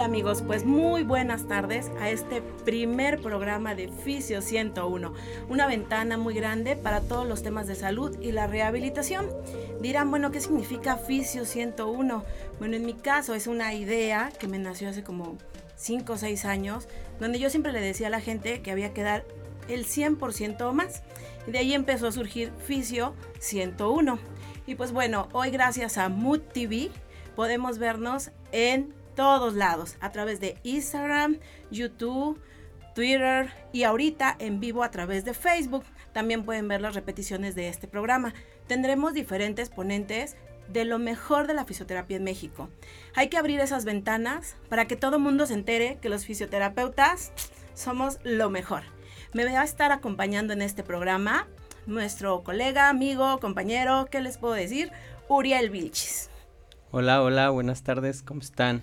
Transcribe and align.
Amigos, 0.00 0.42
pues 0.46 0.64
muy 0.64 1.02
buenas 1.02 1.46
tardes 1.46 1.90
a 2.00 2.08
este 2.08 2.40
primer 2.64 3.20
programa 3.20 3.74
de 3.74 3.88
Fisio 3.88 4.40
101, 4.40 5.12
una 5.50 5.66
ventana 5.66 6.16
muy 6.16 6.32
grande 6.32 6.74
para 6.74 7.02
todos 7.02 7.28
los 7.28 7.42
temas 7.42 7.66
de 7.66 7.74
salud 7.74 8.16
y 8.18 8.32
la 8.32 8.46
rehabilitación. 8.46 9.28
Dirán, 9.82 10.10
bueno, 10.10 10.30
¿qué 10.30 10.40
significa 10.40 10.96
Fisio 10.96 11.44
101? 11.44 12.24
Bueno, 12.58 12.76
en 12.76 12.86
mi 12.86 12.94
caso 12.94 13.34
es 13.34 13.46
una 13.46 13.74
idea 13.74 14.32
que 14.40 14.48
me 14.48 14.58
nació 14.58 14.88
hace 14.88 15.04
como 15.04 15.36
5 15.76 16.14
o 16.14 16.16
6 16.16 16.46
años, 16.46 16.88
donde 17.20 17.38
yo 17.38 17.50
siempre 17.50 17.72
le 17.72 17.80
decía 17.82 18.06
a 18.06 18.10
la 18.10 18.20
gente 18.20 18.62
que 18.62 18.70
había 18.70 18.94
que 18.94 19.02
dar 19.02 19.26
el 19.68 19.84
100% 19.84 20.62
o 20.62 20.72
más. 20.72 21.02
Y 21.46 21.50
de 21.50 21.58
ahí 21.58 21.74
empezó 21.74 22.06
a 22.06 22.12
surgir 22.12 22.52
Fisio 22.66 23.14
101. 23.38 24.18
Y 24.66 24.76
pues 24.76 24.92
bueno, 24.92 25.28
hoy 25.32 25.50
gracias 25.50 25.98
a 25.98 26.08
Mood 26.08 26.40
TV 26.40 26.90
podemos 27.36 27.78
vernos 27.78 28.30
en 28.52 28.98
todos 29.14 29.54
lados, 29.54 29.96
a 30.00 30.10
través 30.10 30.40
de 30.40 30.58
Instagram, 30.62 31.38
YouTube, 31.70 32.40
Twitter 32.94 33.50
y 33.72 33.84
ahorita 33.84 34.36
en 34.38 34.60
vivo 34.60 34.82
a 34.82 34.90
través 34.90 35.24
de 35.24 35.34
Facebook. 35.34 35.84
También 36.12 36.44
pueden 36.44 36.68
ver 36.68 36.80
las 36.80 36.94
repeticiones 36.94 37.54
de 37.54 37.68
este 37.68 37.88
programa. 37.88 38.34
Tendremos 38.66 39.14
diferentes 39.14 39.68
ponentes 39.68 40.36
de 40.68 40.84
lo 40.84 40.98
mejor 40.98 41.46
de 41.46 41.54
la 41.54 41.64
fisioterapia 41.64 42.16
en 42.16 42.24
México. 42.24 42.68
Hay 43.14 43.28
que 43.28 43.38
abrir 43.38 43.60
esas 43.60 43.84
ventanas 43.84 44.56
para 44.68 44.86
que 44.86 44.96
todo 44.96 45.18
mundo 45.18 45.46
se 45.46 45.54
entere 45.54 45.98
que 46.00 46.08
los 46.08 46.24
fisioterapeutas 46.24 47.32
somos 47.74 48.18
lo 48.22 48.50
mejor. 48.50 48.82
Me 49.32 49.44
va 49.44 49.60
a 49.60 49.64
estar 49.64 49.92
acompañando 49.92 50.52
en 50.52 50.62
este 50.62 50.82
programa 50.82 51.48
nuestro 51.86 52.42
colega, 52.42 52.88
amigo, 52.88 53.40
compañero, 53.40 54.06
¿qué 54.10 54.20
les 54.20 54.38
puedo 54.38 54.54
decir? 54.54 54.92
Uriel 55.28 55.70
Vilchis. 55.70 56.30
Hola, 56.92 57.22
hola, 57.22 57.50
buenas 57.50 57.82
tardes, 57.82 58.22
¿cómo 58.22 58.40
están? 58.40 58.82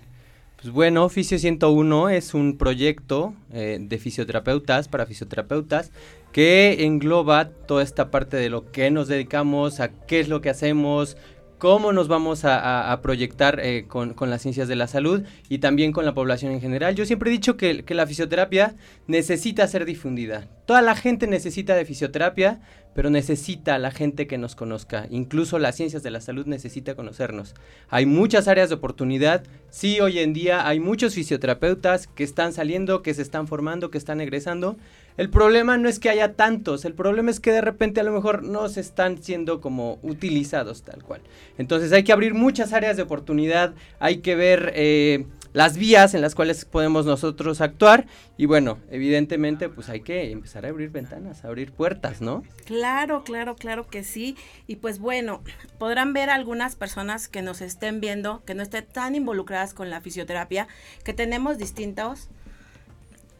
Pues 0.59 0.73
bueno, 0.73 1.05
Oficio 1.05 1.37
101 1.37 2.09
es 2.09 2.33
un 2.33 2.57
proyecto 2.57 3.35
eh, 3.53 3.77
de 3.79 3.97
fisioterapeutas 3.99 4.87
para 4.87 5.05
fisioterapeutas 5.05 5.91
que 6.31 6.83
engloba 6.83 7.49
toda 7.49 7.83
esta 7.83 8.09
parte 8.09 8.37
de 8.37 8.49
lo 8.49 8.71
que 8.71 8.89
nos 8.89 9.07
dedicamos, 9.07 9.79
a 9.79 9.89
qué 9.89 10.19
es 10.19 10.29
lo 10.29 10.41
que 10.41 10.49
hacemos, 10.49 11.15
cómo 11.57 11.93
nos 11.93 12.07
vamos 12.07 12.41
a, 12.43 12.99
proyectar 13.01 13.59
eh, 13.61 13.85
con, 13.87 14.15
las 14.19 14.41
ciencias 14.41 14.67
de 14.67 14.75
la 14.75 14.87
salud 14.87 15.23
y 15.49 15.59
también 15.59 15.91
con 15.91 16.05
la 16.05 16.13
población 16.13 16.51
en 16.51 16.61
general. 16.61 16.95
Yo 16.95 17.05
siempre 17.05 17.29
he 17.29 17.33
dicho 17.33 17.57
que, 17.57 17.83
la 17.89 18.07
fisioterapia 18.07 18.75
necesita 19.07 19.67
ser 19.67 19.85
difundida. 19.85 20.47
Toda 20.65 20.81
la 20.81 20.95
gente 20.95 21.27
necesita 21.27 21.75
de 21.75 21.85
fisioterapia, 21.85 22.61
pero 22.97 23.11
necesita 23.11 23.77
la 23.77 23.91
gente 23.91 24.25
que 24.25 24.39
nos 24.39 24.55
conozca. 24.55 25.05
Incluso 25.11 25.59
las 25.59 25.75
ciencias 25.75 26.01
de 26.01 26.09
la 26.09 26.19
salud 26.19 26.47
necesita 26.47 26.95
conocernos. 26.95 27.53
Hay 27.89 28.07
muchas 28.07 28.47
áreas 28.47 28.69
de 28.69 28.75
oportunidad. 28.75 29.43
Sí, 29.69 29.99
hoy 29.99 30.17
en 30.17 30.33
día 30.33 30.67
hay 30.67 30.79
muchos 30.79 31.13
fisioterapeutas 31.13 32.07
que 32.07 32.23
están 32.23 32.53
saliendo, 32.53 33.03
que 33.03 33.13
se 33.13 33.21
están 33.21 33.47
formando, 33.47 33.91
que 33.91 33.99
están 33.99 34.19
egresando 34.19 34.77
el 35.17 35.31
problema 35.31 35.77
no 35.77 35.89
es 35.89 35.97
que 35.97 36.11
haya 36.11 36.33
tantos, 36.33 36.85
el 36.85 36.93
problema 36.93 37.31
es 37.31 37.39
que 37.39 37.51
de 37.51 37.61
repente 37.61 37.99
a 37.99 38.03
lo 38.03 38.11
mejor 38.11 38.43
no 38.43 38.69
se 38.69 38.81
están 38.81 39.21
siendo 39.21 39.61
como 39.61 39.97
utilizados 40.03 40.83
tal 40.83 41.03
cual. 41.03 41.21
Entonces 41.57 41.91
hay 41.91 42.03
que 42.03 42.13
abrir 42.13 42.35
muchas 42.35 42.71
áreas 42.71 42.97
de 42.97 43.03
oportunidad, 43.03 43.73
hay 43.99 44.17
que 44.17 44.35
ver 44.35 44.71
eh, 44.75 45.25
las 45.57 45.75
vías 45.75 46.13
en 46.13 46.21
las 46.21 46.35
cuales 46.35 46.65
podemos 46.65 47.07
nosotros 47.07 47.61
actuar. 47.61 48.05
Y 48.37 48.45
bueno, 48.45 48.77
evidentemente 48.91 49.69
pues 49.69 49.89
hay 49.89 50.01
que 50.01 50.31
empezar 50.31 50.67
a 50.67 50.69
abrir 50.69 50.91
ventanas, 50.91 51.43
a 51.43 51.47
abrir 51.47 51.71
puertas, 51.71 52.21
¿no? 52.21 52.43
Claro, 52.65 53.23
claro, 53.23 53.55
claro 53.55 53.87
que 53.87 54.03
sí. 54.03 54.37
Y 54.67 54.75
pues 54.75 54.99
bueno, 54.99 55.41
podrán 55.79 56.13
ver 56.13 56.29
algunas 56.29 56.75
personas 56.75 57.27
que 57.27 57.41
nos 57.41 57.61
estén 57.61 57.99
viendo, 57.99 58.43
que 58.45 58.53
no 58.53 58.61
estén 58.61 58.85
tan 58.85 59.15
involucradas 59.15 59.73
con 59.73 59.89
la 59.89 59.99
fisioterapia, 59.99 60.67
que 61.03 61.13
tenemos 61.13 61.57
distintos 61.57 62.29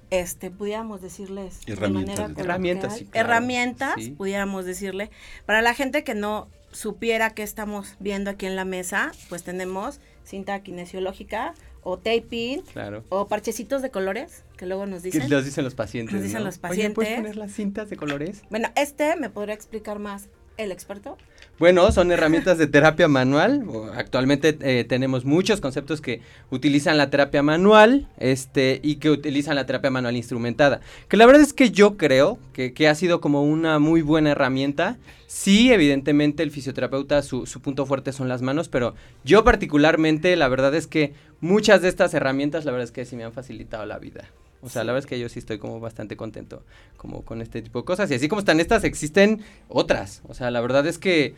este, 0.10 0.50
pudiéramos 0.50 1.02
decirles 1.02 1.60
herramientas, 1.68 2.32
herramientas, 2.38 3.04
herramientas 3.14 3.96
pudiéramos 4.18 4.66
decirle, 4.66 5.12
para 5.46 5.62
la 5.62 5.74
gente 5.74 6.04
que 6.04 6.16
no 6.16 6.48
supiera 6.72 7.32
qué 7.32 7.44
estamos 7.44 7.96
viendo 8.00 8.32
aquí 8.32 8.46
en 8.48 8.56
la 8.56 8.66
mesa, 8.66 9.12
pues 9.30 9.44
tenemos 9.44 10.00
cinta 10.24 10.62
kinesiológica 10.62 11.54
o 11.84 11.98
taping 11.98 12.64
o 13.10 13.28
parchecitos 13.28 13.82
de 13.82 13.92
colores 13.92 14.44
que 14.58 14.66
luego 14.66 14.86
nos 14.86 15.04
dicen. 15.04 15.22
¿Qué 15.22 15.28
nos 15.28 15.46
dicen 15.46 15.64
los 15.64 15.76
pacientes? 15.76 16.14
Nos 16.14 16.24
dicen 16.24 16.44
los 16.44 16.58
pacientes. 16.58 16.96
¿puedes 16.96 17.16
poner 17.16 17.36
las 17.36 17.52
cintas 17.52 17.90
de 17.90 17.98
colores? 17.98 18.44
Bueno, 18.50 18.70
este 18.76 19.16
me 19.16 19.30
podría 19.30 19.56
explicar 19.56 20.00
más 20.00 20.30
el 20.58 20.72
experto? 20.72 21.18
Bueno, 21.60 21.92
son 21.92 22.12
herramientas 22.12 22.60
de 22.60 22.68
terapia 22.68 23.08
manual. 23.08 23.64
Actualmente 23.96 24.56
eh, 24.62 24.84
tenemos 24.84 25.26
muchos 25.26 25.60
conceptos 25.60 26.02
que 26.02 26.22
utilizan 26.52 26.98
la 26.98 27.10
terapia 27.10 27.42
manual 27.42 28.08
este, 28.20 28.80
y 28.84 28.98
que 28.98 29.10
utilizan 29.10 29.56
la 29.56 29.66
terapia 29.66 29.90
manual 29.90 30.16
instrumentada. 30.16 30.82
Que 31.08 31.18
la 31.18 31.26
verdad 31.26 31.42
es 31.42 31.54
que 31.54 31.72
yo 31.72 31.98
creo 31.98 32.38
que, 32.54 32.74
que 32.74 32.88
ha 32.88 32.94
sido 32.94 33.22
como 33.22 33.42
una 33.42 33.80
muy 33.80 34.04
buena 34.04 34.32
herramienta. 34.32 35.00
Sí, 35.26 35.72
evidentemente 35.72 36.44
el 36.44 36.52
fisioterapeuta, 36.52 37.24
su, 37.24 37.48
su 37.48 37.60
punto 37.60 37.88
fuerte 37.88 38.14
son 38.14 38.30
las 38.30 38.44
manos, 38.44 38.70
pero 38.70 38.94
yo 39.24 39.44
particularmente, 39.44 40.36
la 40.36 40.50
verdad 40.50 40.76
es 40.76 40.86
que 40.86 41.14
muchas 41.42 41.82
de 41.82 41.90
estas 41.90 42.14
herramientas, 42.14 42.66
la 42.66 42.72
verdad 42.72 42.86
es 42.86 42.92
que 42.92 43.04
sí 43.04 43.16
me 43.16 43.24
han 43.24 43.34
facilitado 43.34 43.84
la 43.88 43.98
vida. 43.98 44.26
O 44.62 44.70
sea, 44.70 44.84
la 44.84 44.94
verdad 44.94 45.06
es 45.06 45.10
que 45.10 45.20
yo 45.20 45.30
sí 45.30 45.40
estoy 45.40 45.60
como 45.60 45.80
bastante 45.80 46.18
contento 46.18 46.64
como 46.98 47.24
con 47.24 47.42
este 47.42 47.62
tipo 47.62 47.80
de 47.80 47.86
cosas. 47.86 48.10
Y 48.12 48.16
así 48.16 48.28
como 48.28 48.40
están 48.40 48.60
estas, 48.60 48.84
existen 48.84 49.42
otras. 49.68 50.22
O 50.28 50.34
sea, 50.34 50.52
la 50.52 50.62
verdad 50.62 50.88
es 50.88 50.98
que 50.98 51.36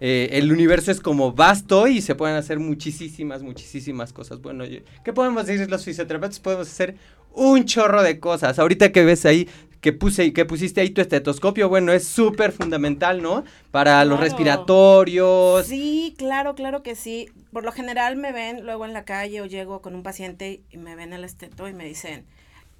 eh, 0.00 0.28
el 0.32 0.52
universo 0.52 0.90
es 0.90 1.00
como 1.00 1.32
vasto 1.32 1.88
y 1.88 2.00
se 2.00 2.14
pueden 2.14 2.36
hacer 2.36 2.58
muchísimas, 2.58 3.42
muchísimas 3.42 4.12
cosas. 4.12 4.40
Bueno, 4.40 4.64
¿qué 5.04 5.12
podemos 5.12 5.46
decir 5.46 5.70
los 5.70 5.84
fisioterapeutas? 5.84 6.40
Podemos 6.40 6.68
hacer 6.68 6.96
un 7.32 7.64
chorro 7.64 8.02
de 8.02 8.20
cosas. 8.20 8.58
Ahorita 8.58 8.92
que 8.92 9.04
ves 9.04 9.24
ahí 9.26 9.48
que 9.80 9.92
puse 9.92 10.32
que 10.32 10.44
pusiste 10.44 10.80
ahí 10.80 10.90
tu 10.90 11.00
estetoscopio, 11.00 11.68
bueno, 11.68 11.92
es 11.92 12.04
súper 12.04 12.50
fundamental, 12.52 13.22
¿no? 13.22 13.44
Para 13.70 14.04
los 14.04 14.18
respiratorios. 14.18 15.66
Sí, 15.66 16.14
claro, 16.18 16.54
claro 16.54 16.82
que 16.82 16.96
sí. 16.96 17.28
Por 17.52 17.64
lo 17.64 17.72
general 17.72 18.16
me 18.16 18.32
ven 18.32 18.64
luego 18.64 18.84
en 18.84 18.92
la 18.92 19.04
calle 19.04 19.40
o 19.40 19.46
llego 19.46 19.80
con 19.80 19.94
un 19.94 20.02
paciente 20.02 20.62
y 20.70 20.78
me 20.78 20.96
ven 20.96 21.12
el 21.12 21.24
esteto 21.24 21.68
y 21.68 21.74
me 21.74 21.84
dicen, 21.84 22.26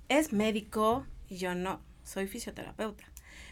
es 0.08 0.32
médico 0.32 1.06
y 1.28 1.36
yo 1.36 1.54
no, 1.54 1.80
soy 2.04 2.26
fisioterapeuta. 2.26 3.04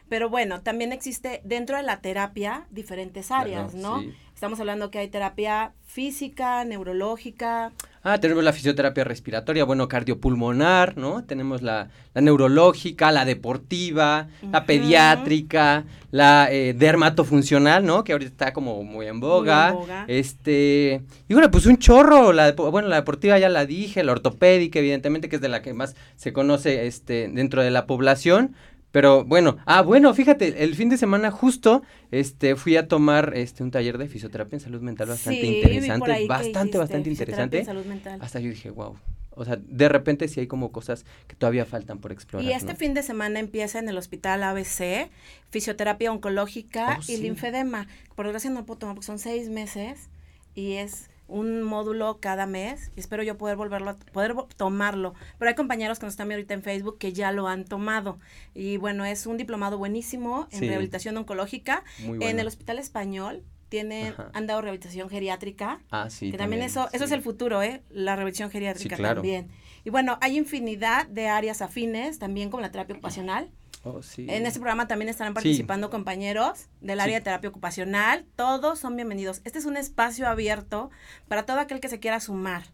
Pero 0.09 0.31
bueno, 0.31 0.63
también 0.63 0.93
existe 0.93 1.41
dentro 1.45 1.77
de 1.77 1.83
la 1.83 2.01
terapia 2.01 2.67
diferentes 2.71 3.31
áreas, 3.31 3.75
¿no? 3.75 4.05
Estamos 4.37 4.61
hablando 4.61 4.91
que 4.91 4.99
hay 4.99 5.09
terapia 5.09 5.73
física, 5.87 6.63
neurológica. 6.67 7.73
Ah, 8.03 8.19
tenemos 8.21 8.45
la 8.45 8.53
fisioterapia 8.53 9.03
respiratoria, 9.03 9.65
bueno, 9.65 9.89
cardiopulmonar, 9.89 10.99
¿no? 10.99 11.25
Tenemos 11.25 11.63
la, 11.63 11.89
neurológica, 12.15 13.13
la 13.13 13.25
deportiva, 13.25 14.29
la 14.53 14.67
pediátrica, 14.67 15.85
la 16.11 16.53
eh, 16.53 16.75
dermatofuncional, 16.75 17.87
¿no? 17.87 18.05
Que 18.05 18.13
ahorita 18.13 18.31
está 18.31 18.53
como 18.53 18.83
muy 18.83 19.07
en 19.07 19.21
boga. 19.21 19.75
Este, 20.07 21.01
y 21.29 21.33
bueno, 21.33 21.51
pues 21.51 21.65
un 21.65 21.79
chorro, 21.79 22.35
la 22.35 22.53
bueno, 22.53 22.89
la 22.89 22.97
deportiva 22.97 23.39
ya 23.39 23.49
la 23.49 23.65
dije, 23.65 24.05
la 24.05 24.13
ortopédica, 24.13 24.81
evidentemente, 24.81 25.31
que 25.31 25.37
es 25.37 25.43
de 25.43 25.49
la 25.49 25.63
que 25.63 25.73
más 25.73 25.97
se 26.17 26.35
conoce 26.35 26.87
este, 26.87 27.31
dentro 27.33 27.63
de 27.63 27.71
la 27.71 27.87
población. 27.87 28.55
Pero 28.97 29.27
bueno, 29.27 29.59
ah, 29.67 29.83
bueno, 29.83 30.15
fíjate, 30.15 30.65
el 30.65 30.75
fin 30.75 30.89
de 30.89 30.97
semana 30.97 31.31
justo 31.31 31.83
este 32.11 32.57
fui 32.57 32.79
a 32.79 32.89
tomar 32.89 33.35
este 33.37 33.63
un 33.63 33.71
taller 33.71 33.99
de 33.99 34.09
fisioterapia 34.09 34.57
en 34.57 34.61
salud 34.61 34.81
mental 34.81 35.07
bastante 35.09 35.45
interesante, 35.45 36.27
bastante 36.27 36.79
bastante 36.79 37.11
interesante. 37.11 37.63
salud 37.63 37.85
mental. 37.85 38.19
Hasta 38.23 38.41
yo 38.41 38.49
dije, 38.49 38.71
wow. 38.71 38.97
O 39.33 39.45
sea, 39.45 39.59
de 39.61 39.91
repente 39.91 40.29
sí 40.29 40.41
hay 40.41 40.47
como 40.47 40.73
cosas 40.73 41.05
que 41.27 41.37
todavía 41.37 41.67
faltan 41.67 41.99
por 41.99 42.11
explorar. 42.11 42.49
Y 42.49 42.55
este 42.55 42.75
fin 42.75 42.95
de 42.95 43.03
semana 43.03 43.39
empieza 43.39 43.79
en 43.79 43.91
el 43.91 43.99
hospital 43.99 44.43
ABC, 44.43 45.11
fisioterapia 45.51 46.11
oncológica 46.11 46.99
oh, 46.99 47.03
y 47.07 47.19
linfedema. 47.19 47.89
Por 48.15 48.25
desgracia 48.25 48.49
no 48.49 48.65
puedo 48.65 48.79
tomar 48.79 48.95
porque 48.95 49.09
son 49.09 49.19
seis 49.19 49.51
meses 49.51 50.09
y 50.55 50.77
es 50.77 51.11
un 51.29 51.63
módulo 51.63 52.19
cada 52.21 52.47
mes 52.47 52.93
y 52.97 53.01
espero 53.01 53.23
yo 53.23 53.37
poder 53.37 53.57
volverlo 53.57 53.91
a, 53.91 53.97
poder 53.97 54.35
tomarlo. 54.57 55.15
Pero 55.39 55.49
hay 55.49 55.55
compañeros 55.55 55.99
que 55.99 56.07
nos 56.07 56.13
están 56.13 56.29
viendo 56.29 56.41
ahorita 56.41 56.55
en 56.55 56.63
Facebook 56.63 56.99
que 56.99 57.13
ya 57.13 57.33
lo 57.33 57.49
han 57.49 57.65
tomado. 57.65 58.19
Y 58.55 58.77
bueno, 58.77 59.05
es 59.05 59.27
un 59.27 59.37
diplomado 59.37 59.79
buenísimo 59.79 60.49
en 60.51 60.61
rehabilitación 60.61 61.17
oncológica 61.17 61.85
en 61.99 62.39
el 62.39 62.47
Hospital 62.47 62.79
Español. 62.79 63.43
Tienen, 63.69 64.15
han 64.33 64.47
dado 64.47 64.63
rehabilitación 64.63 65.11
geriátrica. 65.11 65.81
Ah, 65.91 66.09
sí. 66.09 66.31
Que 66.31 66.39
también, 66.39 66.63
eso, 66.63 66.89
eso 66.93 67.05
es 67.05 67.11
el 67.11 67.21
futuro, 67.21 67.63
¿eh? 67.63 67.83
La 67.91 68.15
rehabilitación 68.15 68.51
geriátrica 68.51 68.97
también. 68.97 69.49
Y 69.85 69.91
bueno, 69.91 70.19
hay 70.21 70.37
infinidad 70.37 71.07
de 71.09 71.29
áreas 71.29 71.63
afines, 71.63 72.21
también 72.21 72.51
como 72.51 72.61
la 72.61 72.71
terapia 72.71 72.95
ocupacional. 72.95 73.51
Oh, 73.87 74.01
en 74.17 74.47
este 74.47 74.59
programa 74.59 74.89
también 74.89 75.09
estarán 75.09 75.33
participando 75.33 75.91
compañeros 75.91 76.67
del 76.81 76.99
área 76.99 77.19
de 77.19 77.21
terapia 77.21 77.51
ocupacional. 77.51 78.27
Todos 78.35 78.81
son 78.81 78.97
bienvenidos. 78.97 79.43
Este 79.45 79.61
es 79.61 79.65
un 79.65 79.77
espacio 79.77 80.27
abierto 80.27 80.91
para 81.29 81.47
todo 81.47 81.61
aquel 81.61 81.79
que 81.79 81.89
se 81.89 82.01
quiera 82.01 82.19
sumar. 82.19 82.65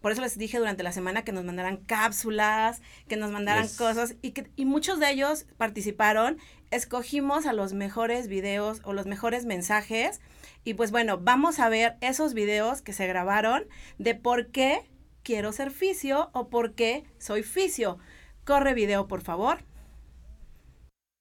Por 0.00 0.12
eso 0.12 0.20
les 0.20 0.38
dije 0.38 0.58
durante 0.58 0.84
la 0.84 0.92
semana 0.92 1.24
que 1.24 1.32
nos 1.32 1.44
mandaran 1.44 1.78
cápsulas, 1.78 2.82
que 3.08 3.16
nos 3.16 3.32
mandaran 3.32 3.66
cosas 3.66 4.14
y, 4.22 4.30
que, 4.30 4.48
y 4.54 4.64
muchos 4.64 5.00
de 5.00 5.10
ellos 5.10 5.44
participaron. 5.56 6.38
Escogimos 6.70 7.46
a 7.46 7.52
los 7.52 7.72
mejores 7.72 8.28
videos 8.28 8.80
o 8.84 8.92
los 8.92 9.06
mejores 9.06 9.46
mensajes 9.46 10.20
y 10.62 10.74
pues 10.74 10.92
bueno, 10.92 11.18
vamos 11.18 11.58
a 11.58 11.68
ver 11.68 11.96
esos 12.00 12.32
videos 12.32 12.80
que 12.80 12.92
se 12.92 13.08
grabaron 13.08 13.64
de 13.98 14.14
por 14.14 14.52
qué 14.52 14.88
quiero 15.24 15.50
ser 15.50 15.72
fisio 15.72 16.30
o 16.32 16.48
por 16.48 16.76
qué 16.76 17.02
soy 17.18 17.42
fisio. 17.42 17.98
Corre 18.44 18.72
video, 18.72 19.08
por 19.08 19.22
favor. 19.22 19.64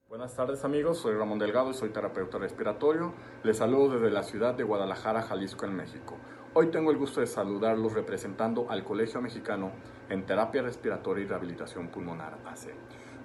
Buenas 0.09 0.35
tardes 0.35 0.65
amigos, 0.65 0.97
soy 0.97 1.13
Ramón 1.13 1.37
Delgado 1.37 1.69
y 1.69 1.75
soy 1.75 1.89
terapeuta 1.89 2.39
respiratorio. 2.39 3.13
Les 3.43 3.57
saludo 3.57 3.93
desde 3.93 4.09
la 4.09 4.23
ciudad 4.23 4.55
de 4.55 4.63
Guadalajara, 4.63 5.21
Jalisco, 5.21 5.67
en 5.67 5.75
México. 5.75 6.17
Hoy 6.55 6.71
tengo 6.71 6.89
el 6.89 6.97
gusto 6.97 7.19
de 7.19 7.27
saludarlos 7.27 7.93
representando 7.93 8.71
al 8.71 8.83
Colegio 8.83 9.21
Mexicano 9.21 9.71
en 10.09 10.25
Terapia 10.25 10.63
Respiratoria 10.63 11.25
y 11.25 11.27
Rehabilitación 11.27 11.89
Pulmonar, 11.89 12.39
ACE. 12.47 12.73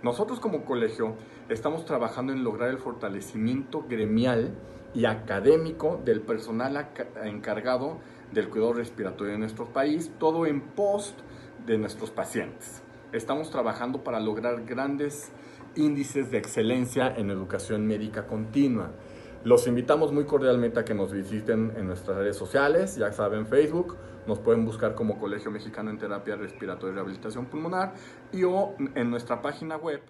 Nosotros 0.03 0.41
como 0.41 0.67
colegio 0.67 1.15
estamos 1.49 1.87
trabajando 1.87 2.35
en 2.35 2.45
lograr 2.45 2.69
el 2.69 2.77
fortalecimiento 2.77 3.87
gremial 3.89 4.53
y 4.93 5.07
académico 5.07 6.03
del 6.05 6.21
personal 6.21 6.91
encargado 7.23 7.97
del 8.31 8.51
cuidado 8.51 8.75
respiratorio 8.75 9.33
en 9.33 9.41
nuestro 9.41 9.73
país, 9.73 10.13
todo 10.19 10.45
en 10.45 10.61
post 10.61 11.19
de 11.65 11.79
nuestros 11.79 12.11
pacientes. 12.11 12.83
Estamos 13.13 13.49
trabajando 13.51 14.05
para 14.05 14.21
lograr 14.21 14.65
grandes 14.67 15.33
índices 15.77 16.31
de 16.31 16.39
excelencia 16.39 17.15
en 17.17 17.31
educación 17.31 17.87
médica 17.87 18.27
continua. 18.27 18.93
Los 19.45 19.67
invitamos 19.67 20.13
muy 20.13 20.25
cordialmente 20.25 20.81
a 20.81 20.85
que 20.85 20.95
nos 20.95 21.13
visiten 21.13 21.73
en 21.77 21.87
nuestras 21.87 22.17
redes 22.17 22.37
sociales, 22.37 22.97
ya 22.97 23.13
saben 23.13 23.47
Facebook, 23.47 23.97
nos 24.27 24.39
pueden 24.39 24.65
buscar 24.65 24.95
como 24.95 25.19
Colegio 25.19 25.51
Mexicano 25.51 25.91
en 25.91 25.99
Terapia 25.99 26.37
Respiratoria 26.37 26.93
y 26.93 26.95
Rehabilitación 26.95 27.47
Pulmonar 27.47 27.93
y 28.33 28.45
o 28.45 28.75
en 28.95 29.11
nuestra 29.11 29.43
página 29.43 29.77
web. 29.77 30.01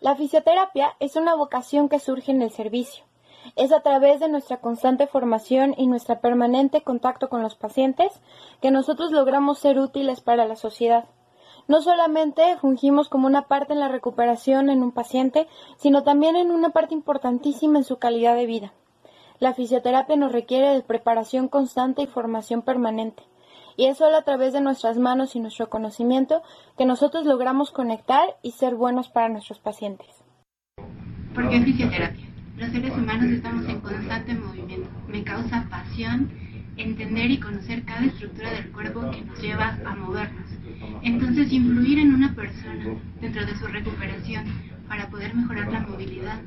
La 0.00 0.16
fisioterapia 0.16 0.96
es 0.98 1.14
una 1.16 1.34
vocación 1.34 1.88
que 1.88 2.00
surge 2.00 2.32
en 2.32 2.42
el 2.42 2.50
servicio 2.50 3.04
es 3.56 3.72
a 3.72 3.80
través 3.80 4.20
de 4.20 4.28
nuestra 4.28 4.58
constante 4.58 5.06
formación 5.06 5.74
y 5.76 5.86
nuestro 5.86 6.20
permanente 6.20 6.82
contacto 6.82 7.28
con 7.28 7.42
los 7.42 7.54
pacientes 7.54 8.12
que 8.60 8.70
nosotros 8.70 9.12
logramos 9.12 9.58
ser 9.58 9.78
útiles 9.78 10.20
para 10.20 10.46
la 10.46 10.56
sociedad. 10.56 11.04
No 11.68 11.80
solamente 11.80 12.56
fungimos 12.56 13.08
como 13.08 13.26
una 13.26 13.42
parte 13.42 13.72
en 13.72 13.80
la 13.80 13.88
recuperación 13.88 14.68
en 14.68 14.82
un 14.82 14.92
paciente, 14.92 15.46
sino 15.76 16.02
también 16.02 16.36
en 16.36 16.50
una 16.50 16.70
parte 16.70 16.94
importantísima 16.94 17.78
en 17.78 17.84
su 17.84 17.98
calidad 17.98 18.34
de 18.34 18.46
vida. 18.46 18.72
La 19.38 19.54
fisioterapia 19.54 20.16
nos 20.16 20.32
requiere 20.32 20.68
de 20.68 20.82
preparación 20.82 21.48
constante 21.48 22.02
y 22.02 22.06
formación 22.06 22.62
permanente. 22.62 23.22
Y 23.76 23.86
es 23.86 23.98
solo 23.98 24.16
a 24.16 24.22
través 24.22 24.52
de 24.52 24.60
nuestras 24.60 24.98
manos 24.98 25.34
y 25.34 25.40
nuestro 25.40 25.70
conocimiento 25.70 26.42
que 26.76 26.84
nosotros 26.84 27.24
logramos 27.24 27.70
conectar 27.70 28.36
y 28.42 28.52
ser 28.52 28.74
buenos 28.74 29.08
para 29.08 29.28
nuestros 29.28 29.58
pacientes. 29.58 30.22
¿Por 31.34 31.48
qué 31.48 31.60
fisioterapia? 31.60 32.31
Los 32.56 32.70
seres 32.70 32.92
humanos 32.92 33.30
estamos 33.30 33.66
en 33.66 33.80
constante 33.80 34.34
movimiento. 34.34 34.88
Me 35.08 35.24
causa 35.24 35.66
pasión 35.70 36.30
entender 36.76 37.30
y 37.30 37.38
conocer 37.38 37.82
cada 37.84 38.04
estructura 38.04 38.50
del 38.52 38.70
cuerpo 38.70 39.10
que 39.10 39.22
nos 39.22 39.40
lleva 39.40 39.78
a 39.84 39.94
movernos. 39.94 40.46
Entonces, 41.02 41.52
influir 41.52 41.98
en 41.98 42.14
una 42.14 42.34
persona 42.34 42.96
dentro 43.20 43.46
de 43.46 43.56
su 43.56 43.66
recuperación 43.66 44.44
para 44.88 45.08
poder 45.08 45.34
mejorar 45.34 45.72
la 45.72 45.80
movilidad, 45.80 46.40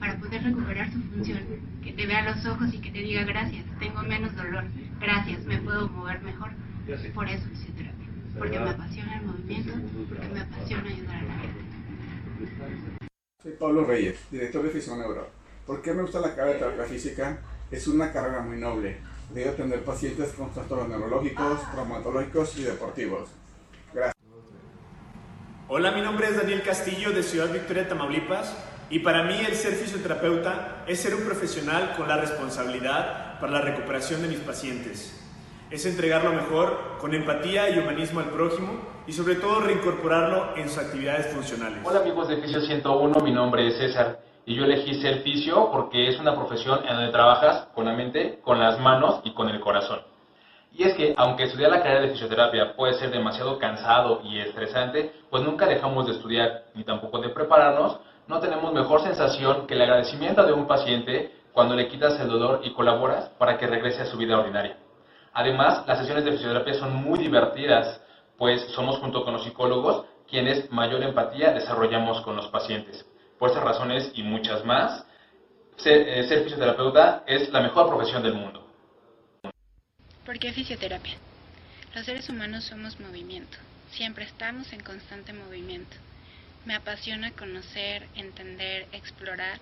para 0.00 0.16
poder 0.18 0.42
recuperar 0.42 0.92
su 0.92 1.00
función, 1.00 1.40
que 1.82 1.92
te 1.92 2.06
vea 2.06 2.34
los 2.34 2.44
ojos 2.46 2.74
y 2.74 2.78
que 2.78 2.90
te 2.90 2.98
diga 2.98 3.24
gracias, 3.24 3.64
tengo 3.78 4.02
menos 4.02 4.34
dolor, 4.34 4.64
gracias, 5.00 5.44
me 5.44 5.58
puedo 5.58 5.88
mover 5.88 6.20
mejor. 6.22 6.50
Por 7.14 7.28
eso 7.28 7.48
fisioterapia, 7.48 8.08
porque 8.38 8.58
me 8.58 8.70
apasiona 8.70 9.18
el 9.18 9.26
movimiento, 9.26 9.72
porque 10.08 10.28
me 10.28 10.40
apasiona 10.40 10.90
ayudar 10.90 11.16
a 11.16 11.22
la 11.22 11.34
gente. 11.38 11.60
Soy 13.42 13.52
Pablo 13.52 13.84
Reyes, 13.84 14.18
director 14.30 14.64
de 14.64 14.70
Fisioneuro. 14.70 15.43
¿Por 15.66 15.80
qué 15.80 15.94
me 15.94 16.02
gusta 16.02 16.20
la 16.20 16.34
carrera 16.34 16.52
de 16.52 16.58
terapia 16.58 16.84
física? 16.84 17.38
Es 17.70 17.86
una 17.88 18.12
carrera 18.12 18.42
muy 18.42 18.58
noble. 18.58 18.98
Debe 19.32 19.50
atender 19.50 19.82
pacientes 19.82 20.32
con 20.32 20.52
trastornos 20.52 20.90
neurológicos, 20.90 21.58
traumatológicos 21.72 22.58
y 22.58 22.64
deportivos. 22.64 23.30
Gracias. 23.94 24.14
Hola, 25.68 25.92
mi 25.92 26.02
nombre 26.02 26.28
es 26.28 26.36
Daniel 26.36 26.62
Castillo 26.62 27.12
de 27.12 27.22
Ciudad 27.22 27.50
Victoria, 27.50 27.88
Tamaulipas. 27.88 28.54
Y 28.90 28.98
para 28.98 29.22
mí 29.22 29.38
el 29.40 29.54
ser 29.54 29.72
fisioterapeuta 29.72 30.84
es 30.86 31.00
ser 31.00 31.14
un 31.14 31.22
profesional 31.22 31.94
con 31.96 32.08
la 32.08 32.18
responsabilidad 32.18 33.40
para 33.40 33.52
la 33.52 33.60
recuperación 33.62 34.20
de 34.20 34.28
mis 34.28 34.40
pacientes. 34.40 35.18
Es 35.70 35.86
entregar 35.86 36.24
lo 36.24 36.34
mejor 36.34 36.98
con 37.00 37.14
empatía 37.14 37.70
y 37.70 37.78
humanismo 37.78 38.20
al 38.20 38.28
prójimo 38.28 38.82
y 39.06 39.14
sobre 39.14 39.36
todo 39.36 39.60
reincorporarlo 39.60 40.58
en 40.58 40.68
sus 40.68 40.76
actividades 40.76 41.28
funcionales. 41.28 41.78
Hola 41.84 42.00
amigos 42.00 42.28
de 42.28 42.36
Fisio 42.42 42.60
101, 42.60 43.20
mi 43.20 43.32
nombre 43.32 43.66
es 43.66 43.78
César 43.78 44.33
y 44.46 44.54
yo 44.54 44.64
elegí 44.64 44.94
ser 45.00 45.20
fisio 45.20 45.70
porque 45.70 46.08
es 46.08 46.18
una 46.18 46.34
profesión 46.34 46.80
en 46.86 46.94
donde 46.96 47.12
trabajas 47.12 47.68
con 47.74 47.86
la 47.86 47.92
mente, 47.92 48.40
con 48.42 48.58
las 48.58 48.78
manos 48.78 49.20
y 49.24 49.32
con 49.32 49.48
el 49.48 49.60
corazón. 49.60 50.00
Y 50.72 50.82
es 50.82 50.94
que, 50.94 51.14
aunque 51.16 51.44
estudiar 51.44 51.70
la 51.70 51.82
carrera 51.82 52.00
de 52.02 52.10
fisioterapia 52.10 52.74
puede 52.74 52.94
ser 52.94 53.10
demasiado 53.10 53.58
cansado 53.58 54.22
y 54.24 54.40
estresante, 54.40 55.12
pues 55.30 55.42
nunca 55.44 55.66
dejamos 55.66 56.06
de 56.06 56.12
estudiar 56.12 56.64
ni 56.74 56.82
tampoco 56.82 57.20
de 57.20 57.28
prepararnos, 57.28 58.00
no 58.26 58.40
tenemos 58.40 58.72
mejor 58.72 59.02
sensación 59.02 59.66
que 59.66 59.74
el 59.74 59.82
agradecimiento 59.82 60.44
de 60.44 60.52
un 60.52 60.66
paciente 60.66 61.32
cuando 61.52 61.76
le 61.76 61.86
quitas 61.88 62.18
el 62.18 62.28
dolor 62.28 62.60
y 62.64 62.72
colaboras 62.72 63.28
para 63.38 63.56
que 63.56 63.68
regrese 63.68 64.02
a 64.02 64.06
su 64.06 64.16
vida 64.16 64.38
ordinaria. 64.38 64.76
Además, 65.32 65.84
las 65.86 65.98
sesiones 65.98 66.24
de 66.24 66.32
fisioterapia 66.32 66.74
son 66.74 66.94
muy 66.96 67.18
divertidas, 67.20 68.00
pues 68.36 68.62
somos 68.72 68.98
junto 68.98 69.24
con 69.24 69.34
los 69.34 69.44
psicólogos 69.44 70.06
quienes 70.28 70.70
mayor 70.72 71.02
empatía 71.02 71.52
desarrollamos 71.52 72.20
con 72.22 72.34
los 72.34 72.48
pacientes. 72.48 73.06
Por 73.44 73.50
esas 73.50 73.62
razones 73.62 74.10
y 74.14 74.22
muchas 74.22 74.64
más, 74.64 75.04
eh, 75.84 76.24
ser, 76.26 76.44
fisioterapeuta 76.44 77.24
es 77.26 77.50
la 77.50 77.60
mejor 77.60 77.88
profesión 77.88 78.22
del 78.22 78.32
mundo. 78.32 78.66
¿Por 80.24 80.38
qué 80.38 80.50
fisioterapia? 80.54 81.16
Los 81.94 82.06
seres 82.06 82.26
humanos 82.30 82.64
somos 82.64 82.98
movimiento, 82.98 83.58
siempre 83.90 84.24
estamos 84.24 84.72
en 84.72 84.80
constante 84.80 85.34
movimiento. 85.34 85.94
Me 86.64 86.74
apasiona 86.74 87.32
conocer, 87.32 88.08
entender, 88.14 88.86
explorar 88.92 89.58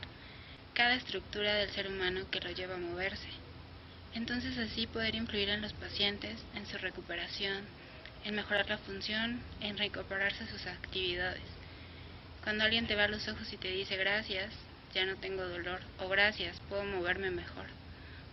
cada 0.75 0.95
estructura 0.95 1.53
del 1.55 1.71
ser 1.71 1.89
humano 1.89 2.27
que 2.31 2.39
lo 2.39 2.53
lleva 2.53 2.77
a 2.77 2.79
moverse. 2.79 3.31
Entonces 4.15 4.59
así 4.59 4.87
poder 4.87 5.17
influir 5.17 5.49
en 5.49 5.61
los 5.61 5.73
pacientes, 5.73 6.39
en 6.55 6.67
su 6.67 6.79
recuperación, 6.79 7.65
en 8.25 8.37
mejorar 8.37 8.69
la 8.69 8.79
función, 8.79 9.41
en 9.61 9.77
reincorporarse 9.77 10.45
a 10.45 10.47
sus 10.47 10.69
actividades. 10.69 11.62
Cuando 12.43 12.65
alguien 12.65 12.87
te 12.87 12.97
va 12.97 13.05
a 13.05 13.09
los 13.09 13.29
ojos 13.29 13.53
y 13.53 13.57
te 13.57 13.69
dice 13.69 13.97
gracias, 13.97 14.53
ya 14.95 15.05
no 15.05 15.17
tengo 15.17 15.47
dolor, 15.47 15.81
o 16.01 16.09
gracias, 16.09 16.59
puedo 16.69 16.85
moverme 16.85 17.31
mejor, 17.31 17.67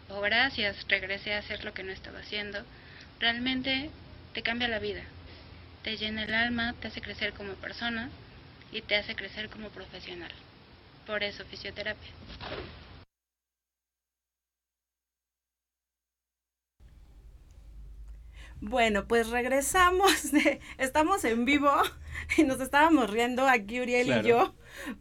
o 0.10 0.20
gracias, 0.20 0.76
regresé 0.88 1.34
a 1.34 1.40
hacer 1.40 1.64
lo 1.64 1.74
que 1.74 1.84
no 1.84 1.92
estaba 1.92 2.20
haciendo, 2.20 2.64
realmente 3.20 3.92
te 4.34 4.42
cambia 4.42 4.68
la 4.68 4.80
vida, 4.80 5.04
te 5.84 5.96
llena 5.96 6.24
el 6.24 6.34
alma, 6.34 6.74
te 6.82 6.88
hace 6.88 7.02
crecer 7.02 7.34
como 7.34 7.54
persona 7.54 8.10
y 8.72 8.82
te 8.82 8.96
hace 8.96 9.16
crecer 9.16 9.50
como 9.50 9.70
profesional. 9.70 10.32
Por 11.06 11.24
eso, 11.24 11.46
fisioterapia. 11.46 12.10
Bueno, 18.62 19.08
pues 19.08 19.30
regresamos, 19.30 20.12
estamos 20.78 21.24
en 21.24 21.46
vivo 21.46 21.72
y 22.38 22.44
nos 22.44 22.60
estábamos 22.60 23.10
riendo 23.10 23.48
aquí 23.48 23.80
Uriel 23.80 24.10
y 24.10 24.28
yo, 24.28 24.54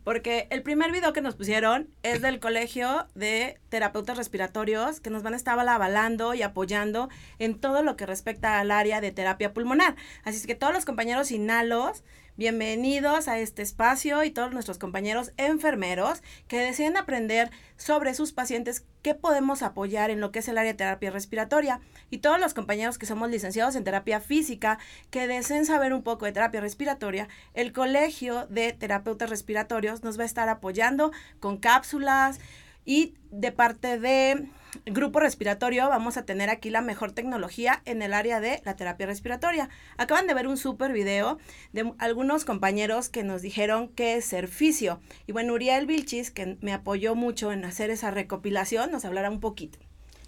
porque 0.05 0.47
el 0.51 0.63
primer 0.63 0.93
video 0.93 1.13
que 1.13 1.21
nos 1.21 1.35
pusieron 1.35 1.89
es 2.03 2.23
del 2.23 2.41
Colegio 2.41 3.07
de 3.15 3.61
Terapeutas 3.69 4.17
Respiratorios, 4.17 5.01
que 5.01 5.11
nos 5.11 5.23
van 5.23 5.35
a 5.35 5.37
estar 5.37 5.59
avalando 5.59 6.35
y 6.35 6.43
apoyando 6.43 7.09
en 7.39 7.59
todo 7.59 7.83
lo 7.83 7.97
que 7.97 8.07
respecta 8.07 8.59
al 8.59 8.71
área 8.71 9.01
de 9.01 9.13
terapia 9.13 9.53
pulmonar. 9.53 9.97
Así 10.25 10.37
es 10.39 10.47
que 10.47 10.55
todos 10.55 10.73
los 10.73 10.85
compañeros 10.85 11.31
inhalos 11.31 12.05
Bienvenidos 12.39 13.27
a 13.27 13.41
este 13.41 13.63
espacio 13.63 14.23
y 14.23 14.31
todos 14.31 14.53
nuestros 14.53 14.79
compañeros 14.79 15.33
enfermeros 15.39 16.23
que 16.47 16.61
deseen 16.61 16.97
aprender 16.97 17.51
sobre 17.77 18.15
sus 18.15 18.33
pacientes, 18.33 18.87
qué 19.03 19.17
podemos 19.17 19.63
apoyar 19.63 20.11
en 20.11 20.21
lo 20.21 20.31
que 20.31 20.39
es 20.39 20.47
el 20.47 20.57
área 20.57 20.71
de 20.71 20.79
terapia 20.79 21.11
respiratoria 21.11 21.81
y 22.11 22.19
todos 22.19 22.39
los 22.39 22.55
compañeros 22.55 22.97
que 22.97 23.07
somos 23.07 23.29
licenciados 23.29 23.75
en 23.75 23.83
terapia 23.83 24.21
física 24.21 24.79
que 25.11 25.27
deseen 25.27 25.67
saber 25.67 25.93
un 25.93 26.05
poco 26.05 26.27
de 26.27 26.33
terapia 26.33 26.61
respiratoria, 26.61 27.27
el 27.55 27.73
Colegio 27.73 28.47
de 28.47 28.73
Terapeutas 28.73 29.31
Respiratorios 29.31 29.58
nos 30.03 30.19
va 30.19 30.23
a 30.23 30.27
estar 30.27 30.49
apoyando 30.49 31.13
con 31.41 31.57
cápsulas 31.57 32.41
y 32.85 33.15
de 33.31 33.53
parte 33.53 33.99
de 33.99 34.49
grupo 34.87 35.21
respiratorio 35.21 35.89
vamos 35.89 36.17
a 36.17 36.25
tener 36.25 36.51
aquí 36.51 36.71
la 36.71 36.81
mejor 36.81 37.13
tecnología 37.13 37.83
en 37.85 38.03
el 38.03 38.15
área 38.15 38.41
de 38.41 38.63
la 38.65 38.77
terapia 38.77 39.07
respiratoria. 39.07 39.69
Acaban 39.97 40.27
de 40.27 40.35
ver 40.35 40.47
un 40.47 40.57
súper 40.57 40.93
video 40.93 41.39
de 41.73 41.93
algunos 41.99 42.45
compañeros 42.45 43.09
que 43.09 43.25
nos 43.25 43.43
dijeron 43.43 43.89
qué 43.89 44.17
es 44.17 44.25
ser 44.25 44.49
fisio. 44.49 45.01
Y 45.27 45.33
bueno, 45.33 45.55
Uriel 45.55 45.87
Vilchis, 45.87 46.31
que 46.31 46.57
me 46.61 46.73
apoyó 46.73 47.15
mucho 47.15 47.53
en 47.53 47.65
hacer 47.65 47.91
esa 47.91 48.11
recopilación, 48.11 48.91
nos 48.91 49.05
hablará 49.05 49.31
un 49.31 49.41
poquito. 49.41 49.79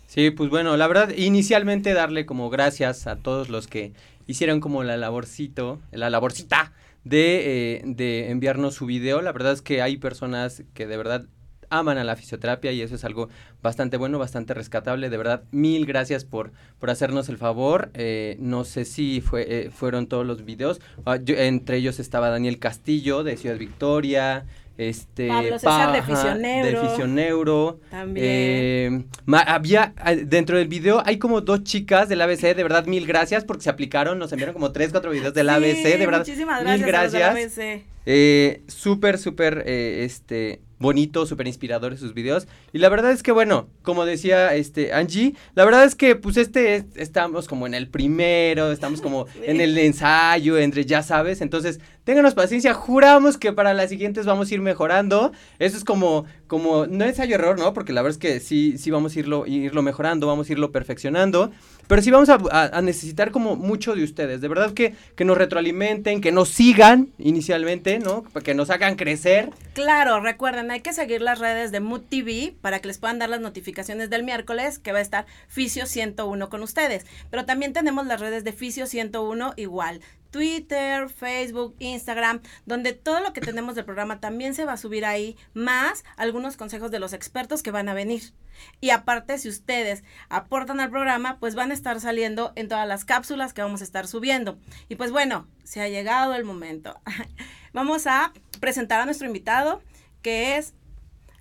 Sí, 0.07 0.31
pues 0.31 0.51
bueno, 0.51 0.77
la 0.77 0.89
verdad, 0.89 1.11
inicialmente 1.17 1.93
darle 1.95 2.27
como 2.27 2.51
gracias 2.51 3.07
a 3.07 3.17
todos 3.17 3.49
los 3.49 3.69
que 3.69 3.93
hicieron 4.27 4.61
como 4.61 4.83
la 4.83 4.97
laborcito, 4.97 5.81
la 5.93 6.11
laborcita 6.11 6.73
de, 7.05 7.77
eh, 7.77 7.83
de 7.85 8.31
enviarnos 8.31 8.75
su 8.75 8.87
video. 8.87 9.23
La 9.23 9.33
verdad 9.33 9.53
es 9.53 9.63
que 9.63 9.83
hay 9.83 9.97
personas 9.97 10.63
que 10.75 10.87
de 10.87 10.97
verdad 10.97 11.27
aman 11.71 11.99
a 11.99 12.05
la 12.05 12.17
fisioterapia 12.17 12.73
y 12.73 12.83
eso 12.83 12.97
es 12.97 13.05
algo 13.05 13.29
bastante 13.63 13.97
bueno, 13.97 14.19
bastante 14.19 14.55
rescatable. 14.55 15.09
De 15.09 15.17
verdad, 15.17 15.45
mil 15.53 15.87
gracias 15.87 16.25
por, 16.25 16.53
por 16.79 16.91
hacernos 16.91 17.29
el 17.29 17.39
favor. 17.39 17.91
Eh, 17.95 18.37
no 18.41 18.65
sé 18.65 18.85
si 18.85 19.21
fue, 19.21 19.47
eh, 19.49 19.71
fueron 19.71 20.07
todos 20.07 20.27
los 20.27 20.45
videos. 20.45 20.81
Ah, 21.07 21.19
entre 21.27 21.79
ellos 21.79 22.01
estaba 22.01 22.29
Daniel 22.29 22.59
Castillo 22.59 23.23
de 23.23 23.37
Ciudad 23.37 23.57
Victoria. 23.57 24.47
Este, 24.81 25.29
Pablo 25.29 25.59
César 25.59 25.93
de 25.93 26.03
Fisioneuro. 26.03 26.81
De 26.81 26.89
Fisioneuro. 26.89 27.81
También. 27.91 28.27
Eh, 28.27 29.05
había, 29.47 29.93
dentro 30.25 30.57
del 30.57 30.69
video 30.69 31.03
hay 31.05 31.19
como 31.19 31.43
dos 31.43 31.65
chicas 31.65 32.09
del 32.09 32.23
ABC, 32.23 32.55
de 32.57 32.63
verdad, 32.63 32.87
mil 32.87 33.07
gracias 33.07 33.45
porque 33.45 33.63
se 33.65 33.69
aplicaron, 33.69 34.19
nos 34.19 34.33
enviaron 34.33 34.55
como 34.55 34.73
tres, 34.73 34.91
cuatro 34.91 35.11
videos 35.11 35.35
del 35.35 35.51
ABC, 35.51 35.83
de 35.83 36.07
verdad. 36.07 36.21
Muchísimas 36.21 36.63
gracias. 36.63 36.81
Mil 36.81 36.87
gracias. 36.87 37.83
Eh, 38.13 38.65
súper, 38.67 39.19
súper, 39.19 39.63
eh, 39.67 40.03
este, 40.05 40.61
bonito, 40.81 41.27
súper 41.27 41.47
inspirador 41.47 41.97
sus 41.97 42.13
videos. 42.13 42.49
Y 42.73 42.79
la 42.79 42.89
verdad 42.89 43.13
es 43.13 43.23
que, 43.23 43.31
bueno, 43.31 43.69
como 43.83 44.05
decía 44.05 44.53
este 44.57 44.93
Angie, 44.93 45.37
la 45.55 45.65
verdad 45.65 45.85
es 45.85 45.95
que, 45.95 46.17
pues, 46.17 46.37
este, 46.37 46.87
estamos 46.97 47.47
como 47.47 47.69
en 47.69 47.75
el 47.75 47.87
primero, 47.87 48.73
estamos 48.73 49.01
como 49.01 49.27
en 49.45 49.61
el 49.61 49.79
ensayo, 49.79 50.59
entre 50.59 50.85
ya 50.87 51.05
sabes. 51.05 51.41
Entonces, 51.41 51.79
ténganos 52.03 52.35
paciencia, 52.35 52.75
juramos 52.75 53.39
que 53.39 53.53
para 53.53 53.75
las 53.75 53.91
siguientes 53.91 54.27
vamos 54.27 54.51
a 54.51 54.55
ir 54.55 54.61
mejorando. 54.61 55.31
Eso 55.61 55.77
es 55.77 55.85
como, 55.85 56.25
como, 56.51 56.89
no 56.89 57.05
ensayo-error, 57.05 57.61
¿no? 57.61 57.73
Porque 57.73 57.93
la 57.93 58.03
verdad 58.03 58.17
es 58.17 58.19
que 58.19 58.41
sí, 58.41 58.77
sí 58.77 58.91
vamos 58.91 59.15
a 59.15 59.21
irlo, 59.21 59.47
irlo 59.47 59.83
mejorando, 59.83 60.27
vamos 60.27 60.51
a 60.51 60.53
irlo 60.53 60.73
perfeccionando. 60.73 61.53
Pero 61.87 62.03
sí 62.03 62.11
vamos 62.11 62.29
a, 62.29 62.83
necesitar 62.83 63.31
como 63.31 63.55
mucho 63.55 63.95
de 63.95 64.03
ustedes. 64.03 64.41
De 64.41 64.49
verdad 64.49 64.73
que, 64.75 64.97
que 65.15 65.25
nos 65.25 65.39
retroalimenten, 65.39 66.21
que 66.21 66.33
nos 66.33 66.49
sigan 66.49 67.11
inicialmente, 67.19 68.01
¿no? 68.01 68.25
Que 68.43 68.55
nos 68.55 68.71
hagan 68.71 68.97
crecer. 68.97 69.51
Claro, 69.75 70.19
recuerden, 70.19 70.73
hay 70.73 70.81
que 70.81 70.93
seguir 70.93 71.23
las 71.23 71.39
redes 71.39 71.71
de 71.71 71.79
Mood 71.79 72.03
TV 72.09 72.57
para 72.61 72.81
que 72.81 72.89
les 72.89 72.99
puedan 72.99 73.21
dar 73.21 73.29
las 73.29 73.41
notificaciones 73.41 74.11
del 74.11 74.25
miércoles 74.25 74.81
que 74.81 74.91
va 74.91 74.99
a 74.99 75.03
estar 75.03 75.27
Fisio 75.47 75.87
101 75.87 76.49
con 76.49 76.65
ustedes. 76.65 77.07
Pero 77.31 77.45
también 77.45 77.73
tenemos 77.73 78.05
las 78.09 78.19
redes 78.21 78.43
de 78.43 78.53
Fisio 78.53 78.87
101 78.87 79.55
igual. 79.57 80.01
Twitter, 80.31 81.09
Facebook, 81.09 81.75
Instagram, 81.79 82.41
donde 82.67 82.93
todo 82.93 83.21
lo 83.21 83.33
que 83.33 83.41
tenemos 83.41 83.75
del 83.75 83.85
programa 83.85 84.21
también 84.21 84.55
se 84.55 84.65
va 84.65 84.75
a 84.75 84.77
subir 84.77 85.05
ahí, 85.05 85.37
más 85.55 86.05
algunos 86.17 86.57
consejos 86.57 86.91
de 86.91 87.01
los 87.01 87.13
expertos 87.13 87.63
que 87.63 87.71
van 87.71 87.89
a 87.89 87.95
venir. 87.95 88.33
Y 88.81 88.91
aparte, 88.91 89.39
si 89.39 89.49
ustedes 89.49 90.05
aportan 90.29 90.81
al 90.81 90.91
programa, 90.91 91.39
pues 91.39 91.55
van 91.55 91.71
a 91.71 91.75
estar 91.75 92.01
saliendo 92.01 92.53
en 92.57 92.69
todas 92.69 92.87
las 92.87 93.05
cápsulas 93.05 93.53
que 93.53 93.63
vamos 93.63 93.81
a 93.81 93.85
estar 93.85 94.07
subiendo. 94.07 94.59
Y 94.89 94.97
pues 94.97 95.11
bueno, 95.11 95.47
se 95.65 95.81
ha 95.81 95.89
llegado 95.89 96.35
el 96.35 96.45
momento. 96.45 97.01
vamos 97.73 98.07
a 98.07 98.33
presentar 98.61 99.01
a 99.01 99.05
nuestro 99.05 99.27
invitado, 99.27 99.83
que 100.23 100.57
es 100.57 100.75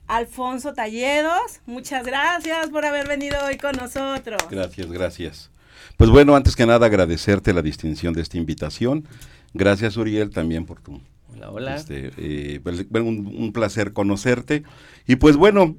Alfonso 0.07 0.73
Talledos. 0.73 1.61
Muchas 1.65 2.05
gracias 2.05 2.69
por 2.69 2.85
haber 2.85 3.07
venido 3.07 3.37
hoy 3.45 3.57
con 3.57 3.75
nosotros. 3.75 4.41
Gracias, 4.49 4.91
gracias. 4.91 5.51
Pues 5.97 6.09
bueno, 6.09 6.35
antes 6.35 6.55
que 6.55 6.65
nada 6.65 6.85
agradecerte 6.85 7.53
la 7.53 7.61
distinción 7.61 8.13
de 8.13 8.21
esta 8.21 8.37
invitación. 8.37 9.07
Gracias 9.53 9.97
Uriel 9.97 10.29
también 10.29 10.65
por 10.65 10.81
tu... 10.81 11.01
Hola, 11.33 11.51
hola. 11.51 11.75
Este, 11.75 12.11
eh, 12.17 12.59
pues, 12.61 12.85
un, 12.91 13.51
placer 13.53 13.93
conocerte. 13.93 14.63
Y 15.07 15.15
pues 15.17 15.35
bueno, 15.35 15.75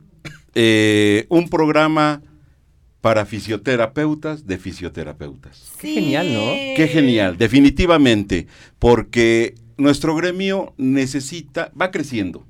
eh, 0.55 1.27
un 1.29 1.49
programa 1.49 2.23
para 3.01 3.25
fisioterapeutas 3.25 4.47
de 4.47 4.59
fisioterapeutas. 4.59 5.73
Qué 5.81 5.95
genial, 5.95 6.33
¿no? 6.33 6.53
Qué 6.77 6.89
genial, 6.91 7.39
definitivamente, 7.39 8.47
porque 8.79 9.55
nuestro 9.79 10.15
gremio 10.15 10.75
necesita, 10.77 11.73
va 11.81 11.91
creciendo, 11.91 12.47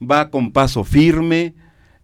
va 0.00 0.30
con 0.30 0.52
paso 0.52 0.84
firme, 0.84 1.54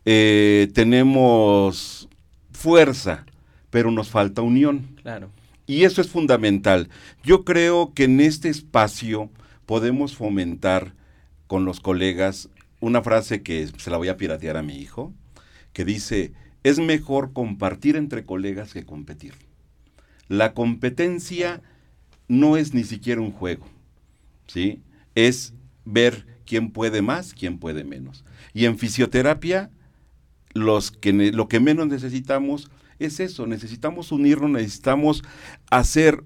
eh, 0.05 0.69
tenemos 0.75 2.09
fuerza, 2.53 3.27
pero 3.75 3.91
nos 3.91 4.09
falta 4.09 4.41
unión. 4.41 4.87
Claro. 5.03 5.31
Y 5.67 5.83
eso 5.83 6.01
es 6.01 6.09
fundamental. 6.09 6.91
Yo 7.25 7.45
creo 7.45 7.93
que 7.93 8.05
en 8.05 8.21
este 8.21 8.49
espacio 8.49 9.31
podemos 9.67 10.15
fomentar 10.15 10.95
con 11.49 11.65
los 11.65 11.81
colegas 11.81 12.49
una 12.79 13.03
frase 13.03 13.43
que 13.43 13.67
se 13.67 13.91
la 13.91 13.97
voy 13.97 14.07
a 14.07 14.17
piratear 14.17 14.57
a 14.57 14.63
mi 14.63 14.77
hijo, 14.77 15.13
que 15.73 15.85
dice, 15.85 16.31
es 16.63 16.79
mejor 16.79 17.33
compartir 17.33 17.97
entre 17.97 18.25
colegas 18.25 18.73
que 18.73 18.85
competir. 18.85 19.35
La 20.29 20.55
competencia 20.55 21.61
no 22.29 22.57
es 22.57 22.75
ni 22.75 22.85
siquiera 22.85 23.21
un 23.21 23.33
juego, 23.33 23.67
¿sí? 24.47 24.83
Es 25.17 25.53
ver 25.85 26.25
quién 26.47 26.71
puede 26.71 27.03
más, 27.03 27.35
quién 27.35 27.59
puede 27.59 27.83
menos. 27.83 28.25
Y 28.53 28.67
en 28.67 28.79
fisioterapia, 28.79 29.69
los 30.53 30.93
que, 30.93 31.13
lo 31.13 31.49
que 31.49 31.59
menos 31.59 31.89
necesitamos 31.89 32.71
es 32.99 33.21
eso, 33.21 33.47
necesitamos 33.47 34.13
unirnos, 34.13 34.51
necesitamos 34.51 35.23
hacer 35.71 36.23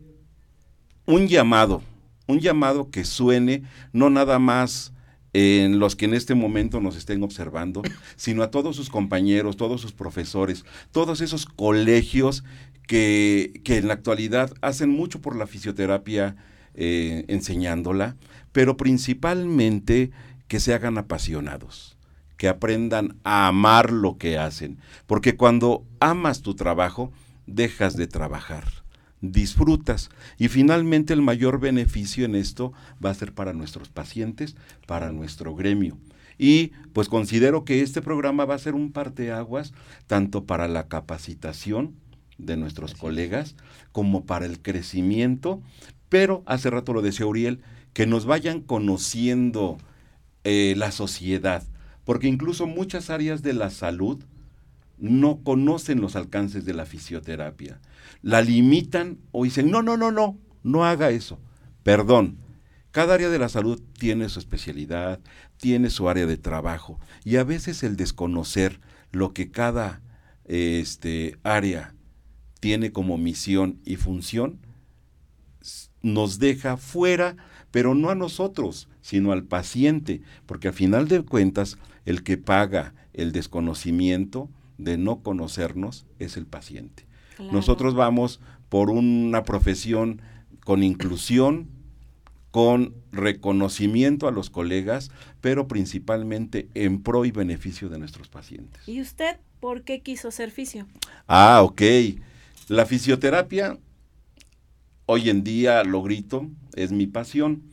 un 1.06 1.26
llamado, 1.28 1.82
un 2.26 2.40
llamado 2.40 2.90
que 2.90 3.04
suene 3.04 3.62
no 3.92 4.10
nada 4.10 4.38
más 4.38 4.92
en 5.32 5.78
los 5.78 5.96
que 5.96 6.06
en 6.06 6.14
este 6.14 6.34
momento 6.34 6.80
nos 6.80 6.96
estén 6.96 7.22
observando, 7.22 7.82
sino 8.16 8.42
a 8.42 8.50
todos 8.50 8.76
sus 8.76 8.90
compañeros, 8.90 9.56
todos 9.56 9.80
sus 9.80 9.92
profesores, 9.92 10.64
todos 10.92 11.20
esos 11.20 11.46
colegios 11.46 12.44
que, 12.86 13.60
que 13.64 13.76
en 13.76 13.88
la 13.88 13.94
actualidad 13.94 14.52
hacen 14.62 14.90
mucho 14.90 15.20
por 15.20 15.36
la 15.36 15.46
fisioterapia 15.46 16.36
eh, 16.74 17.24
enseñándola, 17.28 18.16
pero 18.52 18.76
principalmente 18.76 20.10
que 20.46 20.60
se 20.60 20.72
hagan 20.72 20.96
apasionados 20.96 21.97
que 22.38 22.48
aprendan 22.48 23.18
a 23.24 23.48
amar 23.48 23.92
lo 23.92 24.16
que 24.16 24.38
hacen, 24.38 24.78
porque 25.06 25.36
cuando 25.36 25.84
amas 26.00 26.40
tu 26.40 26.54
trabajo, 26.54 27.12
dejas 27.46 27.96
de 27.96 28.06
trabajar, 28.06 28.64
disfrutas. 29.20 30.08
Y 30.38 30.48
finalmente 30.48 31.12
el 31.12 31.20
mayor 31.20 31.60
beneficio 31.60 32.24
en 32.24 32.34
esto 32.34 32.72
va 33.04 33.10
a 33.10 33.14
ser 33.14 33.34
para 33.34 33.52
nuestros 33.52 33.90
pacientes, 33.90 34.56
para 34.86 35.12
nuestro 35.12 35.54
gremio. 35.54 35.98
Y 36.38 36.68
pues 36.92 37.08
considero 37.08 37.64
que 37.64 37.82
este 37.82 38.00
programa 38.00 38.44
va 38.44 38.54
a 38.54 38.60
ser 38.60 38.74
un 38.74 38.92
parteaguas 38.92 39.74
tanto 40.06 40.44
para 40.44 40.68
la 40.68 40.86
capacitación 40.86 41.96
de 42.38 42.56
nuestros 42.56 42.94
colegas 42.94 43.56
como 43.90 44.24
para 44.24 44.46
el 44.46 44.62
crecimiento, 44.62 45.60
pero 46.08 46.44
hace 46.46 46.70
rato 46.70 46.92
lo 46.92 47.02
decía 47.02 47.26
Uriel, 47.26 47.60
que 47.92 48.06
nos 48.06 48.24
vayan 48.24 48.60
conociendo 48.60 49.78
eh, 50.44 50.74
la 50.76 50.92
sociedad, 50.92 51.64
porque 52.08 52.26
incluso 52.26 52.66
muchas 52.66 53.10
áreas 53.10 53.42
de 53.42 53.52
la 53.52 53.68
salud 53.68 54.24
no 54.96 55.42
conocen 55.42 56.00
los 56.00 56.16
alcances 56.16 56.64
de 56.64 56.72
la 56.72 56.86
fisioterapia. 56.86 57.82
La 58.22 58.40
limitan 58.40 59.18
o 59.30 59.44
dicen, 59.44 59.70
no, 59.70 59.82
no, 59.82 59.98
no, 59.98 60.10
no, 60.10 60.38
no 60.62 60.86
haga 60.86 61.10
eso. 61.10 61.38
Perdón, 61.82 62.38
cada 62.92 63.12
área 63.12 63.28
de 63.28 63.38
la 63.38 63.50
salud 63.50 63.82
tiene 63.98 64.30
su 64.30 64.38
especialidad, 64.38 65.20
tiene 65.58 65.90
su 65.90 66.08
área 66.08 66.24
de 66.24 66.38
trabajo 66.38 66.98
y 67.26 67.36
a 67.36 67.44
veces 67.44 67.82
el 67.82 67.96
desconocer 67.96 68.80
lo 69.12 69.34
que 69.34 69.50
cada 69.50 70.00
este, 70.46 71.36
área 71.42 71.94
tiene 72.58 72.90
como 72.90 73.18
misión 73.18 73.80
y 73.84 73.96
función 73.96 74.60
nos 76.00 76.38
deja 76.38 76.78
fuera, 76.78 77.36
pero 77.70 77.94
no 77.94 78.08
a 78.08 78.14
nosotros, 78.14 78.88
sino 79.02 79.32
al 79.32 79.44
paciente, 79.44 80.22
porque 80.46 80.68
al 80.68 80.74
final 80.74 81.08
de 81.08 81.22
cuentas 81.22 81.76
el 82.08 82.22
que 82.22 82.38
paga 82.38 82.94
el 83.12 83.32
desconocimiento 83.32 84.48
de 84.78 84.96
no 84.96 85.22
conocernos 85.22 86.06
es 86.18 86.38
el 86.38 86.46
paciente. 86.46 87.04
Nosotros 87.52 87.94
vamos 87.94 88.40
por 88.70 88.88
una 88.88 89.42
profesión 89.42 90.22
con 90.64 90.82
inclusión, 90.82 91.68
con 92.50 92.94
reconocimiento 93.12 94.26
a 94.26 94.30
los 94.30 94.48
colegas, 94.48 95.10
pero 95.42 95.68
principalmente 95.68 96.70
en 96.72 97.02
pro 97.02 97.26
y 97.26 97.30
beneficio 97.30 97.90
de 97.90 97.98
nuestros 97.98 98.28
pacientes. 98.28 98.88
¿Y 98.88 99.02
usted 99.02 99.36
por 99.60 99.82
qué 99.82 100.00
quiso 100.00 100.30
ser 100.30 100.50
fisio? 100.50 100.86
Ah, 101.26 101.60
ok. 101.62 101.82
La 102.68 102.86
fisioterapia, 102.86 103.78
hoy 105.04 105.28
en 105.28 105.44
día 105.44 105.84
lo 105.84 106.02
grito, 106.02 106.48
es 106.74 106.90
mi 106.90 107.06
pasión. 107.06 107.64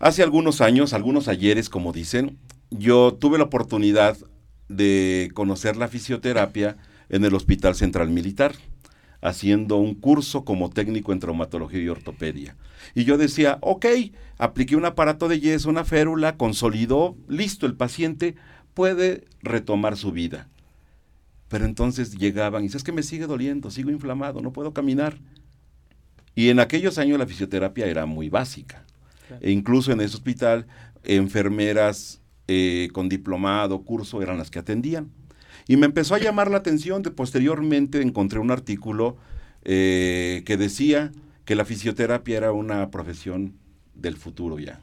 Hace 0.00 0.24
algunos 0.24 0.60
años, 0.60 0.94
algunos 0.94 1.28
ayeres, 1.28 1.68
como 1.68 1.92
dicen, 1.92 2.36
yo 2.70 3.14
tuve 3.14 3.38
la 3.38 3.44
oportunidad 3.44 4.16
de 4.68 5.30
conocer 5.34 5.76
la 5.76 5.88
fisioterapia 5.88 6.76
en 7.08 7.24
el 7.24 7.34
Hospital 7.34 7.74
Central 7.74 8.10
Militar, 8.10 8.54
haciendo 9.20 9.76
un 9.76 9.94
curso 9.94 10.44
como 10.44 10.70
técnico 10.70 11.12
en 11.12 11.18
traumatología 11.18 11.82
y 11.82 11.88
ortopedia. 11.88 12.56
Y 12.94 13.04
yo 13.04 13.18
decía, 13.18 13.58
ok, 13.60 13.86
apliqué 14.38 14.76
un 14.76 14.86
aparato 14.86 15.28
de 15.28 15.40
yeso, 15.40 15.68
una 15.68 15.84
férula, 15.84 16.36
consolidó, 16.36 17.16
listo, 17.28 17.66
el 17.66 17.74
paciente 17.74 18.36
puede 18.72 19.24
retomar 19.42 19.96
su 19.96 20.12
vida. 20.12 20.48
Pero 21.48 21.64
entonces 21.64 22.16
llegaban 22.16 22.62
y 22.62 22.66
dices, 22.66 22.76
es 22.76 22.84
que 22.84 22.92
me 22.92 23.02
sigue 23.02 23.26
doliendo, 23.26 23.70
sigo 23.70 23.90
inflamado, 23.90 24.40
no 24.40 24.52
puedo 24.52 24.72
caminar. 24.72 25.18
Y 26.36 26.48
en 26.48 26.60
aquellos 26.60 26.96
años 26.96 27.18
la 27.18 27.26
fisioterapia 27.26 27.86
era 27.86 28.06
muy 28.06 28.28
básica. 28.28 28.84
E 29.40 29.50
incluso 29.50 29.92
en 29.92 30.00
ese 30.00 30.16
hospital, 30.16 30.66
enfermeras 31.02 32.19
eh, 32.52 32.88
con 32.92 33.08
diplomado, 33.08 33.82
curso, 33.82 34.22
eran 34.22 34.36
las 34.36 34.50
que 34.50 34.58
atendían. 34.58 35.12
Y 35.68 35.76
me 35.76 35.86
empezó 35.86 36.16
a 36.16 36.18
llamar 36.18 36.50
la 36.50 36.56
atención, 36.56 37.00
de, 37.04 37.12
posteriormente 37.12 38.02
encontré 38.02 38.40
un 38.40 38.50
artículo 38.50 39.16
eh, 39.62 40.42
que 40.44 40.56
decía 40.56 41.12
que 41.44 41.54
la 41.54 41.64
fisioterapia 41.64 42.38
era 42.38 42.50
una 42.50 42.90
profesión 42.90 43.54
del 43.94 44.16
futuro 44.16 44.58
ya, 44.58 44.80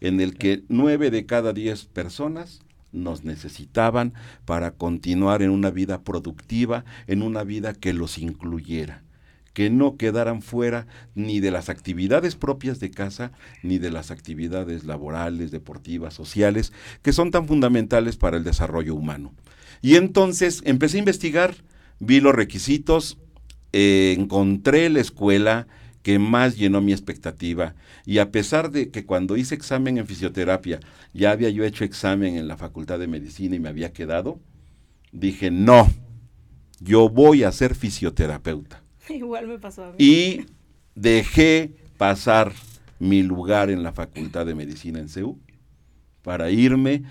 en 0.00 0.20
el 0.20 0.36
que 0.36 0.64
nueve 0.68 1.12
de 1.12 1.24
cada 1.24 1.52
diez 1.52 1.84
personas 1.84 2.62
nos 2.90 3.22
necesitaban 3.22 4.12
para 4.44 4.72
continuar 4.72 5.40
en 5.42 5.50
una 5.50 5.70
vida 5.70 6.02
productiva, 6.02 6.84
en 7.06 7.22
una 7.22 7.44
vida 7.44 7.74
que 7.74 7.92
los 7.92 8.18
incluyera 8.18 9.03
que 9.54 9.70
no 9.70 9.96
quedaran 9.96 10.42
fuera 10.42 10.86
ni 11.14 11.40
de 11.40 11.50
las 11.50 11.70
actividades 11.70 12.34
propias 12.34 12.80
de 12.80 12.90
casa, 12.90 13.32
ni 13.62 13.78
de 13.78 13.90
las 13.90 14.10
actividades 14.10 14.84
laborales, 14.84 15.50
deportivas, 15.52 16.12
sociales, 16.12 16.72
que 17.02 17.12
son 17.12 17.30
tan 17.30 17.46
fundamentales 17.46 18.16
para 18.16 18.36
el 18.36 18.44
desarrollo 18.44 18.94
humano. 18.94 19.32
Y 19.80 19.94
entonces 19.96 20.60
empecé 20.64 20.98
a 20.98 21.00
investigar, 21.00 21.54
vi 22.00 22.20
los 22.20 22.34
requisitos, 22.34 23.18
eh, 23.72 24.14
encontré 24.18 24.90
la 24.90 25.00
escuela 25.00 25.66
que 26.02 26.18
más 26.18 26.56
llenó 26.56 26.80
mi 26.80 26.92
expectativa. 26.92 27.74
Y 28.04 28.18
a 28.18 28.30
pesar 28.30 28.70
de 28.70 28.90
que 28.90 29.06
cuando 29.06 29.36
hice 29.36 29.54
examen 29.54 29.98
en 29.98 30.06
fisioterapia, 30.06 30.80
ya 31.14 31.30
había 31.30 31.48
yo 31.48 31.64
hecho 31.64 31.84
examen 31.84 32.36
en 32.36 32.46
la 32.46 32.56
Facultad 32.56 32.98
de 32.98 33.06
Medicina 33.06 33.56
y 33.56 33.60
me 33.60 33.70
había 33.70 33.92
quedado, 33.92 34.38
dije, 35.12 35.50
no, 35.50 35.90
yo 36.80 37.08
voy 37.08 37.44
a 37.44 37.52
ser 37.52 37.74
fisioterapeuta. 37.74 38.83
Igual 39.08 39.46
me 39.46 39.58
pasó 39.58 39.84
a 39.84 39.90
mí. 39.90 39.96
Y 39.98 40.46
dejé 40.94 41.72
pasar 41.96 42.52
mi 42.98 43.22
lugar 43.22 43.70
en 43.70 43.82
la 43.82 43.92
Facultad 43.92 44.46
de 44.46 44.54
Medicina 44.54 44.98
en 44.98 45.08
CEU 45.08 45.38
para 46.22 46.50
irme 46.50 47.02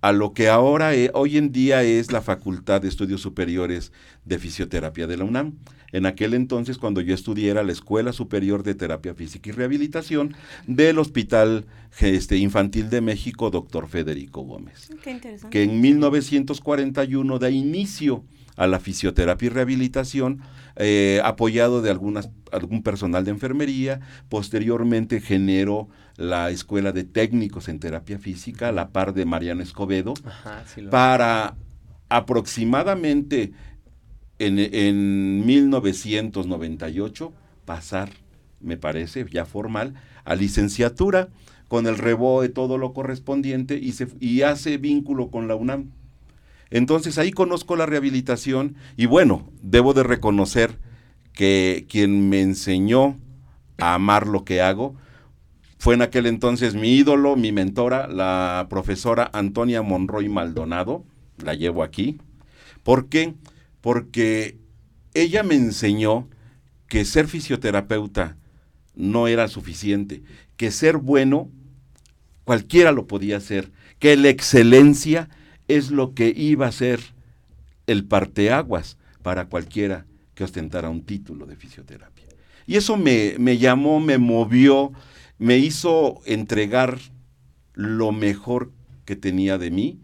a 0.00 0.12
lo 0.12 0.32
que 0.32 0.48
ahora 0.48 0.94
e, 0.94 1.10
hoy 1.14 1.38
en 1.38 1.50
día 1.50 1.82
es 1.82 2.12
la 2.12 2.22
Facultad 2.22 2.80
de 2.80 2.88
Estudios 2.88 3.20
Superiores 3.20 3.92
de 4.24 4.38
Fisioterapia 4.38 5.06
de 5.06 5.16
la 5.16 5.24
UNAM. 5.24 5.54
En 5.90 6.04
aquel 6.04 6.34
entonces, 6.34 6.76
cuando 6.76 7.00
yo 7.00 7.14
estudié, 7.14 7.50
era 7.50 7.62
la 7.62 7.72
Escuela 7.72 8.12
Superior 8.12 8.62
de 8.62 8.74
Terapia 8.74 9.14
Física 9.14 9.48
y 9.48 9.52
Rehabilitación 9.52 10.34
del 10.66 10.98
Hospital 10.98 11.64
este, 11.98 12.36
Infantil 12.36 12.90
de 12.90 13.00
México, 13.00 13.50
doctor 13.50 13.88
Federico 13.88 14.42
Gómez. 14.42 14.90
Qué 15.02 15.12
interesante. 15.12 15.50
Que 15.50 15.62
en 15.64 15.80
1941 15.80 17.38
da 17.38 17.50
inicio 17.50 18.22
a 18.58 18.66
la 18.66 18.80
fisioterapia 18.80 19.46
y 19.46 19.48
rehabilitación, 19.50 20.42
eh, 20.76 21.20
apoyado 21.24 21.80
de 21.80 21.90
algunas, 21.90 22.28
algún 22.52 22.82
personal 22.82 23.24
de 23.24 23.30
enfermería. 23.30 24.00
Posteriormente 24.28 25.20
generó 25.20 25.88
la 26.16 26.50
Escuela 26.50 26.92
de 26.92 27.04
Técnicos 27.04 27.68
en 27.68 27.78
Terapia 27.78 28.18
Física, 28.18 28.68
a 28.68 28.72
la 28.72 28.90
par 28.90 29.14
de 29.14 29.24
Mariano 29.24 29.62
Escobedo, 29.62 30.14
para 30.90 31.54
aproximadamente 32.08 33.52
en, 34.40 34.58
en 34.58 35.46
1998 35.46 37.32
pasar, 37.64 38.10
me 38.60 38.76
parece, 38.76 39.24
ya 39.30 39.44
formal, 39.44 39.94
a 40.24 40.34
licenciatura 40.34 41.28
con 41.68 41.86
el 41.86 41.96
rebo 41.96 42.42
de 42.42 42.48
todo 42.48 42.76
lo 42.76 42.92
correspondiente 42.92 43.78
y, 43.78 43.92
se, 43.92 44.08
y 44.18 44.42
hace 44.42 44.78
vínculo 44.78 45.30
con 45.30 45.46
la 45.46 45.54
UNAM. 45.54 45.92
Entonces 46.70 47.18
ahí 47.18 47.30
conozco 47.30 47.76
la 47.76 47.86
rehabilitación 47.86 48.76
y 48.96 49.06
bueno, 49.06 49.50
debo 49.62 49.94
de 49.94 50.02
reconocer 50.02 50.78
que 51.32 51.86
quien 51.88 52.28
me 52.28 52.40
enseñó 52.42 53.16
a 53.78 53.94
amar 53.94 54.26
lo 54.26 54.44
que 54.44 54.60
hago 54.60 54.96
fue 55.78 55.94
en 55.94 56.02
aquel 56.02 56.26
entonces 56.26 56.74
mi 56.74 56.96
ídolo, 56.96 57.36
mi 57.36 57.52
mentora, 57.52 58.08
la 58.08 58.66
profesora 58.68 59.30
Antonia 59.32 59.80
Monroy 59.82 60.28
Maldonado, 60.28 61.04
la 61.42 61.54
llevo 61.54 61.84
aquí. 61.84 62.18
¿Por 62.82 63.08
qué? 63.08 63.34
Porque 63.80 64.58
ella 65.14 65.44
me 65.44 65.54
enseñó 65.54 66.28
que 66.88 67.04
ser 67.04 67.28
fisioterapeuta 67.28 68.36
no 68.96 69.28
era 69.28 69.46
suficiente, 69.46 70.22
que 70.56 70.72
ser 70.72 70.96
bueno 70.96 71.48
cualquiera 72.44 72.90
lo 72.90 73.06
podía 73.06 73.36
hacer, 73.36 73.70
que 74.00 74.16
la 74.16 74.30
excelencia 74.30 75.28
es 75.68 75.90
lo 75.90 76.14
que 76.14 76.32
iba 76.34 76.66
a 76.66 76.72
ser 76.72 77.00
el 77.86 78.04
parteaguas 78.04 78.98
para 79.22 79.48
cualquiera 79.48 80.06
que 80.34 80.44
ostentara 80.44 80.90
un 80.90 81.02
título 81.02 81.46
de 81.46 81.56
fisioterapia. 81.56 82.26
Y 82.66 82.76
eso 82.76 82.96
me, 82.96 83.34
me 83.38 83.58
llamó, 83.58 84.00
me 84.00 84.18
movió, 84.18 84.92
me 85.38 85.58
hizo 85.58 86.20
entregar 86.26 86.98
lo 87.74 88.12
mejor 88.12 88.72
que 89.04 89.16
tenía 89.16 89.56
de 89.56 89.70
mí 89.70 90.00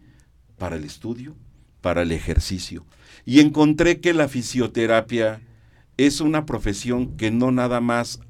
para 0.59 0.77
el 0.77 0.85
estudio, 0.85 1.35
para 1.81 2.03
el 2.03 2.12
ejercicio. 2.12 2.87
Y 3.24 3.40
encontré 3.40 4.00
que 4.00 4.14
la 4.14 4.29
fisioterapia 4.29 5.40
es 5.96 6.20
una 6.20 6.46
profesión 6.46 7.16
que 7.16 7.31
no 7.31 7.53
nada 7.53 7.81
más 7.81 8.20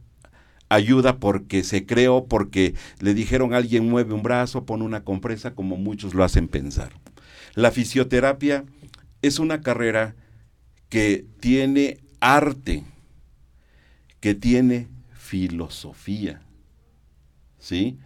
ayuda 0.69 1.19
porque 1.19 1.63
se 1.63 1.87
creó, 1.87 2.27
porque 2.27 2.75
le 3.01 3.15
dijeron 3.15 3.55
a 3.55 3.59
alguien 3.59 3.89
mueve 3.89 4.15
un 4.15 4.23
brazo, 4.23 4.65
pone 4.65 4.85
una 4.85 5.05
compresa, 5.05 5.55
como 5.55 5.77
muchos 5.77 6.15
lo 6.15 6.25
hacen 6.25 6.49
pensar. 6.49 6.93
La 7.55 7.71
fisioterapia 7.71 8.65
es 9.23 9.39
una 9.39 9.61
carrera 9.61 10.15
que 10.89 11.27
tiene 11.41 11.99
arte, 12.21 12.85
que 14.21 14.35
tiene 14.35 14.89
filosofía, 15.13 16.43
¿sí? 17.59 17.99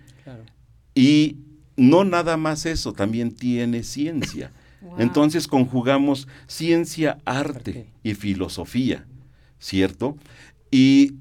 Y 0.94 1.38
no 1.76 2.04
nada 2.04 2.36
más 2.36 2.66
eso, 2.66 2.92
también 2.92 3.34
tiene 3.34 3.82
ciencia. 3.82 4.52
Entonces 4.98 5.48
conjugamos 5.48 6.28
ciencia, 6.46 7.18
arte 7.24 7.86
y 8.02 8.14
filosofía, 8.14 9.06
¿cierto? 9.58 10.16
Y 10.70 11.14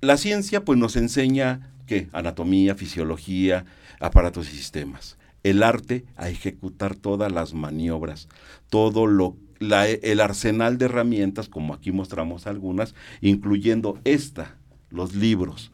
la 0.00 0.16
ciencia 0.16 0.64
pues 0.64 0.78
nos 0.78 0.96
enseña 0.96 1.72
¿qué? 1.86 2.08
Anatomía, 2.12 2.74
fisiología, 2.74 3.64
aparatos 4.00 4.52
y 4.52 4.56
sistemas 4.56 5.16
el 5.42 5.62
arte 5.62 6.04
a 6.16 6.28
ejecutar 6.28 6.94
todas 6.94 7.32
las 7.32 7.54
maniobras, 7.54 8.28
todo 8.70 9.06
lo 9.06 9.36
el 9.70 10.20
arsenal 10.20 10.76
de 10.76 10.86
herramientas, 10.86 11.48
como 11.48 11.74
aquí 11.74 11.92
mostramos 11.92 12.46
algunas, 12.46 12.94
incluyendo 13.20 14.00
esta, 14.04 14.56
los 14.90 15.14
libros, 15.14 15.70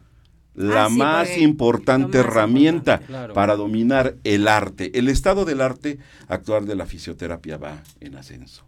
la 0.54 0.87
Ah, 0.87 0.88
sí, 0.88 0.96
más 0.96 1.38
importante 1.38 2.18
más 2.18 2.26
herramienta 2.26 2.94
importante, 2.94 3.07
claro. 3.07 3.35
para 3.35 3.57
dominar 3.57 4.16
el 4.24 4.48
arte. 4.48 4.98
El 4.98 5.09
estado 5.09 5.44
del 5.44 5.61
arte 5.61 5.98
actual 6.26 6.66
de 6.66 6.74
la 6.74 6.85
fisioterapia 6.85 7.57
va 7.57 7.83
en 8.00 8.16
ascenso. 8.16 8.64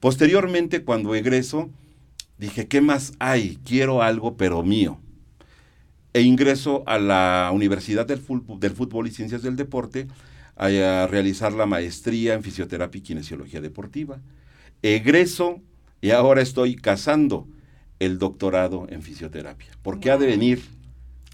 Posteriormente, 0.00 0.82
cuando 0.82 1.14
egreso, 1.14 1.70
dije, 2.38 2.68
¿qué 2.68 2.80
más 2.80 3.12
hay? 3.18 3.58
Quiero 3.64 4.02
algo, 4.02 4.36
pero 4.36 4.62
mío. 4.62 4.98
E 6.12 6.22
ingreso 6.22 6.82
a 6.86 6.98
la 6.98 7.50
Universidad 7.52 8.06
del 8.06 8.18
Fútbol, 8.18 8.58
del 8.58 8.72
Fútbol 8.72 9.06
y 9.06 9.10
Ciencias 9.10 9.42
del 9.42 9.56
Deporte 9.56 10.08
a, 10.56 11.06
realizar 11.06 11.52
la 11.52 11.66
maestría 11.66 12.34
en 12.34 12.42
fisioterapia 12.42 12.98
y 12.98 13.02
kinesiología 13.02 13.60
deportiva. 13.60 14.20
Egreso 14.82 15.60
y 16.00 16.10
ahora 16.10 16.42
estoy 16.42 16.76
cazando 16.76 17.46
el 17.98 18.18
doctorado 18.18 18.86
en 18.88 19.02
fisioterapia. 19.02 19.68
Porque 19.82 20.10
ha 20.10 20.18
de 20.18 20.26
venir 20.26 20.62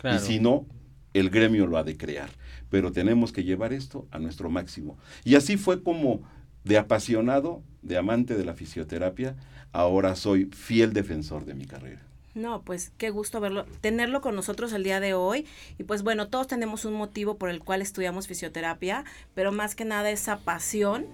Claro. 0.00 0.16
y 0.16 0.20
si 0.20 0.40
no, 0.40 0.66
el 1.14 1.30
gremio 1.30 1.66
lo 1.66 1.78
ha 1.78 1.84
de 1.84 1.96
crear. 1.96 2.30
Pero 2.70 2.90
tenemos 2.90 3.32
que 3.32 3.44
llevar 3.44 3.72
esto 3.72 4.06
a 4.10 4.18
nuestro 4.18 4.50
máximo. 4.50 4.98
Y 5.24 5.36
así 5.36 5.56
fue 5.56 5.82
como 5.82 6.22
de 6.64 6.78
apasionado, 6.78 7.62
de 7.82 7.96
amante 7.96 8.36
de 8.36 8.44
la 8.44 8.54
fisioterapia, 8.54 9.36
ahora 9.72 10.16
soy 10.16 10.46
fiel 10.46 10.92
defensor 10.92 11.44
de 11.44 11.54
mi 11.54 11.66
carrera. 11.66 12.02
No, 12.34 12.62
pues 12.62 12.92
qué 12.96 13.10
gusto 13.10 13.40
verlo, 13.40 13.66
tenerlo 13.80 14.20
con 14.20 14.34
nosotros 14.34 14.72
el 14.72 14.84
día 14.84 15.00
de 15.00 15.14
hoy. 15.14 15.46
Y 15.78 15.84
pues 15.84 16.02
bueno, 16.02 16.28
todos 16.28 16.46
tenemos 16.46 16.84
un 16.84 16.94
motivo 16.94 17.36
por 17.36 17.50
el 17.50 17.60
cual 17.60 17.82
estudiamos 17.82 18.26
fisioterapia, 18.26 19.04
pero 19.34 19.52
más 19.52 19.74
que 19.74 19.84
nada 19.84 20.10
esa 20.10 20.38
pasión 20.38 21.06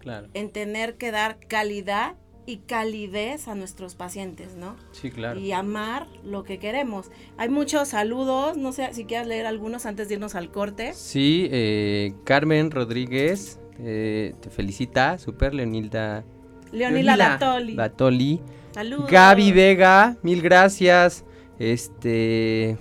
Claro. 0.00 0.28
en 0.34 0.50
tener 0.50 0.96
que 0.96 1.10
dar 1.10 1.38
calidad 1.46 2.14
y 2.44 2.56
calidez 2.56 3.46
a 3.46 3.54
nuestros 3.54 3.94
pacientes, 3.94 4.56
¿no? 4.56 4.74
Sí, 4.90 5.10
claro. 5.12 5.38
Y 5.38 5.52
amar 5.52 6.08
lo 6.24 6.42
que 6.42 6.58
queremos. 6.58 7.08
Hay 7.36 7.48
muchos 7.48 7.88
saludos, 7.88 8.56
no 8.56 8.72
sé 8.72 8.92
si 8.94 9.04
quieres 9.04 9.28
leer 9.28 9.46
algunos 9.46 9.86
antes 9.86 10.08
de 10.08 10.14
irnos 10.14 10.34
al 10.34 10.50
corte. 10.50 10.92
Sí, 10.94 11.46
eh, 11.52 12.14
Carmen 12.24 12.72
Rodríguez 12.72 13.60
eh, 13.78 14.34
te 14.40 14.50
felicita, 14.50 15.18
super 15.18 15.54
Leonilda. 15.54 16.24
Leonila 16.72 17.16
Latoli. 17.16 17.74
Latoli. 17.74 18.40
Saludos. 18.72 19.10
Gaby 19.10 19.52
Vega, 19.52 20.16
mil 20.22 20.42
gracias. 20.42 21.24
Este. 21.58 22.76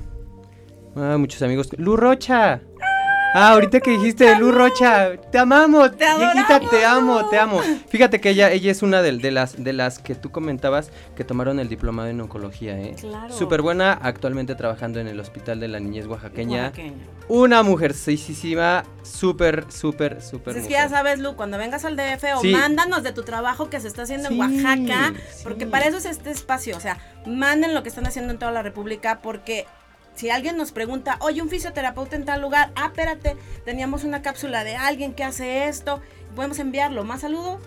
ah, 0.96 1.18
muchos 1.18 1.42
amigos. 1.42 1.70
Lu 1.78 1.98
Rocha. 1.98 2.62
Ah, 3.34 3.52
ahorita 3.54 3.80
que 3.80 3.92
dijiste 3.92 4.36
Luz 4.38 4.54
Rocha, 4.54 5.12
te 5.32 5.38
amamos, 5.40 5.96
Te 5.96 6.06
viejita, 6.18 6.60
te 6.70 6.84
amo, 6.86 7.30
te 7.30 7.40
amo. 7.40 7.62
Fíjate 7.88 8.20
que 8.20 8.30
ella, 8.32 8.52
ella 8.52 8.72
es 8.72 8.82
una 8.84 9.02
de, 9.02 9.14
de 9.18 9.32
las, 9.32 9.64
de 9.64 9.72
las 9.74 10.00
que 10.00 10.16
tú 10.16 10.32
comentabas 10.32 10.92
que 11.16 11.24
tomaron 11.24 11.60
el 11.60 11.70
diplomado 11.70 12.10
en 12.10 12.20
oncología, 12.20 12.78
¿eh? 12.80 12.96
Claro. 13.00 13.34
Súper 13.34 13.62
buena, 13.62 13.94
actualmente 13.94 14.56
trabajando 14.56 15.00
en 15.00 15.08
el 15.08 15.20
Hospital 15.20 15.60
de 15.62 15.70
la 15.70 15.80
Niñez 15.80 16.08
Oaxaqueña. 16.08 16.64
Oaxaqueña. 16.64 17.06
Una 17.30 17.64
mujercísima, 17.64 18.84
súper, 19.04 19.66
súper, 19.72 20.22
súper. 20.22 20.54
Pues 20.54 20.58
es 20.58 20.64
que 20.64 20.74
mujer. 20.74 20.84
ya 20.84 20.90
sabes, 20.90 21.20
Lu, 21.20 21.36
cuando 21.38 21.58
vengas 21.58 21.86
al 21.86 21.96
DF 21.96 22.24
o 22.36 22.42
Sí. 22.42 22.52
mándanos 22.52 23.04
de 23.04 23.14
tu 23.14 23.24
trabajo 23.24 23.70
que 23.70 23.80
se 23.80 23.88
está 23.88 24.02
haciendo 24.04 24.28
Sí, 24.30 24.34
en 24.36 24.42
Oaxaca, 24.42 25.14
porque 25.44 25.66
para 25.68 25.86
eso 25.86 25.98
es 25.98 26.06
este 26.06 26.32
espacio, 26.32 26.76
o 26.76 26.80
sea, 26.82 26.98
manden 27.26 27.74
lo 27.74 27.84
que 27.84 27.90
están 27.90 28.06
haciendo 28.08 28.34
en 28.34 28.40
toda 28.40 28.52
la 28.52 28.62
República, 28.62 29.20
porque 29.22 29.66
si 30.22 30.30
alguien 30.30 30.56
nos 30.56 30.72
pregunta, 30.72 31.18
oye, 31.22 31.42
un 31.42 31.50
fisioterapeuta 31.50 32.16
en 32.16 32.26
tal 32.26 32.42
lugar, 32.42 32.72
ah, 32.76 32.86
espérate, 32.86 33.36
teníamos 33.66 34.04
una 34.04 34.22
cápsula 34.22 34.64
de 34.64 34.76
alguien 34.76 35.16
que 35.16 35.24
hace 35.24 35.68
esto, 35.68 36.00
podemos 36.36 36.60
enviarlo. 36.60 37.04
¿Más 37.04 37.22
saludos? 37.22 37.60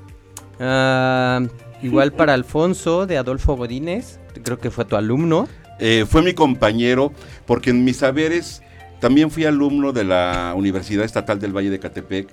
Ah, 0.61 1.40
igual 1.83 2.12
para 2.12 2.33
Alfonso 2.33 3.07
de 3.07 3.19
Adolfo 3.19 3.57
Godínez, 3.57 4.21
creo 4.45 4.61
que 4.61 4.71
fue 4.71 4.85
tu 4.85 4.95
alumno. 4.95 5.49
Eh, 5.81 6.07
fue 6.09 6.23
mi 6.23 6.33
compañero, 6.33 7.12
porque 7.45 7.71
en 7.71 7.83
mis 7.83 7.97
saberes 7.97 8.62
también 9.01 9.33
fui 9.33 9.45
alumno 9.47 9.90
de 9.90 10.05
la 10.05 10.53
Universidad 10.55 11.05
Estatal 11.05 11.40
del 11.40 11.53
Valle 11.53 11.71
de 11.71 11.81
Catepec 11.81 12.33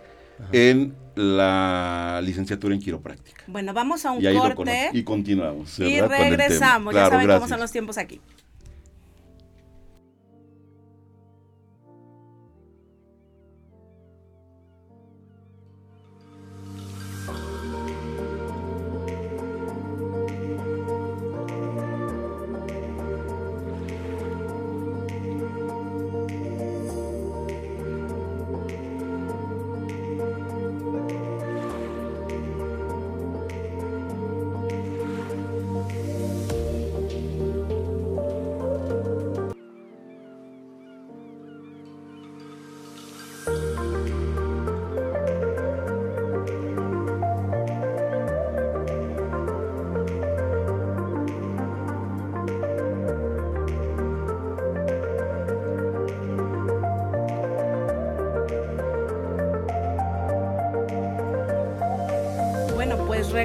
en 0.52 0.96
la 1.16 2.22
licenciatura 2.24 2.76
en 2.76 2.80
quiropráctica. 2.80 3.42
Bueno, 3.48 3.74
vamos 3.74 4.06
a 4.06 4.12
un 4.12 4.24
Y 4.24 4.38
corte. 4.38 4.92
Y 4.94 5.02
continuamos. 5.02 5.80
y 5.80 5.96
¿verdad? 5.96 6.10
Con 6.10 6.16
el 6.16 6.22
tema. 6.22 6.38
regresamos. 6.38 6.94
ya 6.94 7.00
Claro, 7.00 7.16
saben 7.16 7.36
cómo 7.40 7.48
son 7.48 7.60
los 7.60 7.72
tiempos 7.72 7.98
aquí. 7.98 8.22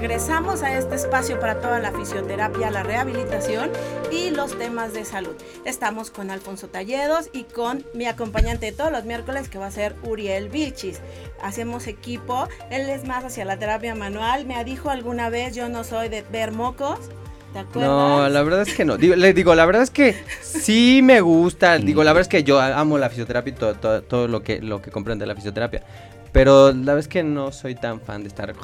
Regresamos 0.01 0.63
a 0.63 0.77
este 0.77 0.95
espacio 0.95 1.41
para 1.41 1.59
toda 1.59 1.79
la 1.79 1.91
fisioterapia, 1.91 2.71
la 2.71 2.83
rehabilitación 2.83 3.71
y 4.13 4.29
los 4.29 4.59
temas 4.59 4.93
de 4.93 5.07
salud. 5.07 5.35
Estamos 5.65 6.11
con 6.11 6.31
Alfonso 6.31 6.69
Talledos 6.69 7.31
y 7.33 7.45
con 7.45 7.83
mi 7.95 8.05
acompañante 8.05 8.67
de 8.67 8.73
todos 8.73 8.93
los 8.93 9.07
miércoles 9.07 9.49
que 9.49 9.57
va 9.57 9.69
a 9.69 9.71
ser 9.71 9.97
Uriel 10.03 10.51
Vilchis. 10.51 11.01
Hacemos 11.43 11.87
equipo, 11.87 12.47
él 12.71 12.91
es 12.91 13.07
más 13.07 13.25
hacia 13.25 13.47
la 13.47 13.59
terapia 13.59 13.95
manual. 13.95 14.45
Me 14.45 14.63
dijo 14.67 14.91
alguna 14.91 15.31
vez, 15.31 15.55
yo 15.55 15.71
no 15.71 15.83
soy 15.83 16.11
de 16.11 16.21
ver 16.31 16.53
mocos. 16.53 16.99
¿Te 17.55 17.61
acuerdas? 17.61 17.89
No, 17.89 18.29
la 18.29 18.43
verdad 18.43 18.63
es 18.69 18.75
que 18.75 18.85
no. 18.85 18.99
Digo, 18.99 19.17
le 19.17 19.33
digo, 19.33 19.55
la 19.55 19.65
verdad 19.65 19.83
es 19.83 19.91
que 19.91 20.15
sí 20.43 21.01
me 21.03 21.23
gusta. 21.23 21.79
Digo, 21.79 22.05
la 22.05 22.13
verdad 22.13 22.21
es 22.21 22.29
que 22.29 22.45
yo 22.45 22.61
amo 22.61 22.99
la 22.99 23.09
fisioterapia 23.09 23.51
y 23.51 23.57
todo, 23.57 23.75
todo, 23.77 24.03
todo 24.03 24.29
lo 24.29 24.43
que 24.43 24.61
lo 24.61 24.83
que 24.83 24.91
comprende 24.91 25.25
la 25.25 25.35
fisioterapia. 25.35 25.83
Pero 26.33 26.67
la 26.67 26.75
verdad 26.75 26.99
es 26.99 27.09
que 27.09 27.23
no 27.23 27.51
soy 27.51 27.77
tan 27.77 27.99
fan 27.99 28.23
de 28.23 28.29
estar. 28.29 28.55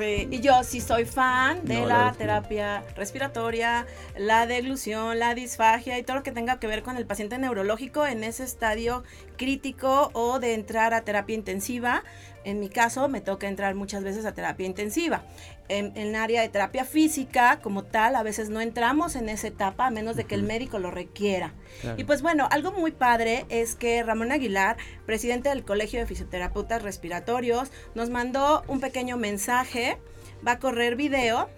Y 0.00 0.40
yo 0.40 0.62
sí 0.62 0.80
soy 0.80 1.04
fan 1.04 1.64
de 1.64 1.80
No, 1.80 1.86
la 1.86 2.14
terapia 2.16 2.84
respiratoria, 2.96 3.86
la 4.16 4.46
deglución, 4.46 5.18
la 5.18 5.34
disfagia 5.34 5.98
y 5.98 6.02
todo 6.02 6.18
lo 6.18 6.22
que 6.22 6.30
tenga 6.30 6.60
que 6.60 6.66
ver 6.66 6.82
con 6.82 6.96
el 6.96 7.06
paciente 7.06 7.36
neurológico 7.38 8.06
en 8.06 8.22
ese 8.22 8.44
estadio 8.44 9.02
crítico 9.36 10.10
o 10.12 10.38
de 10.38 10.54
entrar 10.54 10.94
a 10.94 11.02
terapia 11.02 11.34
intensiva. 11.34 12.04
En 12.44 12.60
mi 12.60 12.68
caso, 12.68 13.08
me 13.08 13.20
toca 13.20 13.48
entrar 13.48 13.74
muchas 13.74 14.04
veces 14.04 14.24
a 14.24 14.32
terapia 14.32 14.66
intensiva. 14.66 15.22
En, 15.68 15.96
el 15.96 16.14
área 16.14 16.40
de 16.42 16.48
terapia 16.48 16.84
física, 16.84 17.60
como 17.62 17.84
tal, 17.84 18.16
a 18.16 18.22
veces 18.22 18.48
no 18.48 18.60
entramos 18.60 19.16
en 19.16 19.28
esa 19.28 19.48
etapa 19.48 19.86
a 19.86 19.90
menos 19.90 20.16
de 20.16 20.24
que 20.24 20.34
el 20.34 20.42
médico 20.42 20.78
lo 20.78 20.90
requiera. 20.90 21.52
Claro. 21.80 22.00
Y 22.00 22.04
pues 22.04 22.22
bueno, 22.22 22.48
algo 22.50 22.72
muy 22.72 22.92
padre 22.92 23.44
es 23.48 23.74
que 23.74 24.02
Ramón 24.02 24.32
Aguilar, 24.32 24.76
presidente 25.04 25.48
del 25.50 25.64
Colegio 25.64 26.00
de 26.00 26.06
Fisioterapeutas 26.06 26.82
Respiratorios, 26.82 27.70
nos 27.94 28.10
mandó 28.10 28.62
un 28.68 28.80
pequeño 28.80 29.16
mensaje. 29.16 29.98
Va 30.46 30.52
a 30.52 30.58
correr 30.58 30.96
video 30.96 31.48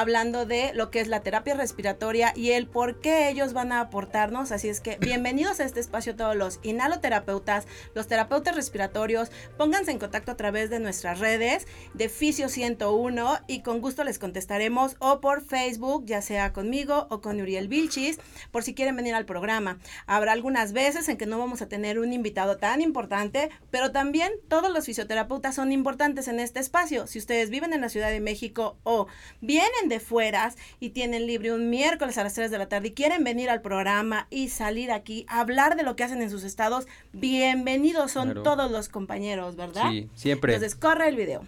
hablando 0.00 0.46
de 0.46 0.72
lo 0.74 0.92
que 0.92 1.00
es 1.00 1.08
la 1.08 1.22
terapia 1.22 1.54
respiratoria 1.54 2.32
y 2.36 2.52
el 2.52 2.68
por 2.68 3.00
qué 3.00 3.28
ellos 3.28 3.52
van 3.52 3.72
a 3.72 3.80
aportarnos. 3.80 4.52
Así 4.52 4.68
es 4.68 4.80
que 4.80 4.96
bienvenidos 5.00 5.58
a 5.58 5.64
este 5.64 5.80
espacio 5.80 6.14
todos 6.14 6.36
los 6.36 6.60
inhaloterapeutas, 6.62 7.66
los 7.94 8.06
terapeutas 8.06 8.54
respiratorios. 8.54 9.30
Pónganse 9.56 9.90
en 9.90 9.98
contacto 9.98 10.30
a 10.30 10.36
través 10.36 10.70
de 10.70 10.78
nuestras 10.78 11.18
redes 11.18 11.66
de 11.94 12.08
Fisio 12.08 12.48
101 12.48 13.40
y 13.48 13.62
con 13.62 13.80
gusto 13.80 14.04
les 14.04 14.20
contestaremos 14.20 14.94
o 15.00 15.20
por 15.20 15.42
Facebook, 15.42 16.04
ya 16.06 16.22
sea 16.22 16.52
conmigo 16.52 17.08
o 17.10 17.20
con 17.20 17.40
Uriel 17.40 17.66
Vilchis, 17.66 18.20
por 18.52 18.62
si 18.62 18.74
quieren 18.74 18.94
venir 18.94 19.16
al 19.16 19.26
programa. 19.26 19.78
Habrá 20.06 20.30
algunas 20.30 20.72
veces 20.72 21.08
en 21.08 21.16
que 21.16 21.26
no 21.26 21.40
vamos 21.40 21.60
a 21.60 21.68
tener 21.68 21.98
un 21.98 22.12
invitado 22.12 22.56
tan 22.58 22.82
importante, 22.82 23.50
pero 23.72 23.90
también 23.90 24.32
todos 24.48 24.72
los 24.72 24.86
fisioterapeutas 24.86 25.56
son 25.56 25.72
importantes 25.72 26.28
en 26.28 26.38
este 26.38 26.60
espacio. 26.60 27.08
Si 27.08 27.18
ustedes 27.18 27.50
viven 27.50 27.72
en 27.72 27.80
la 27.80 27.88
Ciudad 27.88 28.10
de 28.10 28.20
México 28.20 28.76
o 28.84 29.08
vienen 29.40 29.87
de 29.88 30.00
fueras 30.00 30.56
y 30.80 30.90
tienen 30.90 31.26
libre 31.26 31.52
un 31.52 31.70
miércoles 31.70 32.18
a 32.18 32.24
las 32.24 32.34
3 32.34 32.50
de 32.50 32.58
la 32.58 32.68
tarde 32.68 32.88
y 32.88 32.92
quieren 32.92 33.24
venir 33.24 33.50
al 33.50 33.60
programa 33.62 34.26
y 34.30 34.48
salir 34.48 34.90
aquí 34.92 35.24
a 35.28 35.40
hablar 35.40 35.76
de 35.76 35.82
lo 35.82 35.96
que 35.96 36.04
hacen 36.04 36.22
en 36.22 36.30
sus 36.30 36.44
estados, 36.44 36.86
bienvenidos 37.12 38.10
son 38.12 38.24
Claro. 38.28 38.42
todos 38.42 38.70
los 38.70 38.88
compañeros, 38.88 39.56
¿verdad? 39.56 39.90
Sí, 39.90 40.08
siempre. 40.14 40.54
Entonces 40.54 40.74
corre 40.78 41.08
el 41.08 41.16
video. 41.16 41.42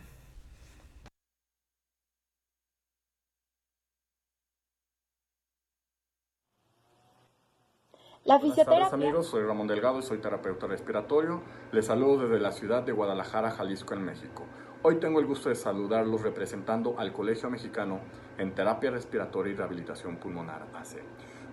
La 8.22 8.36
Buenas 8.36 8.54
tardes 8.54 8.66
fisioterapia 8.66 9.06
amigos, 9.06 9.26
soy 9.28 9.44
Ramón 9.44 9.66
Delgado 9.66 9.98
y 9.98 10.02
soy 10.02 10.18
terapeuta 10.18 10.66
respiratorio. 10.66 11.40
Les 11.72 11.86
saludo 11.86 12.24
desde 12.24 12.38
la 12.38 12.52
ciudad 12.52 12.82
de 12.82 12.92
Guadalajara, 12.92 13.50
Jalisco, 13.50 13.94
en 13.94 14.04
México. 14.04 14.44
Hoy 14.82 14.96
tengo 14.96 15.20
el 15.20 15.26
gusto 15.26 15.48
de 15.48 15.54
saludarlos 15.54 16.20
representando 16.20 16.96
al 16.98 17.14
Colegio 17.14 17.48
Mexicano 17.48 18.00
en 18.36 18.54
Terapia 18.54 18.90
Respiratoria 18.90 19.54
y 19.54 19.56
Rehabilitación 19.56 20.18
Pulmonar, 20.18 20.66
ACE. 20.74 21.02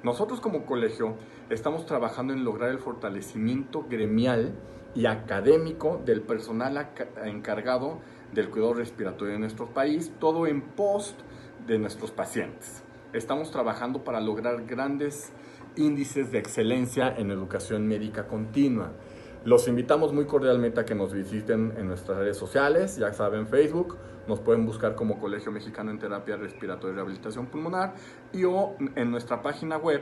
Nosotros 0.03 0.41
como 0.41 0.65
colegio 0.65 1.15
estamos 1.49 1.85
trabajando 1.85 2.33
en 2.33 2.43
lograr 2.43 2.69
el 2.69 2.79
fortalecimiento 2.79 3.85
gremial 3.87 4.53
y 4.93 5.05
académico 5.05 6.01
del 6.03 6.19
personal 6.19 6.89
encargado 7.23 7.99
del 8.33 8.49
cuidado 8.49 8.73
respiratorio 8.73 9.35
en 9.35 9.39
nuestro 9.39 9.67
país, 9.67 10.11
todo 10.19 10.45
en 10.47 10.61
post 10.61 11.17
de 11.65 11.79
nuestros 11.79 12.11
pacientes. 12.11 12.83
Estamos 13.13 13.51
trabajando 13.51 14.03
para 14.03 14.19
lograr 14.19 14.65
grandes 14.65 15.31
índices 15.77 16.31
de 16.31 16.39
excelencia 16.39 17.13
en 17.17 17.31
educación 17.31 17.87
médica 17.87 18.27
continua. 18.27 18.91
Los 19.45 19.67
invitamos 19.67 20.13
muy 20.13 20.25
cordialmente 20.25 20.79
a 20.81 20.85
que 20.85 20.95
nos 20.95 21.13
visiten 21.13 21.73
en 21.77 21.87
nuestras 21.87 22.17
redes 22.17 22.37
sociales, 22.37 22.97
ya 22.97 23.13
saben 23.13 23.47
Facebook, 23.47 23.95
nos 24.27 24.41
pueden 24.41 24.65
buscar 24.65 24.95
como 24.95 25.19
Colegio 25.19 25.51
Mexicano 25.51 25.91
en 25.91 25.99
Terapia 25.99 26.35
Respiratoria 26.35 26.91
y 26.91 26.95
Rehabilitación 26.95 27.45
Pulmonar 27.47 27.93
y 28.33 28.43
o 28.43 28.75
en 28.95 29.09
nuestra 29.09 29.41
página 29.41 29.77
web 29.77 30.01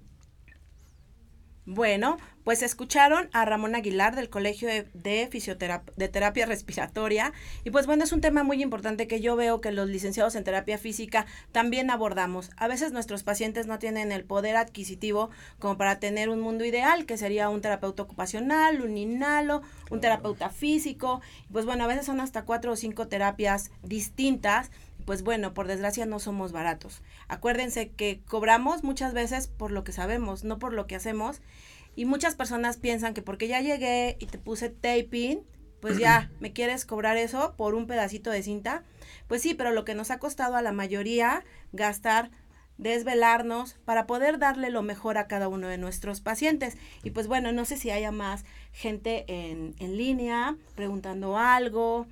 Bueno, 1.70 2.16
pues 2.48 2.62
escucharon 2.62 3.30
a 3.34 3.44
Ramón 3.44 3.76
Aguilar 3.76 4.16
del 4.16 4.30
Colegio 4.30 4.70
de, 4.70 4.88
de 4.94 5.28
Fisioterapia 5.30 5.94
de 5.98 6.08
Terapia 6.08 6.46
Respiratoria 6.46 7.34
y 7.66 7.72
pues 7.72 7.88
bueno, 7.88 8.06
es 8.06 8.14
un 8.14 8.22
tema 8.22 8.44
muy 8.44 8.64
importante 8.64 9.06
que 9.06 9.20
yo 9.20 9.36
veo 9.36 9.60
que 9.60 9.74
los 9.74 9.90
licenciados 9.90 10.34
en 10.36 10.46
terapia 10.46 10.78
física 10.78 11.26
también 11.52 11.90
abordamos. 11.90 12.52
A 12.56 12.70
veces 12.70 12.94
nuestros 12.94 13.24
pacientes 13.24 13.68
no 13.68 13.80
tienen 13.80 14.14
el 14.14 14.24
poder 14.24 14.56
adquisitivo 14.56 15.30
como 15.60 15.78
para 15.78 16.00
tener 16.00 16.30
un 16.30 16.40
mundo 16.40 16.64
ideal, 16.64 17.06
que 17.06 17.18
sería 17.18 17.50
un 17.50 17.60
terapeuta 17.60 18.04
ocupacional, 18.04 18.82
un 18.82 18.98
inhalo, 18.98 19.62
un 19.90 20.00
terapeuta 20.00 20.50
físico. 20.50 21.20
Pues 21.52 21.66
bueno, 21.66 21.84
a 21.84 21.88
veces 21.88 22.06
son 22.06 22.22
hasta 22.22 22.46
cuatro 22.46 22.72
o 22.72 22.76
cinco 22.78 23.10
terapias 23.10 23.72
distintas 23.84 24.72
pues 25.08 25.24
bueno, 25.24 25.54
por 25.54 25.68
desgracia 25.68 26.06
no 26.06 26.20
somos 26.20 26.52
baratos. 26.52 27.02
Acuérdense 27.30 27.92
que 27.92 28.20
cobramos 28.28 28.84
muchas 28.84 29.14
veces 29.14 29.48
por 29.48 29.72
lo 29.72 29.86
que 29.86 29.94
sabemos, 29.94 30.44
no 30.44 30.60
por 30.60 30.74
lo 30.74 30.86
que 30.86 30.98
hacemos. 30.98 31.40
Y 31.98 32.06
muchas 32.06 32.36
personas 32.36 32.78
piensan 32.78 33.16
que 33.16 33.24
porque 33.24 33.48
ya 33.48 33.60
llegué 33.60 34.18
y 34.20 34.28
te 34.28 34.38
puse 34.38 34.70
taping, 34.70 35.40
pues 35.82 35.98
ya, 36.00 36.32
¿me 36.40 36.54
quieres 36.54 36.86
cobrar 36.86 37.18
eso 37.18 37.56
por 37.58 37.74
un 37.74 37.88
pedacito 37.88 38.30
de 38.30 38.44
cinta? 38.44 38.84
Pues 39.28 39.42
sí, 39.42 39.56
pero 39.56 39.72
lo 39.72 39.84
que 39.84 39.96
nos 39.96 40.12
ha 40.12 40.20
costado 40.20 40.56
a 40.56 40.62
la 40.62 40.72
mayoría 40.72 41.44
gastar 41.74 42.30
desvelarnos 42.78 43.74
para 43.84 44.06
poder 44.06 44.38
darle 44.38 44.70
lo 44.70 44.84
mejor 44.84 45.18
a 45.18 45.28
cada 45.28 45.48
uno 45.48 45.68
de 45.68 45.80
nuestros 45.80 46.22
pacientes. 46.22 46.78
Y 47.04 47.10
pues 47.10 47.28
bueno, 47.28 47.52
no 47.52 47.66
sé 47.66 47.78
si 47.78 47.90
haya 47.90 48.12
más 48.12 48.46
gente 48.72 49.26
en, 49.28 49.74
en 49.80 49.98
línea 49.98 50.56
preguntando 50.76 51.36
algo. 51.36 52.06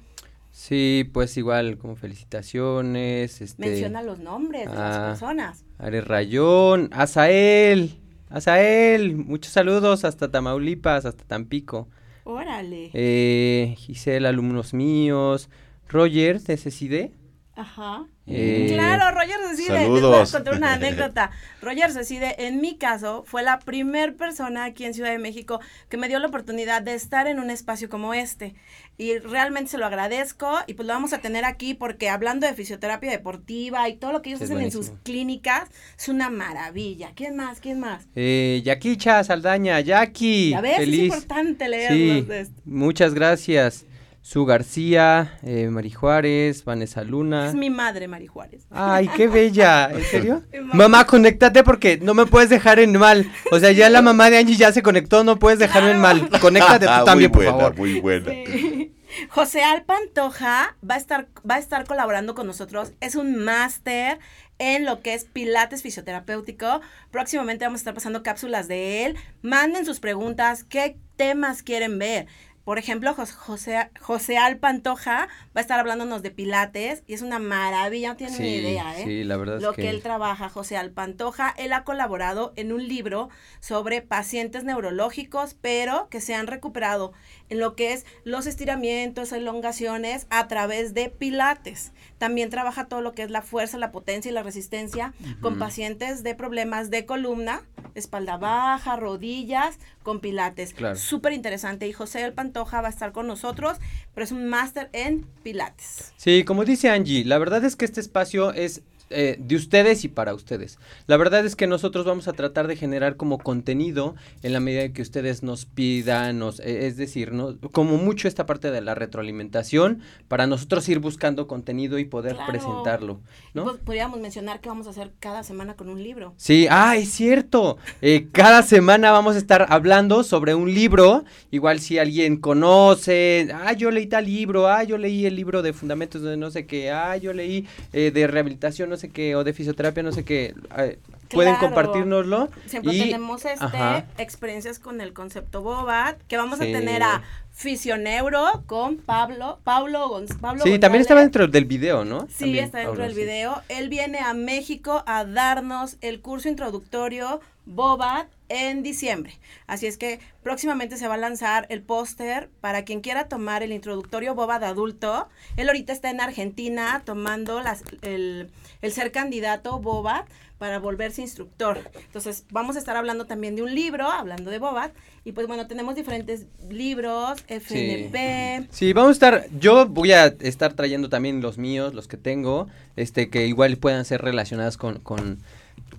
Sí, 0.49 1.07
pues 1.13 1.37
igual, 1.37 1.77
como 1.77 1.95
felicitaciones. 1.95 3.39
Este, 3.39 3.61
Menciona 3.61 4.01
los 4.01 4.17
nombres 4.17 4.67
de 4.67 4.73
las 4.73 4.97
ah, 4.97 5.07
personas. 5.09 5.63
Ares 5.77 6.07
Rayón, 6.07 6.89
Azael, 6.91 7.99
Azael, 8.35 9.15
muchos 9.15 9.53
saludos 9.53 10.03
hasta 10.03 10.29
Tamaulipas, 10.29 11.05
hasta 11.05 11.23
Tampico. 11.23 11.87
Órale. 12.25 12.89
Eh, 12.93 13.75
Gisela, 13.77 14.27
alumnos 14.27 14.73
míos. 14.73 15.49
Roger, 15.87 16.41
de 16.41 16.57
CCD. 16.57 17.11
Ajá. 17.57 18.05
Eh, 18.27 18.65
claro, 18.73 19.17
Roger 19.17 19.37
Cecide. 19.49 19.73
Les 19.79 19.87
voy 19.87 19.99
a 19.99 20.01
saludos. 20.01 20.31
contar 20.33 20.55
una 20.57 20.73
anécdota. 20.73 21.31
Roger 21.61 21.91
Cecide, 21.91 22.47
en 22.47 22.59
mi 22.59 22.75
caso, 22.77 23.23
fue 23.25 23.43
la 23.43 23.59
primer 23.59 24.15
persona 24.17 24.65
aquí 24.65 24.83
en 24.83 24.93
Ciudad 24.93 25.11
de 25.11 25.19
México 25.19 25.61
que 25.87 25.95
me 25.95 26.07
dio 26.09 26.19
la 26.19 26.27
oportunidad 26.27 26.81
de 26.81 26.95
estar 26.95 27.27
en 27.27 27.39
un 27.39 27.49
espacio 27.49 27.87
como 27.89 28.13
este. 28.13 28.55
Y 28.97 29.19
realmente 29.19 29.71
se 29.71 29.77
lo 29.77 29.85
agradezco. 29.85 30.53
Y 30.67 30.73
pues 30.73 30.85
lo 30.85 30.93
vamos 30.93 31.13
a 31.13 31.19
tener 31.19 31.45
aquí 31.45 31.73
porque 31.75 32.09
hablando 32.09 32.45
de 32.45 32.53
fisioterapia 32.53 33.09
deportiva 33.11 33.87
y 33.87 33.95
todo 33.95 34.11
lo 34.11 34.21
que 34.21 34.31
ellos 34.31 34.41
Es 34.41 34.49
hacen 34.51 34.61
en 34.61 34.71
sus 34.71 34.91
clínicas, 35.03 35.69
es 35.97 36.09
una 36.09 36.29
maravilla. 36.29 37.11
¿Quién 37.15 37.35
más? 37.37 37.61
¿Quién 37.61 37.79
más? 37.79 38.05
Eh, 38.15 38.61
Yaquicha, 38.65 39.23
Saldaña, 39.23 39.79
Jackie. 39.79 40.49
Ya 40.51 40.59
ves, 40.61 40.73
es 40.73 40.77
feliz. 40.79 41.03
importante 41.05 41.69
leer 41.69 41.91
Sí, 41.93 42.21
de 42.21 42.39
esto. 42.41 42.61
muchas 42.65 43.13
gracias. 43.13 43.85
Su 44.27 44.43
García, 44.43 45.37
eh, 45.43 45.67
Mari 45.69 45.91
Juárez, 45.91 46.65
Vanessa 46.65 47.03
Luna. 47.03 47.49
Es 47.49 47.53
mi 47.53 47.69
madre, 47.69 48.07
Mari 48.07 48.25
Juárez. 48.25 48.65
Ay, 48.71 49.07
qué 49.15 49.27
bella. 49.27 49.87
¿En 49.91 50.01
serio? 50.11 50.41
Mamá. 50.73 51.05
Conéctate 51.05 51.63
porque 51.63 51.99
no 52.01 52.15
me 52.15 52.25
puedes 52.25 52.49
dejar 52.49 52.79
en 52.79 52.97
mal. 52.97 53.31
O 53.51 53.59
sea, 53.59 53.71
ya 53.71 53.87
la 53.91 54.01
mamá 54.01 54.31
de 54.31 54.39
Angie 54.39 54.55
ya 54.55 54.71
se 54.71 54.81
conectó, 54.81 55.23
no 55.23 55.37
puedes 55.37 55.59
dejarme 55.59 55.91
en 55.91 55.99
mal. 55.99 56.27
Conéctate 56.41 56.87
Ah, 56.89 57.01
tú 57.01 57.05
también, 57.05 57.29
muy 57.31 57.45
por 57.45 57.53
favor. 57.53 57.77
muy 57.77 57.99
buena. 58.01 58.25
Sí. 58.31 58.95
José 59.29 59.63
Alpantoja 59.63 60.75
va 60.89 60.95
a 60.95 60.97
estar 60.97 61.27
va 61.49 61.55
a 61.55 61.59
estar 61.59 61.85
colaborando 61.85 62.33
con 62.33 62.47
nosotros. 62.47 62.93
Es 63.01 63.13
un 63.15 63.35
máster 63.45 64.17
en 64.57 64.85
lo 64.85 65.01
que 65.01 65.13
es 65.13 65.25
Pilates 65.25 65.83
fisioterapéutico. 65.83 66.81
Próximamente 67.11 67.63
vamos 67.63 67.77
a 67.77 67.81
estar 67.81 67.93
pasando 67.93 68.23
cápsulas 68.23 68.67
de 68.67 69.05
él. 69.05 69.17
Manden 69.43 69.85
sus 69.85 69.99
preguntas, 69.99 70.63
qué 70.63 70.97
temas 71.15 71.61
quieren 71.61 71.99
ver. 71.99 72.25
Por 72.65 72.77
ejemplo, 72.79 73.13
Jos- 73.13 73.31
José, 73.33 73.89
José 74.01 74.37
Alpantoja 74.37 75.27
va 75.27 75.27
a 75.55 75.59
estar 75.61 75.79
hablándonos 75.79 76.21
de 76.23 76.31
Pilates 76.31 77.03
y 77.07 77.13
es 77.13 77.21
una 77.21 77.39
maravilla, 77.39 78.09
no 78.09 78.15
tienen 78.17 78.35
ni 78.41 78.55
idea, 78.55 78.99
¿eh? 78.99 79.03
sí, 79.05 79.23
la 79.23 79.37
verdad 79.37 79.57
es 79.57 79.61
lo 79.61 79.71
que... 79.73 79.83
que- 79.83 79.89
él 79.89 80.01
trabaja, 80.01 80.49
José 80.49 80.75
Alpantoja, 80.75 81.53
él 81.57 81.71
ha 81.73 81.83
colaborado 81.83 82.51
en 82.57 82.73
un 82.73 82.85
libro 82.87 83.29
sobre 83.59 84.01
pacientes 84.01 84.63
neurológicos, 84.63 85.55
pero 85.61 86.09
que 86.09 86.19
se 86.21 86.33
han 86.35 86.47
recuperado 86.47 87.13
en 87.49 87.59
lo 87.59 87.75
que 87.75 87.93
es 87.93 88.05
los 88.23 88.45
estiramientos, 88.47 89.31
elongaciones 89.31 90.27
a 90.29 90.47
través 90.47 90.93
de 90.93 91.09
pilates. 91.09 91.91
También 92.17 92.49
trabaja 92.49 92.87
todo 92.87 93.01
lo 93.01 93.13
que 93.13 93.23
es 93.23 93.29
la 93.29 93.41
fuerza, 93.41 93.77
la 93.77 93.91
potencia 93.91 94.29
y 94.29 94.33
la 94.33 94.43
resistencia 94.43 95.13
con 95.41 95.59
pacientes 95.59 96.23
de 96.23 96.33
problemas 96.35 96.89
de 96.89 97.05
columna, 97.05 97.63
espalda 97.93 98.37
baja, 98.37 98.95
rodillas, 98.95 99.77
con 100.03 100.19
pilates. 100.19 100.73
Claro. 100.73 100.95
Súper 100.95 101.33
interesante. 101.33 101.87
Y 101.87 101.93
José 101.93 102.23
Alpantoja 102.23 102.81
va 102.81 102.87
a 102.87 102.91
estar 102.91 103.11
con 103.11 103.27
nosotros, 103.27 103.77
pero 104.13 104.23
es 104.23 104.31
un 104.31 104.47
máster 104.47 104.89
en 104.93 105.25
pilates. 105.43 106.13
Sí, 106.17 106.43
como 106.43 106.65
dice 106.65 106.89
Angie, 106.89 107.25
la 107.25 107.37
verdad 107.37 107.63
es 107.65 107.75
que 107.75 107.85
este 107.85 107.99
espacio 107.99 108.53
es 108.53 108.81
eh, 109.09 109.37
de 109.39 109.55
ustedes 109.55 110.03
y 110.03 110.07
para 110.07 110.33
ustedes. 110.33 110.79
La 111.07 111.17
verdad 111.17 111.45
es 111.45 111.55
que 111.55 111.67
nosotros 111.67 112.05
vamos 112.05 112.27
a 112.27 112.33
tratar 112.33 112.67
de 112.67 112.75
generar 112.75 113.17
como 113.17 113.37
contenido 113.37 114.15
en 114.43 114.53
la 114.53 114.59
medida 114.59 114.89
que 114.93 115.01
ustedes 115.01 115.43
nos 115.43 115.65
pidan, 115.65 116.39
nos, 116.39 116.59
eh, 116.59 116.87
es 116.87 116.97
decir, 116.97 117.31
¿no? 117.31 117.57
como 117.71 117.97
mucho 117.97 118.27
esta 118.27 118.45
parte 118.45 118.71
de 118.71 118.81
la 118.81 118.95
retroalimentación 118.95 120.01
para 120.27 120.47
nosotros 120.47 120.87
ir 120.89 120.99
buscando 120.99 121.47
contenido 121.47 121.99
y 121.99 122.05
poder 122.05 122.35
Claro. 122.35 122.51
presentarlo, 122.51 123.21
¿no? 123.53 123.63
Pues, 123.65 123.77
podríamos 123.77 124.19
mencionar 124.19 124.59
que 124.61 124.69
vamos 124.69 124.87
a 124.87 124.89
hacer 124.89 125.11
cada 125.19 125.43
semana 125.43 125.75
con 125.75 125.89
un 125.89 126.01
libro. 126.01 126.33
Sí, 126.37 126.67
ah, 126.69 126.95
es 126.97 127.09
cierto. 127.09 127.77
Eh, 128.01 128.27
cada 128.31 128.63
semana 128.63 129.11
vamos 129.11 129.35
a 129.35 129.37
estar 129.37 129.65
hablando 129.69 130.23
sobre 130.23 130.55
un 130.55 130.73
libro. 130.73 131.23
Igual 131.51 131.79
si 131.79 131.97
alguien 131.99 132.37
conoce, 132.37 133.47
ah, 133.53 133.73
yo 133.73 133.91
leí 133.91 134.07
tal 134.07 134.25
libro, 134.25 134.67
ah, 134.67 134.83
yo 134.83 134.97
leí 134.97 135.25
el 135.25 135.35
libro 135.35 135.61
de 135.61 135.73
fundamentos 135.73 136.21
de 136.21 136.37
no 136.37 136.51
sé 136.51 136.65
qué, 136.65 136.91
ah, 136.91 137.17
yo 137.17 137.33
leí 137.33 137.67
eh, 137.93 138.11
de 138.11 138.27
rehabilitación 138.27 138.89
no 138.95 138.99
sé 139.01 139.09
qué, 139.09 139.35
o 139.35 139.43
de 139.43 139.53
fisioterapia 139.53 140.01
no 140.03 140.11
sé 140.13 140.23
qué. 140.23 140.55
eh, 140.77 140.97
Pueden 141.29 141.55
Claro. 141.55 141.67
compartirnoslo. 141.73 142.49
Siempre 142.67 142.93
y- 142.93 142.99
tenemos 142.99 143.43
este 143.45 143.65
ajá. 143.65 144.05
experiencias 144.19 144.77
con 144.79 145.01
el 145.01 145.11
concepto 145.11 145.61
Bobat, 145.63 146.21
que 146.27 146.37
vamos 146.37 146.59
Sí. 146.59 146.69
a 146.71 146.77
tener 146.79 147.01
a 147.03 147.23
Fisioneuro 147.51 148.63
con 148.67 148.97
Pablo, 148.97 149.59
Pablo, 149.63 150.07
Gonz- 150.09 150.39
Pablo 150.39 150.63
Sí, 150.63 150.77
también 150.77 151.01
estaba 151.01 151.21
dentro 151.21 151.47
del 151.47 151.65
video, 151.65 152.05
¿no? 152.05 152.27
Sí, 152.29 152.41
También, 152.45 152.65
está 152.65 152.77
dentro 152.77 152.93
Pablo, 152.93 153.03
del 153.05 153.15
sí. 153.15 153.19
video. 153.21 153.61
Él 153.69 153.89
viene 153.89 154.19
a 154.19 154.33
México 154.35 155.03
a 155.07 155.25
darnos 155.25 155.97
el 156.01 156.21
curso 156.21 156.47
introductorio 156.47 157.41
Bobat 157.65 158.27
en 158.49 158.83
diciembre. 158.83 159.39
Así 159.67 159.87
es 159.87 159.97
que 159.97 160.19
próximamente 160.43 160.97
se 160.97 161.07
va 161.07 161.15
a 161.15 161.17
lanzar 161.17 161.65
el 161.69 161.81
póster 161.81 162.49
para 162.61 162.85
quien 162.85 163.01
quiera 163.01 163.27
tomar 163.27 163.63
el 163.63 163.71
introductorio 163.71 164.35
Bobat 164.35 164.63
adulto. 164.63 165.27
Él 165.57 165.67
ahorita 165.69 165.93
está 165.93 166.09
en 166.09 166.21
Argentina 166.21 167.01
tomando 167.05 167.61
las, 167.61 167.83
el, 168.01 168.51
ser 168.89 169.11
candidato 169.11 169.79
Bobat 169.79 170.27
para 170.57 170.79
volverse 170.79 171.21
instructor. 171.21 171.79
Entonces, 172.05 172.45
vamos 172.49 172.75
a 172.75 172.79
estar 172.79 172.95
hablando 172.95 173.25
también 173.25 173.55
de 173.55 173.61
un 173.61 173.75
libro, 173.75 174.09
hablando 174.09 174.51
de 174.51 174.59
Bobat. 174.59 174.93
Y 175.25 175.33
pues 175.33 175.47
bueno, 175.47 175.67
tenemos 175.67 175.95
diferentes 175.95 176.45
libros, 176.69 177.43
FNP. 177.47 178.67
Sí, 178.69 178.93
vamos 178.93 179.09
a 179.09 179.13
estar, 179.13 179.47
yo 179.59 179.85
voy 179.87 180.13
a 180.13 180.27
estar 180.27 180.73
trayendo 180.73 181.09
también 181.09 181.41
los 181.41 181.57
míos, 181.57 181.93
los 181.93 182.07
que 182.07 182.17
tengo, 182.17 182.67
este, 182.95 183.29
que 183.29 183.47
igual 183.47 183.77
puedan 183.77 184.05
ser 184.05 184.21
relacionadas 184.21 184.77
con, 184.77 184.99
con, 184.99 185.39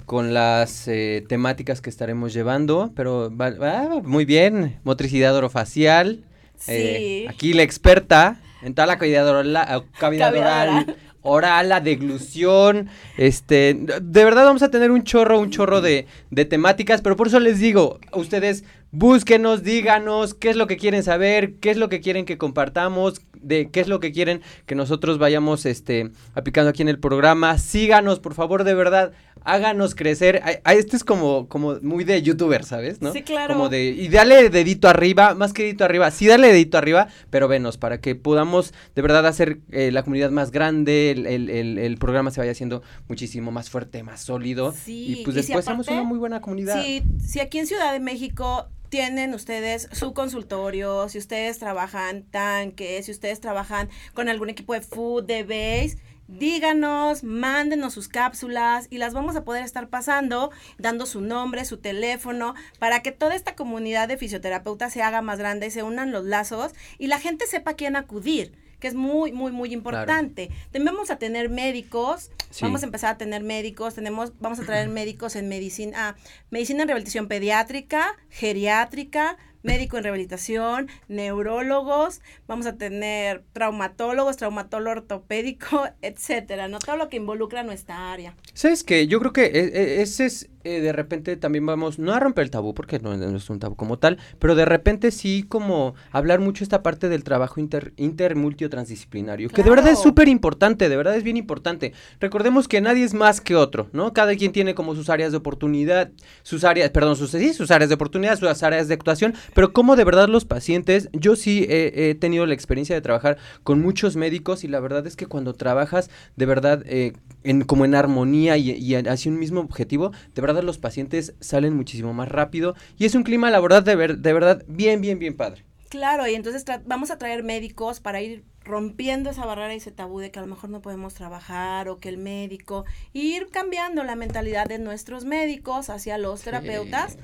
con 0.06 0.32
las 0.32 0.88
eh, 0.88 1.24
temáticas 1.28 1.80
que 1.80 1.90
estaremos 1.90 2.32
llevando, 2.32 2.92
pero 2.94 3.30
va, 3.36 4.00
muy 4.02 4.24
bien, 4.24 4.78
motricidad 4.84 5.36
orofacial, 5.36 6.24
eh, 6.68 7.24
Sí. 7.26 7.28
aquí 7.28 7.52
la 7.52 7.62
experta 7.64 8.40
en 8.62 8.74
toda 8.74 8.86
la 8.86 8.98
cavidad 8.98 9.28
oral, 9.28 9.52
cavidad 9.52 9.84
Cavidad 9.98 10.34
oral, 10.34 10.68
oral. 10.68 10.96
oral, 11.22 11.68
la 11.68 11.80
deglución, 11.80 12.88
este, 13.18 13.74
de 14.00 14.24
verdad 14.24 14.44
vamos 14.44 14.62
a 14.62 14.70
tener 14.70 14.92
un 14.92 15.02
chorro, 15.02 15.40
un 15.40 15.50
chorro 15.50 15.80
de, 15.80 16.06
de 16.30 16.44
temáticas, 16.44 17.02
pero 17.02 17.16
por 17.16 17.26
eso 17.26 17.40
les 17.40 17.58
digo, 17.58 17.98
ustedes 18.12 18.64
búsquenos, 18.92 19.62
díganos 19.64 20.34
qué 20.34 20.50
es 20.50 20.56
lo 20.56 20.66
que 20.68 20.76
quieren 20.76 21.02
saber, 21.02 21.54
qué 21.56 21.70
es 21.72 21.76
lo 21.76 21.88
que 21.88 22.00
quieren 22.00 22.24
que 22.24 22.38
compartamos, 22.38 23.20
de 23.34 23.70
qué 23.70 23.80
es 23.80 23.88
lo 23.88 24.00
que 24.00 24.12
quieren 24.12 24.40
que 24.66 24.74
nosotros 24.74 25.18
vayamos, 25.18 25.66
este, 25.66 26.10
aplicando 26.34 26.70
aquí 26.70 26.82
en 26.82 26.88
el 26.88 26.98
programa, 26.98 27.58
síganos, 27.58 28.20
por 28.20 28.34
favor, 28.34 28.64
de 28.64 28.74
verdad, 28.74 29.12
háganos 29.46 29.94
crecer, 29.94 30.42
este 30.64 30.96
es 30.96 31.04
como, 31.04 31.48
como 31.48 31.76
muy 31.80 32.04
de 32.04 32.20
youtuber, 32.22 32.64
¿sabes? 32.64 33.00
¿no? 33.00 33.12
Sí, 33.12 33.22
claro. 33.22 33.54
Como 33.54 33.68
de, 33.68 33.84
y 33.86 34.08
dale 34.08 34.50
dedito 34.50 34.88
arriba, 34.88 35.34
más 35.34 35.52
que 35.52 35.62
dedito 35.62 35.84
arriba, 35.84 36.10
sí 36.10 36.26
dale 36.26 36.48
dedito 36.48 36.76
arriba, 36.78 37.08
pero 37.30 37.48
venos, 37.48 37.78
para 37.78 38.00
que 38.00 38.14
podamos 38.14 38.74
de 38.94 39.02
verdad 39.02 39.26
hacer 39.26 39.60
eh, 39.70 39.90
la 39.92 40.02
comunidad 40.02 40.30
más 40.30 40.50
grande, 40.50 41.10
el, 41.12 41.26
el- 41.26 41.48
el- 41.50 41.78
el 41.78 41.96
programa 41.96 42.30
se 42.30 42.40
vaya 42.40 42.52
haciendo 42.52 42.82
muchísimo 43.08 43.50
más 43.50 43.70
fuerte, 43.70 44.02
más 44.02 44.20
sólido, 44.20 44.72
Sí, 44.72 45.20
y 45.20 45.24
pues 45.24 45.36
y 45.36 45.40
después 45.40 45.66
aparte- 45.68 45.92
una 45.92 46.02
muy 46.02 46.18
buena 46.18 46.40
comunidad. 46.40 46.82
Si, 46.82 47.02
si 47.24 47.40
aquí 47.40 47.58
en 47.58 47.66
Ciudad 47.66 47.92
de 47.92 48.00
México 48.00 48.68
tienen 48.88 49.34
ustedes 49.34 49.88
su 49.92 50.12
consultorio, 50.12 51.08
si 51.08 51.18
ustedes 51.18 51.58
trabajan 51.58 52.22
tanques, 52.30 53.06
si 53.06 53.10
ustedes 53.12 53.40
trabajan 53.40 53.88
con 54.14 54.28
algún 54.28 54.48
equipo 54.50 54.74
de 54.74 54.80
food, 54.80 55.24
de 55.24 55.42
base, 55.42 55.98
díganos, 56.28 57.24
mándenos 57.24 57.94
sus 57.94 58.08
cápsulas 58.08 58.86
y 58.90 58.98
las 58.98 59.14
vamos 59.14 59.36
a 59.36 59.44
poder 59.44 59.64
estar 59.64 59.88
pasando, 59.88 60.50
dando 60.78 61.06
su 61.06 61.20
nombre, 61.20 61.64
su 61.64 61.78
teléfono, 61.78 62.54
para 62.78 63.02
que 63.02 63.12
toda 63.12 63.34
esta 63.34 63.54
comunidad 63.54 64.08
de 64.08 64.16
fisioterapeutas 64.16 64.92
se 64.92 65.02
haga 65.02 65.22
más 65.22 65.38
grande, 65.38 65.70
se 65.70 65.82
unan 65.82 66.12
los 66.12 66.24
lazos 66.24 66.72
y 66.98 67.06
la 67.06 67.20
gente 67.20 67.46
sepa 67.46 67.72
a 67.72 67.76
quién 67.76 67.96
acudir 67.96 68.52
que 68.80 68.88
es 68.88 68.94
muy, 68.94 69.32
muy, 69.32 69.52
muy 69.52 69.72
importante. 69.72 70.50
Vamos 70.84 71.10
a 71.10 71.16
tener 71.16 71.48
médicos, 71.48 72.30
vamos 72.60 72.82
a 72.82 72.86
empezar 72.86 73.14
a 73.14 73.18
tener 73.18 73.42
médicos, 73.42 73.94
tenemos, 73.94 74.32
vamos 74.38 74.58
a 74.60 74.64
traer 74.64 74.88
médicos 74.90 75.36
en 75.36 75.48
medicina, 75.48 76.16
medicina 76.50 76.82
en 76.82 76.88
rehabilitación 76.88 77.26
pediátrica, 77.26 78.16
geriátrica, 78.28 79.38
médico 79.66 79.98
en 79.98 80.04
rehabilitación, 80.04 80.88
neurólogos, 81.08 82.22
vamos 82.46 82.66
a 82.66 82.76
tener 82.76 83.42
traumatólogos, 83.52 84.36
traumatólogo 84.36 85.00
ortopédico, 85.00 85.88
etcétera, 86.02 86.68
¿no? 86.68 86.78
Todo 86.78 86.96
lo 86.96 87.08
que 87.08 87.16
involucra 87.18 87.64
nuestra 87.64 88.12
área. 88.12 88.34
¿Sabes 88.54 88.84
qué? 88.84 89.06
Yo 89.08 89.18
creo 89.18 89.32
que 89.32 89.44
e, 89.46 89.64
e, 89.64 90.02
ese 90.02 90.26
es, 90.26 90.48
eh, 90.66 90.80
de 90.80 90.92
repente 90.92 91.36
también 91.36 91.64
vamos, 91.64 92.00
no 92.00 92.12
a 92.12 92.18
romper 92.18 92.42
el 92.42 92.50
tabú, 92.50 92.74
porque 92.74 92.98
no, 92.98 93.14
es 93.14 93.50
un 93.50 93.60
tabú 93.60 93.76
como 93.76 94.00
tal, 94.00 94.18
pero 94.40 94.56
de 94.56 94.64
repente 94.64 95.12
sí 95.12 95.44
como 95.48 95.94
hablar 96.10 96.40
mucho 96.40 96.64
esta 96.64 96.82
parte 96.82 97.08
del 97.08 97.22
trabajo 97.22 97.60
inter, 97.60 97.92
inter 97.96 98.34
transdisciplinario, 98.68 99.48
que 99.48 99.62
de 99.62 99.70
verdad 99.70 99.92
es 99.92 100.00
súper 100.00 100.26
importante, 100.26 100.88
de 100.88 100.96
verdad 100.96 101.14
es 101.14 101.22
bien 101.22 101.36
importante. 101.36 101.92
Recordemos 102.18 102.66
que 102.66 102.80
nadie 102.80 103.04
es 103.04 103.14
más 103.14 103.40
que 103.40 103.54
otro, 103.54 103.88
¿no? 103.92 104.12
Cada 104.12 104.34
quien 104.34 104.50
tiene 104.50 104.74
como 104.74 104.96
sus 104.96 105.08
áreas 105.08 105.30
de 105.30 105.38
oportunidad, 105.38 106.10
sus 106.42 106.64
áreas, 106.64 106.90
perdón, 106.90 107.14
sus, 107.14 107.30
sí, 107.30 107.54
sus 107.54 107.70
áreas 107.70 107.88
de 107.88 107.94
oportunidad, 107.94 108.36
sus 108.36 108.62
áreas 108.64 108.88
de 108.88 108.94
actuación, 108.94 109.34
pero 109.54 109.72
como 109.72 109.94
de 109.94 110.02
verdad 110.02 110.28
los 110.28 110.44
pacientes, 110.44 111.10
yo 111.12 111.36
sí 111.36 111.64
he, 111.68 112.16
tenido 112.18 112.44
la 112.44 112.54
experiencia 112.54 112.96
de 112.96 113.02
trabajar 113.02 113.38
con 113.62 113.80
muchos 113.80 114.16
médicos 114.16 114.64
y 114.64 114.68
la 114.68 114.80
verdad 114.80 115.06
es 115.06 115.14
que 115.14 115.26
cuando 115.26 115.54
trabajas 115.54 116.10
de 116.34 116.46
verdad 116.46 116.82
eh, 116.86 117.12
en, 117.44 117.62
como 117.62 117.84
en 117.84 117.94
armonía 117.94 118.56
y, 118.56 118.72
y, 118.72 118.94
hacia 118.96 119.30
un 119.30 119.38
mismo 119.38 119.60
objetivo, 119.60 120.12
de 120.34 120.42
verdad 120.42 120.55
los 120.64 120.78
pacientes 120.78 121.34
salen 121.40 121.74
muchísimo 121.74 122.12
más 122.12 122.28
rápido 122.28 122.74
y 122.98 123.04
es 123.04 123.14
un 123.14 123.22
clima 123.22 123.50
la 123.50 123.60
verdad 123.60 123.82
de, 123.82 123.96
ver, 123.96 124.18
de 124.18 124.32
verdad 124.32 124.64
bien, 124.66 125.00
bien, 125.00 125.18
bien 125.18 125.36
padre. 125.36 125.64
Claro, 125.88 126.26
y 126.26 126.34
entonces 126.34 126.64
vamos 126.84 127.10
a 127.10 127.18
traer 127.18 127.44
médicos 127.44 128.00
para 128.00 128.20
ir 128.20 128.44
rompiendo 128.64 129.30
esa 129.30 129.46
barrera 129.46 129.72
y 129.72 129.76
ese 129.76 129.92
tabú 129.92 130.18
de 130.18 130.32
que 130.32 130.40
a 130.40 130.42
lo 130.42 130.48
mejor 130.48 130.70
no 130.70 130.82
podemos 130.82 131.14
trabajar 131.14 131.88
o 131.88 131.98
que 131.98 132.08
el 132.08 132.18
médico, 132.18 132.84
ir 133.12 133.48
cambiando 133.52 134.02
la 134.02 134.16
mentalidad 134.16 134.66
de 134.66 134.80
nuestros 134.80 135.24
médicos 135.24 135.88
hacia 135.88 136.18
los 136.18 136.42
terapeutas 136.42 137.16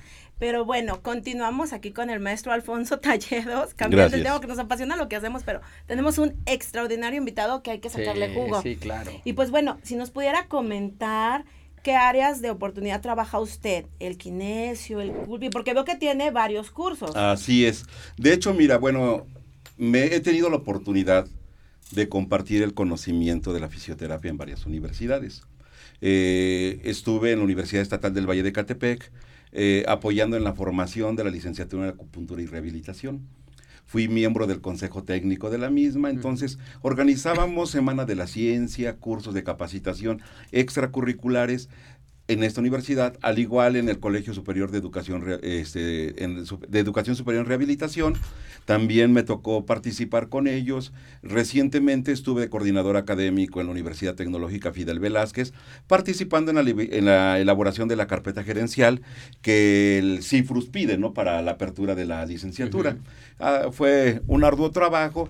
pero 0.42 0.64
bueno, 0.64 1.02
continuamos 1.02 1.72
aquí 1.72 1.92
con 1.92 2.10
el 2.10 2.18
maestro 2.18 2.50
Alfonso 2.50 2.98
Talledos, 3.00 3.74
cambiando 3.74 4.16
el 4.16 4.24
tema 4.24 4.40
que 4.40 4.48
nos 4.48 4.58
apasiona 4.58 4.96
lo 4.96 5.08
que 5.08 5.14
hacemos, 5.14 5.44
pero 5.44 5.60
tenemos 5.86 6.18
un 6.18 6.34
extraordinario 6.46 7.16
invitado 7.16 7.62
que 7.62 7.70
hay 7.70 7.78
que 7.78 7.88
sacarle 7.88 8.34
jugo. 8.34 8.60
Sí, 8.60 8.74
claro. 8.74 9.12
Y 9.22 9.34
pues 9.34 9.52
bueno, 9.52 9.78
si 9.84 9.94
nos 9.94 10.10
pudiera 10.10 10.48
comentar 10.48 11.44
qué 11.82 11.94
áreas 11.94 12.40
de 12.40 12.50
oportunidad 12.50 13.00
trabaja 13.00 13.38
usted, 13.40 13.86
el 13.98 14.16
kinesio, 14.16 15.00
el 15.00 15.12
curvi, 15.12 15.50
porque 15.50 15.74
veo 15.74 15.84
que 15.84 15.96
tiene 15.96 16.30
varios 16.30 16.70
cursos. 16.70 17.14
Así 17.16 17.66
es. 17.66 17.84
De 18.16 18.32
hecho, 18.32 18.54
mira, 18.54 18.78
bueno, 18.78 19.26
me 19.76 20.14
he 20.14 20.20
tenido 20.20 20.48
la 20.48 20.56
oportunidad 20.56 21.26
de 21.90 22.08
compartir 22.08 22.62
el 22.62 22.74
conocimiento 22.74 23.52
de 23.52 23.60
la 23.60 23.68
fisioterapia 23.68 24.30
en 24.30 24.38
varias 24.38 24.64
universidades. 24.66 25.42
Eh, 26.00 26.80
estuve 26.84 27.32
en 27.32 27.38
la 27.38 27.44
Universidad 27.44 27.82
Estatal 27.82 28.14
del 28.14 28.28
Valle 28.28 28.42
de 28.42 28.52
Catepec, 28.52 29.12
eh, 29.52 29.84
apoyando 29.86 30.36
en 30.36 30.44
la 30.44 30.54
formación 30.54 31.14
de 31.14 31.24
la 31.24 31.30
licenciatura 31.30 31.84
en 31.84 31.90
acupuntura 31.90 32.42
y 32.42 32.46
rehabilitación. 32.46 33.28
Fui 33.92 34.08
miembro 34.08 34.46
del 34.46 34.62
consejo 34.62 35.02
técnico 35.02 35.50
de 35.50 35.58
la 35.58 35.68
misma, 35.68 36.08
entonces 36.08 36.58
organizábamos 36.80 37.68
Semana 37.68 38.06
de 38.06 38.14
la 38.14 38.26
Ciencia, 38.26 38.96
cursos 38.96 39.34
de 39.34 39.44
capacitación 39.44 40.22
extracurriculares 40.50 41.68
en 42.28 42.42
esta 42.42 42.60
universidad, 42.60 43.18
al 43.20 43.38
igual 43.38 43.76
en 43.76 43.88
el 43.88 43.98
Colegio 43.98 44.32
Superior 44.32 44.70
de 44.70 44.78
Educación, 44.78 45.38
este, 45.42 46.12
de 46.12 46.78
Educación 46.78 47.16
Superior 47.16 47.42
en 47.42 47.48
Rehabilitación. 47.48 48.14
También 48.64 49.12
me 49.12 49.24
tocó 49.24 49.66
participar 49.66 50.28
con 50.28 50.46
ellos. 50.46 50.92
Recientemente 51.22 52.12
estuve 52.12 52.42
de 52.42 52.48
coordinador 52.48 52.96
académico 52.96 53.60
en 53.60 53.66
la 53.66 53.72
Universidad 53.72 54.14
Tecnológica 54.14 54.72
Fidel 54.72 55.00
Velázquez, 55.00 55.52
participando 55.88 56.52
en 56.52 57.04
la, 57.04 57.40
elaboración 57.40 57.88
de 57.88 57.96
la 57.96 58.06
carpeta 58.06 58.44
gerencial 58.44 59.02
que 59.40 59.98
el 59.98 60.22
CIFRUS 60.22 60.68
pide 60.68 60.98
¿no? 60.98 61.12
para 61.12 61.42
la 61.42 61.52
apertura 61.52 61.96
de 61.96 62.06
la 62.06 62.24
licenciatura. 62.24 62.98
Ah, 63.40 63.70
fue 63.72 64.22
un 64.28 64.44
arduo 64.44 64.70
trabajo 64.70 65.28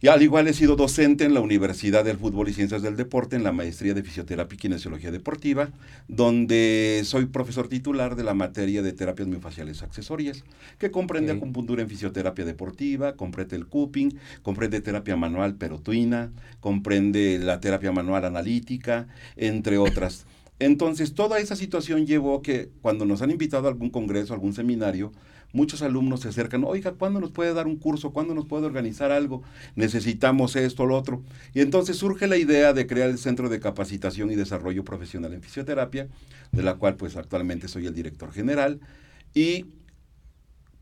y 0.00 0.06
al 0.06 0.22
igual 0.22 0.46
he 0.46 0.52
sido 0.52 0.76
docente 0.76 1.24
en 1.24 1.34
la 1.34 1.40
Universidad 1.40 2.04
del 2.04 2.18
Fútbol 2.18 2.48
y 2.48 2.52
Ciencias 2.52 2.82
del 2.82 2.96
Deporte, 2.96 3.34
en 3.34 3.42
la 3.42 3.50
maestría 3.50 3.94
de 3.94 4.04
Fisioterapia 4.04 4.54
y 4.54 4.58
Kinesiología 4.58 5.10
Deportiva, 5.10 5.70
donde 6.06 7.02
soy 7.04 7.26
profesor 7.26 7.68
titular 7.68 8.14
de 8.14 8.22
la 8.22 8.32
materia 8.32 8.82
de 8.82 8.92
terapias 8.92 9.26
miofaciales 9.26 9.82
accesorias, 9.82 10.44
que 10.78 10.92
comprende 10.92 11.32
acupuntura 11.32 11.82
en 11.82 11.88
fisioterapia 11.88 12.44
deportiva, 12.44 13.16
comprende 13.16 13.56
el 13.56 13.66
cupping, 13.66 14.16
comprende 14.42 14.80
terapia 14.80 15.16
manual 15.16 15.56
perotuina, 15.56 16.30
comprende 16.60 17.40
la 17.40 17.58
terapia 17.58 17.90
manual 17.90 18.24
analítica, 18.24 19.08
entre 19.36 19.78
otras. 19.78 20.26
Entonces, 20.60 21.14
toda 21.14 21.38
esa 21.38 21.56
situación 21.56 22.06
llevó 22.06 22.42
que 22.42 22.70
cuando 22.82 23.04
nos 23.04 23.22
han 23.22 23.30
invitado 23.30 23.66
a 23.66 23.70
algún 23.70 23.90
congreso, 23.90 24.34
algún 24.34 24.54
seminario, 24.54 25.12
muchos 25.52 25.82
alumnos 25.82 26.20
se 26.20 26.28
acercan, 26.28 26.64
oiga, 26.64 26.92
¿cuándo 26.92 27.20
nos 27.20 27.30
puede 27.30 27.54
dar 27.54 27.66
un 27.66 27.76
curso? 27.76 28.12
¿Cuándo 28.12 28.34
nos 28.34 28.46
puede 28.46 28.66
organizar 28.66 29.12
algo? 29.12 29.42
Necesitamos 29.76 30.56
esto, 30.56 30.86
lo 30.86 30.96
otro. 30.96 31.22
Y 31.54 31.60
entonces 31.60 31.96
surge 31.96 32.26
la 32.26 32.36
idea 32.36 32.72
de 32.72 32.86
crear 32.86 33.08
el 33.08 33.18
Centro 33.18 33.48
de 33.48 33.60
Capacitación 33.60 34.30
y 34.30 34.36
Desarrollo 34.36 34.84
Profesional 34.84 35.32
en 35.32 35.42
Fisioterapia, 35.42 36.08
de 36.52 36.62
la 36.62 36.74
cual 36.74 36.96
pues 36.96 37.16
actualmente 37.16 37.68
soy 37.68 37.86
el 37.86 37.94
director 37.94 38.32
general. 38.32 38.80
Y 39.34 39.66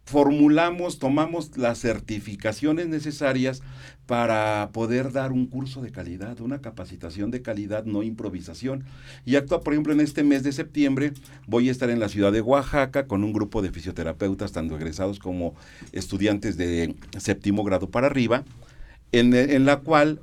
formulamos, 0.07 1.01
tomamos 1.01 1.59
las 1.59 1.81
certificaciones 1.81 2.87
necesarias 2.87 3.61
para 4.07 4.71
poder 4.73 5.11
dar 5.11 5.33
un 5.33 5.47
curso 5.47 5.83
de 5.83 5.91
calidad, 5.91 6.41
una 6.41 6.61
capacitación 6.61 7.33
de 7.33 7.43
calidad, 7.43 7.85
no 7.85 8.05
improvisación. 8.05 8.85
Y 9.25 9.35
actúa, 9.35 9.63
por 9.63 9.73
ejemplo, 9.73 9.93
en 9.93 10.01
este 10.01 10.23
mes 10.23 10.45
de 10.45 10.53
septiembre 10.53 11.13
voy 11.49 11.69
a 11.69 11.73
estar 11.73 11.91
en 11.91 11.99
la 11.99 12.09
ciudad 12.09 12.31
de 12.31 12.41
Oaxaca 12.41 13.09
con 13.09 13.25
un 13.25 13.33
grupo 13.33 13.63
de 13.63 13.73
fisioterapeutas, 13.73 14.53
tanto 14.53 14.77
egresados 14.77 15.19
como 15.19 15.57
estudiantes 15.91 16.57
de 16.57 16.95
séptimo 17.19 17.65
grado 17.65 17.91
para 17.91 18.07
arriba, 18.07 18.45
en, 19.11 19.65
la 19.65 19.79
cual 19.81 20.21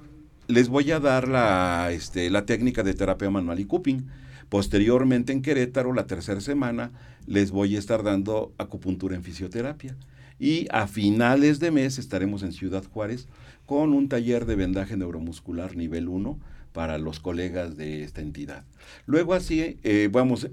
les 0.47 0.69
voy 0.69 0.91
a 0.91 1.01
dar 1.01 1.27
la, 1.27 1.89
este, 1.91 2.29
la 2.29 2.45
técnica 2.45 2.83
de 2.83 2.93
terapia 2.93 3.29
manual 3.29 3.59
y 3.59 3.65
cupping 3.65 4.05
Posteriormente 4.53 5.33
en 5.33 5.41
Querétaro, 5.41 5.93
la 5.93 6.05
tercera 6.05 6.39
semana, 6.39 6.91
les 7.27 7.51
voy 7.51 7.75
a 7.75 7.79
estar 7.79 8.03
dando 8.03 8.53
acupuntura 8.57 9.15
en 9.15 9.23
fisioterapia. 9.23 9.95
Y 10.39 10.67
a 10.71 10.87
finales 10.87 11.59
de 11.59 11.71
mes 11.71 11.99
estaremos 11.99 12.43
en 12.43 12.53
Ciudad 12.53 12.83
Juárez 12.83 13.27
con 13.65 13.93
un 13.93 14.09
taller 14.09 14.45
de 14.45 14.55
vendaje 14.55 14.97
neuromuscular 14.97 15.75
nivel 15.75 16.09
1 16.09 16.39
para 16.73 16.97
los 16.97 17.19
colegas 17.19 17.77
de 17.77 18.03
esta 18.03 18.21
entidad. 18.21 18.65
Luego 19.05 19.35
así, 19.35 19.77
eh, 19.83 20.09
vamos, 20.11 20.49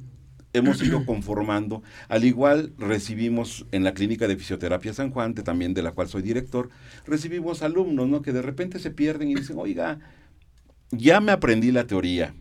hemos 0.52 0.82
ido 0.82 1.04
conformando. 1.06 1.82
Al 2.08 2.24
igual 2.24 2.72
recibimos 2.78 3.66
en 3.72 3.84
la 3.84 3.94
clínica 3.94 4.28
de 4.28 4.36
fisioterapia 4.36 4.92
San 4.92 5.10
Juan, 5.10 5.34
también 5.34 5.74
de 5.74 5.82
la 5.82 5.92
cual 5.92 6.08
soy 6.08 6.22
director, 6.22 6.68
recibimos 7.06 7.62
alumnos 7.62 8.08
¿no? 8.08 8.22
que 8.22 8.32
de 8.32 8.42
repente 8.42 8.78
se 8.78 8.90
pierden 8.90 9.30
y 9.30 9.34
dicen, 9.34 9.56
oiga, 9.58 9.98
ya 10.92 11.20
me 11.20 11.32
aprendí 11.32 11.72
la 11.72 11.86
teoría, 11.86 12.34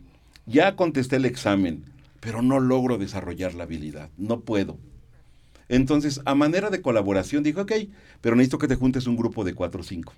ya 0.46 0.76
contesté 0.76 1.16
el 1.16 1.24
examen, 1.24 1.84
pero 2.20 2.42
no 2.42 2.60
logro 2.60 2.98
desarrollar 2.98 3.54
la 3.54 3.64
habilidad, 3.64 4.10
no 4.16 4.40
puedo. 4.40 4.78
Entonces, 5.68 6.20
a 6.24 6.34
manera 6.34 6.70
de 6.70 6.82
colaboración, 6.82 7.42
dijo, 7.42 7.62
ok, 7.62 7.72
pero 8.20 8.36
necesito 8.36 8.58
que 8.58 8.68
te 8.68 8.76
juntes 8.76 9.06
un 9.06 9.16
grupo 9.16 9.44
de 9.44 9.54
cuatro 9.54 9.80
o 9.80 9.84
cinco. 9.84 10.14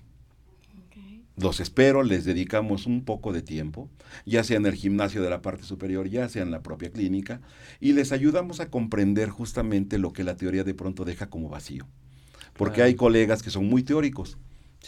Los 1.35 1.59
espero, 1.59 2.03
les 2.03 2.25
dedicamos 2.25 2.85
un 2.85 3.03
poco 3.05 3.33
de 3.33 3.41
tiempo, 3.41 3.89
ya 4.25 4.43
sea 4.43 4.57
en 4.57 4.67
el 4.67 4.75
gimnasio 4.75 5.23
de 5.23 5.31
la 5.31 5.41
parte 5.41 5.63
superior, 5.63 6.07
ya 6.07 6.29
sea 6.29 6.43
en 6.43 6.51
la 6.51 6.61
propia 6.61 6.91
clínica, 6.91 7.41
y 7.79 7.93
les 7.93 8.11
ayudamos 8.11 8.59
a 8.59 8.69
comprender 8.69 9.29
justamente 9.29 9.97
lo 9.97 10.13
que 10.13 10.23
la 10.23 10.37
teoría 10.37 10.63
de 10.63 10.75
pronto 10.75 11.05
deja 11.05 11.29
como 11.29 11.49
vacío. 11.49 11.87
Porque 12.55 12.83
hay 12.83 12.93
colegas 12.93 13.41
que 13.41 13.49
son 13.49 13.67
muy 13.67 13.81
teóricos, 13.81 14.37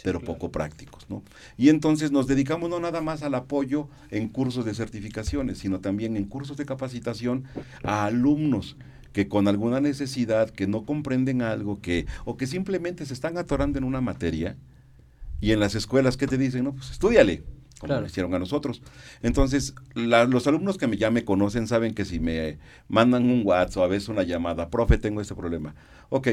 pero 0.02 0.20
poco 0.20 0.50
prácticos, 0.50 1.06
¿no? 1.08 1.22
Y 1.56 1.68
entonces 1.68 2.12
nos 2.12 2.26
dedicamos 2.26 2.70
no 2.70 2.80
nada 2.80 3.00
más 3.00 3.22
al 3.22 3.34
apoyo 3.34 3.88
en 4.10 4.28
cursos 4.28 4.64
de 4.64 4.74
certificaciones, 4.74 5.58
sino 5.58 5.80
también 5.80 6.16
en 6.16 6.24
cursos 6.24 6.56
de 6.56 6.66
capacitación 6.66 7.44
a 7.82 8.06
alumnos 8.06 8.76
que 9.12 9.28
con 9.28 9.48
alguna 9.48 9.80
necesidad, 9.80 10.50
que 10.50 10.66
no 10.66 10.84
comprenden 10.84 11.40
algo, 11.40 11.80
que 11.80 12.06
o 12.24 12.36
que 12.36 12.46
simplemente 12.46 13.06
se 13.06 13.14
están 13.14 13.38
atorando 13.38 13.78
en 13.78 13.84
una 13.84 14.02
materia 14.02 14.56
y 15.40 15.52
en 15.52 15.60
las 15.60 15.74
escuelas 15.74 16.16
que 16.16 16.26
te 16.26 16.36
dicen, 16.36 16.64
no, 16.64 16.74
pues 16.74 16.90
estudiale, 16.90 17.42
como 17.78 17.94
lo 17.94 18.06
hicieron 18.06 18.34
a 18.34 18.38
nosotros. 18.38 18.82
Entonces, 19.22 19.74
los 19.94 20.46
alumnos 20.46 20.76
que 20.78 20.86
me, 20.86 20.96
ya 20.96 21.10
me 21.10 21.24
conocen 21.24 21.66
saben 21.66 21.94
que 21.94 22.04
si 22.04 22.20
me 22.20 22.58
mandan 22.88 23.30
un 23.30 23.42
WhatsApp 23.44 23.78
o 23.78 23.84
a 23.84 23.88
veces 23.88 24.08
una 24.08 24.22
llamada, 24.22 24.70
profe, 24.70 24.98
tengo 24.98 25.20
este 25.20 25.34
problema. 25.34 25.74
Ok, 26.08 26.28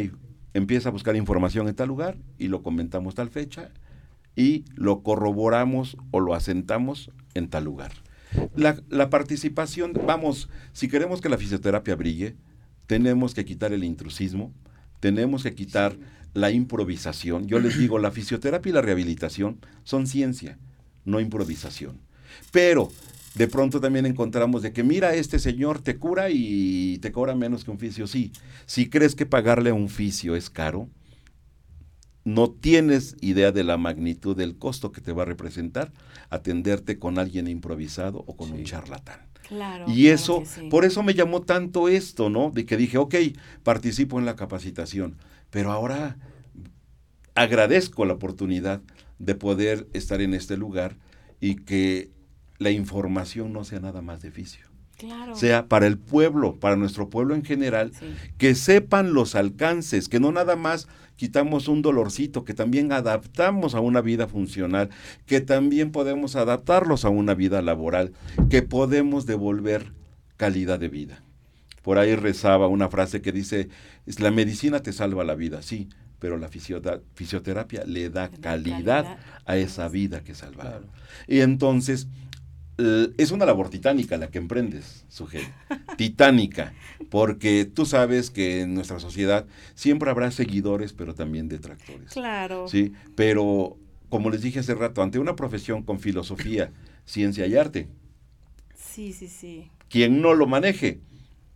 empieza 0.54 0.90
a 0.90 0.92
buscar 0.92 1.16
información 1.16 1.68
en 1.68 1.76
tal 1.76 1.88
lugar 1.88 2.18
y 2.38 2.48
lo 2.48 2.64
comentamos 2.64 3.16
tal 3.16 3.30
fecha 3.30 3.72
y 4.36 4.66
lo 4.76 5.04
corroboramos 5.04 5.98
o 6.12 6.20
lo 6.20 6.34
asentamos 6.34 7.12
en 7.34 7.50
tal 7.50 7.66
lugar. 7.66 7.92
La, 8.56 8.78
la 8.90 9.10
participación, 9.10 9.94
vamos, 10.08 10.50
si 10.72 10.88
queremos 10.88 11.22
que 11.22 11.30
la 11.30 11.38
fisioterapia 11.38 11.96
brille, 11.96 12.36
tenemos 12.88 13.34
que 13.34 13.46
quitar 13.46 13.74
el 13.74 13.84
intrusismo, 13.84 14.52
tenemos 15.00 15.44
que 15.44 15.54
quitar 15.54 15.98
la 16.34 16.52
improvisación. 16.52 17.48
Yo 17.48 17.60
les 17.60 17.78
digo, 17.78 18.00
la 18.00 18.12
fisioterapia 18.12 18.70
y 18.70 18.74
la 18.74 18.82
rehabilitación 18.82 19.60
son 19.84 20.08
ciencia, 20.08 20.58
no 21.06 21.20
improvisación. 21.20 22.00
Pero 22.52 22.90
de 23.36 23.48
pronto 23.48 23.80
también 23.80 24.06
encontramos 24.06 24.62
de 24.62 24.74
que 24.74 24.84
mira, 24.84 25.16
este 25.16 25.40
señor 25.40 25.82
te 25.82 25.98
cura 25.98 26.30
y 26.30 27.00
te 27.00 27.12
cobra 27.12 27.36
menos 27.36 27.64
que 27.64 27.72
un 27.72 27.80
fisio. 27.80 28.08
Sí, 28.08 28.32
si 28.66 28.90
crees 28.90 29.16
que 29.16 29.26
pagarle 29.26 29.72
a 29.72 29.74
un 29.74 29.90
fisio 29.90 30.36
es 30.36 30.50
caro, 30.50 30.90
no 32.26 32.52
tienes 32.52 33.16
idea 33.22 33.52
de 33.52 33.64
la 33.64 33.78
magnitud 33.78 34.36
del 34.36 34.58
costo 34.58 34.92
que 34.92 35.02
te 35.02 35.12
va 35.12 35.24
a 35.24 35.26
representar 35.26 35.92
atenderte 36.30 36.98
con 36.98 37.20
alguien 37.20 37.48
improvisado 37.48 38.24
o 38.28 38.38
con 38.38 38.52
un 38.52 38.64
charlatán. 38.64 39.20
Claro, 39.48 39.86
y 39.90 40.08
eso, 40.08 40.44
por 40.70 40.86
eso 40.86 41.04
me 41.04 41.14
llamó 41.14 41.42
tanto 41.42 41.90
esto, 41.90 42.30
¿no? 42.30 42.50
De 42.50 42.66
que 42.66 42.78
dije, 42.78 42.98
ok, 42.98 43.16
participo 43.62 44.18
en 44.18 44.26
la 44.26 44.38
capacitación, 44.38 45.18
pero 45.50 45.72
ahora 45.72 46.18
agradezco 47.36 48.06
la 48.06 48.14
oportunidad 48.14 48.82
de 49.20 49.36
poder 49.36 49.88
estar 49.92 50.22
en 50.22 50.34
este 50.34 50.56
lugar 50.56 50.96
y 51.42 51.56
que 51.56 52.10
la 52.64 52.72
información 52.72 53.54
no 53.54 53.64
sea 53.64 53.80
nada 53.80 54.02
más 54.02 54.22
de 54.22 54.30
vicio. 54.30 54.66
Claro. 54.98 55.36
Sea 55.36 55.68
para 55.68 55.88
el 55.88 55.98
pueblo, 55.98 56.60
para 56.60 56.76
nuestro 56.76 57.10
pueblo 57.10 57.36
en 57.36 57.44
general, 57.44 57.92
que 58.38 58.56
sepan 58.56 59.14
los 59.14 59.36
alcances, 59.36 60.08
que 60.08 60.20
no 60.20 60.32
nada 60.32 60.56
más 60.56 60.88
quitamos 61.16 61.68
un 61.68 61.82
dolorcito, 61.82 62.44
que 62.44 62.54
también 62.54 62.92
adaptamos 62.92 63.76
a 63.76 63.80
una 63.80 64.02
vida 64.02 64.28
funcional, 64.28 64.90
que 65.26 65.42
también 65.42 65.92
podemos 65.92 66.36
adaptarlos 66.36 67.06
a 67.06 67.10
una 67.10 67.34
vida 67.34 67.62
laboral, 67.62 68.14
que 68.50 68.62
podemos 68.62 69.26
devolver 69.26 69.94
calidad 70.38 70.80
de 70.80 70.90
vida. 70.90 71.24
Por 71.82 71.98
ahí 71.98 72.16
rezaba 72.16 72.68
una 72.68 72.88
frase 72.90 73.22
que 73.22 73.32
dice, 73.32 73.70
la 74.20 74.32
medicina 74.32 74.80
te 74.80 74.94
salva 74.94 75.24
la 75.24 75.36
vida, 75.36 75.62
sí, 75.62 75.90
pero 76.20 76.38
la 76.38 76.48
fisioterapia 76.48 77.84
le 77.86 78.10
da 78.10 78.30
calidad, 78.30 79.18
a 79.46 79.58
esa 79.58 79.90
vida 79.90 80.24
que 80.24 80.34
salvaron. 80.34 80.86
Y 81.28 81.42
entonces, 81.42 82.08
es 82.78 83.32
una 83.32 83.46
labor 83.46 83.70
titánica 83.70 84.18
la 84.18 84.30
que 84.30 84.40
emprendes, 84.40 85.06
sujeto. 85.10 85.50
titánica. 85.98 86.74
Porque 87.10 87.66
tú 87.66 87.86
sabes 87.86 88.30
que 88.32 88.62
en 88.62 88.74
nuestra 88.74 89.00
sociedad 89.00 89.46
siempre 89.76 90.10
habrá 90.10 90.32
seguidores, 90.32 90.94
pero 90.94 91.14
también 91.14 91.50
detractores. 91.50 92.12
Claro. 92.12 92.68
Sí, 92.68 92.94
pero 93.16 93.78
como 94.10 94.30
les 94.30 94.42
dije 94.42 94.60
hace 94.60 94.76
rato, 94.76 95.02
ante 95.02 95.20
una 95.20 95.36
profesión 95.36 95.84
con 95.84 96.00
filosofía, 96.00 96.72
ciencia 97.06 97.48
y 97.48 97.56
arte. 97.56 97.88
Sí, 98.76 99.14
sí, 99.14 99.28
sí. 99.28 99.70
Quien 99.90 100.22
no 100.22 100.34
lo 100.34 100.48
maneje 100.48 101.00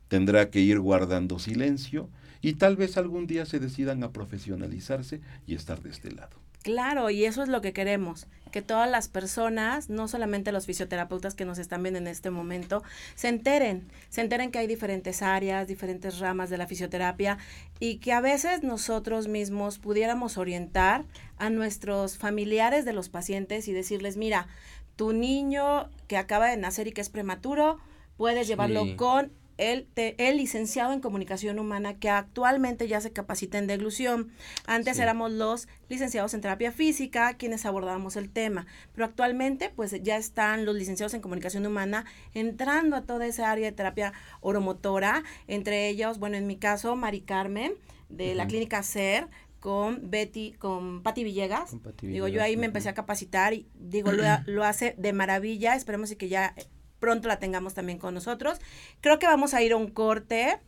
tendrá 0.07 0.49
que 0.49 0.59
ir 0.59 0.79
guardando 0.79 1.39
silencio 1.39 2.09
y 2.41 2.53
tal 2.53 2.75
vez 2.75 2.97
algún 2.97 3.27
día 3.27 3.45
se 3.45 3.59
decidan 3.59 4.03
a 4.03 4.11
profesionalizarse 4.11 5.21
y 5.45 5.55
estar 5.55 5.81
de 5.81 5.89
este 5.89 6.11
lado. 6.11 6.37
Claro, 6.63 7.09
y 7.09 7.25
eso 7.25 7.43
es 7.43 7.49
lo 7.49 7.61
que 7.61 7.71
queremos, 7.71 8.27
que 8.51 8.61
todas 8.61 8.89
las 8.89 9.07
personas, 9.07 9.89
no 9.89 10.07
solamente 10.07 10.51
los 10.51 10.65
fisioterapeutas 10.65 11.33
que 11.33 11.45
nos 11.45 11.59
están 11.59 11.83
viendo 11.83 11.99
en 11.99 12.07
este 12.07 12.29
momento, 12.29 12.83
se 13.15 13.29
enteren, 13.29 13.87
se 14.09 14.21
enteren 14.21 14.51
que 14.51 14.59
hay 14.59 14.67
diferentes 14.67 15.21
áreas, 15.21 15.67
diferentes 15.67 16.19
ramas 16.19 16.49
de 16.49 16.57
la 16.57 16.67
fisioterapia 16.67 17.37
y 17.79 17.97
que 17.97 18.11
a 18.11 18.21
veces 18.21 18.63
nosotros 18.63 19.27
mismos 19.27 19.77
pudiéramos 19.79 20.37
orientar 20.37 21.05
a 21.37 21.49
nuestros 21.49 22.17
familiares 22.17 22.83
de 22.83 22.93
los 22.93 23.09
pacientes 23.09 23.67
y 23.67 23.73
decirles, 23.73 24.17
mira, 24.17 24.47
tu 24.95 25.13
niño 25.13 25.89
que 26.07 26.17
acaba 26.17 26.49
de 26.49 26.57
nacer 26.57 26.87
y 26.87 26.91
que 26.91 27.01
es 27.01 27.09
prematuro, 27.09 27.79
puedes 28.17 28.47
llevarlo 28.47 28.97
con 28.97 29.31
el, 29.57 29.87
el, 29.95 30.37
licenciado 30.37 30.93
en 30.93 30.99
comunicación 30.99 31.59
humana 31.59 31.95
que 31.95 32.09
actualmente 32.09 32.87
ya 32.87 33.01
se 33.01 33.11
capacita 33.11 33.57
en 33.57 33.67
deglución. 33.67 34.31
Antes 34.65 34.99
éramos 34.99 35.31
los 35.31 35.67
licenciados 35.89 36.33
en 36.33 36.41
terapia 36.41 36.71
física 36.71 37.33
quienes 37.35 37.65
abordábamos 37.65 38.15
el 38.15 38.29
tema, 38.29 38.67
pero 38.93 39.05
actualmente 39.05 39.69
pues 39.69 39.95
ya 40.03 40.17
están 40.17 40.65
los 40.65 40.75
licenciados 40.75 41.13
en 41.13 41.21
comunicación 41.21 41.65
humana 41.65 42.05
entrando 42.33 42.95
a 42.95 43.01
toda 43.01 43.25
esa 43.25 43.51
área 43.51 43.65
de 43.65 43.71
terapia 43.71 44.13
oromotora, 44.41 45.23
entre 45.47 45.89
ellos, 45.89 46.19
bueno, 46.19 46.37
en 46.37 46.47
mi 46.47 46.57
caso, 46.57 46.95
Mari 46.95 47.21
Carmen 47.21 47.73
de 48.09 48.35
la 48.35 48.47
clínica 48.47 48.83
CER, 48.83 49.27
con 49.59 50.09
Betty, 50.09 50.53
con 50.53 51.03
Patti 51.03 51.23
Villegas. 51.23 51.75
digo, 52.01 52.27
yo 52.27 52.41
ahí 52.41 52.57
me 52.57 52.67
empecé 52.67 52.89
a 52.89 52.93
capacitar 52.93 53.53
y 53.53 53.67
digo, 53.73 54.11
lo, 54.11 54.23
lo 54.45 54.63
hace 54.63 54.95
de 54.97 55.13
maravilla. 55.13 55.75
Esperemos 55.75 56.11
y 56.11 56.15
que 56.15 56.29
ya 56.29 56.53
pronto 56.99 57.27
la 57.27 57.39
tengamos 57.39 57.73
también 57.73 57.99
con 57.99 58.13
nosotros. 58.13 58.59
Creo 59.01 59.19
que 59.19 59.27
vamos 59.27 59.53
a 59.53 59.61
ir 59.61 59.73
a 59.73 59.77
un 59.77 59.89
corte 59.89 60.59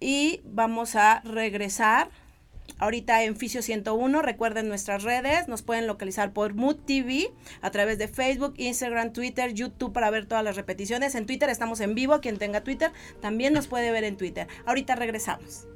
y 0.00 0.40
vamos 0.44 0.96
a 0.96 1.20
regresar. 1.20 2.10
Ahorita 2.78 3.22
en 3.22 3.36
Fisio 3.36 3.62
101, 3.62 4.22
recuerden 4.22 4.68
nuestras 4.68 5.02
redes, 5.02 5.46
nos 5.46 5.62
pueden 5.62 5.86
localizar 5.86 6.32
por 6.32 6.54
Mood 6.54 6.76
TV 6.86 7.30
a 7.60 7.70
través 7.70 7.98
de 7.98 8.08
Facebook, 8.08 8.54
Instagram, 8.56 9.12
Twitter, 9.12 9.52
YouTube 9.52 9.92
para 9.92 10.10
ver 10.10 10.26
todas 10.26 10.42
las 10.42 10.56
repeticiones. 10.56 11.14
En 11.14 11.26
Twitter 11.26 11.48
estamos 11.48 11.80
en 11.80 11.94
vivo, 11.94 12.20
quien 12.20 12.38
tenga 12.38 12.62
Twitter 12.62 12.92
también 13.20 13.52
nos 13.52 13.66
puede 13.66 13.92
ver 13.92 14.04
en 14.04 14.16
Twitter. 14.16 14.48
Ahorita 14.64 14.96
regresamos. 14.96 15.66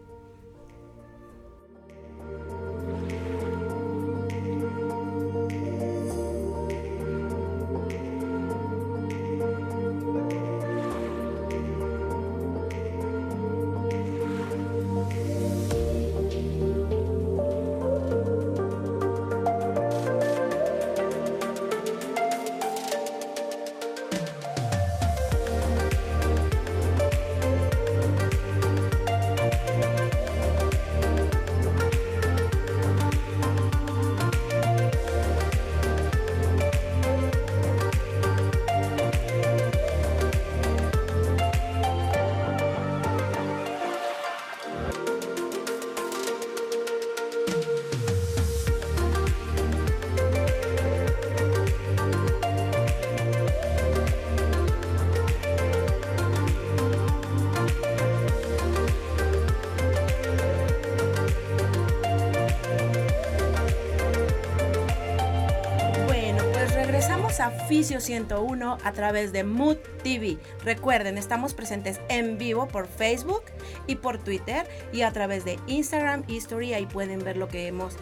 101 68.07 68.79
a 68.85 68.93
través 68.93 69.33
de 69.33 69.43
Mood 69.43 69.79
TV. 70.05 70.39
Recuerden, 70.65 71.19
estamos 71.19 71.55
presentes 71.55 72.01
en 72.09 72.39
vivo 72.39 72.69
por 72.69 72.87
Facebook 72.87 73.43
y 73.89 73.97
por 73.97 74.19
Twitter 74.19 74.67
y 74.93 75.03
a 75.03 75.13
través 75.13 75.45
de 75.45 75.59
Instagram 75.67 76.23
History. 76.29 76.73
Ahí 76.73 76.87
pueden 76.87 77.25
ver 77.25 77.37
lo 77.37 77.49
que 77.49 77.67
hemos, 77.67 77.97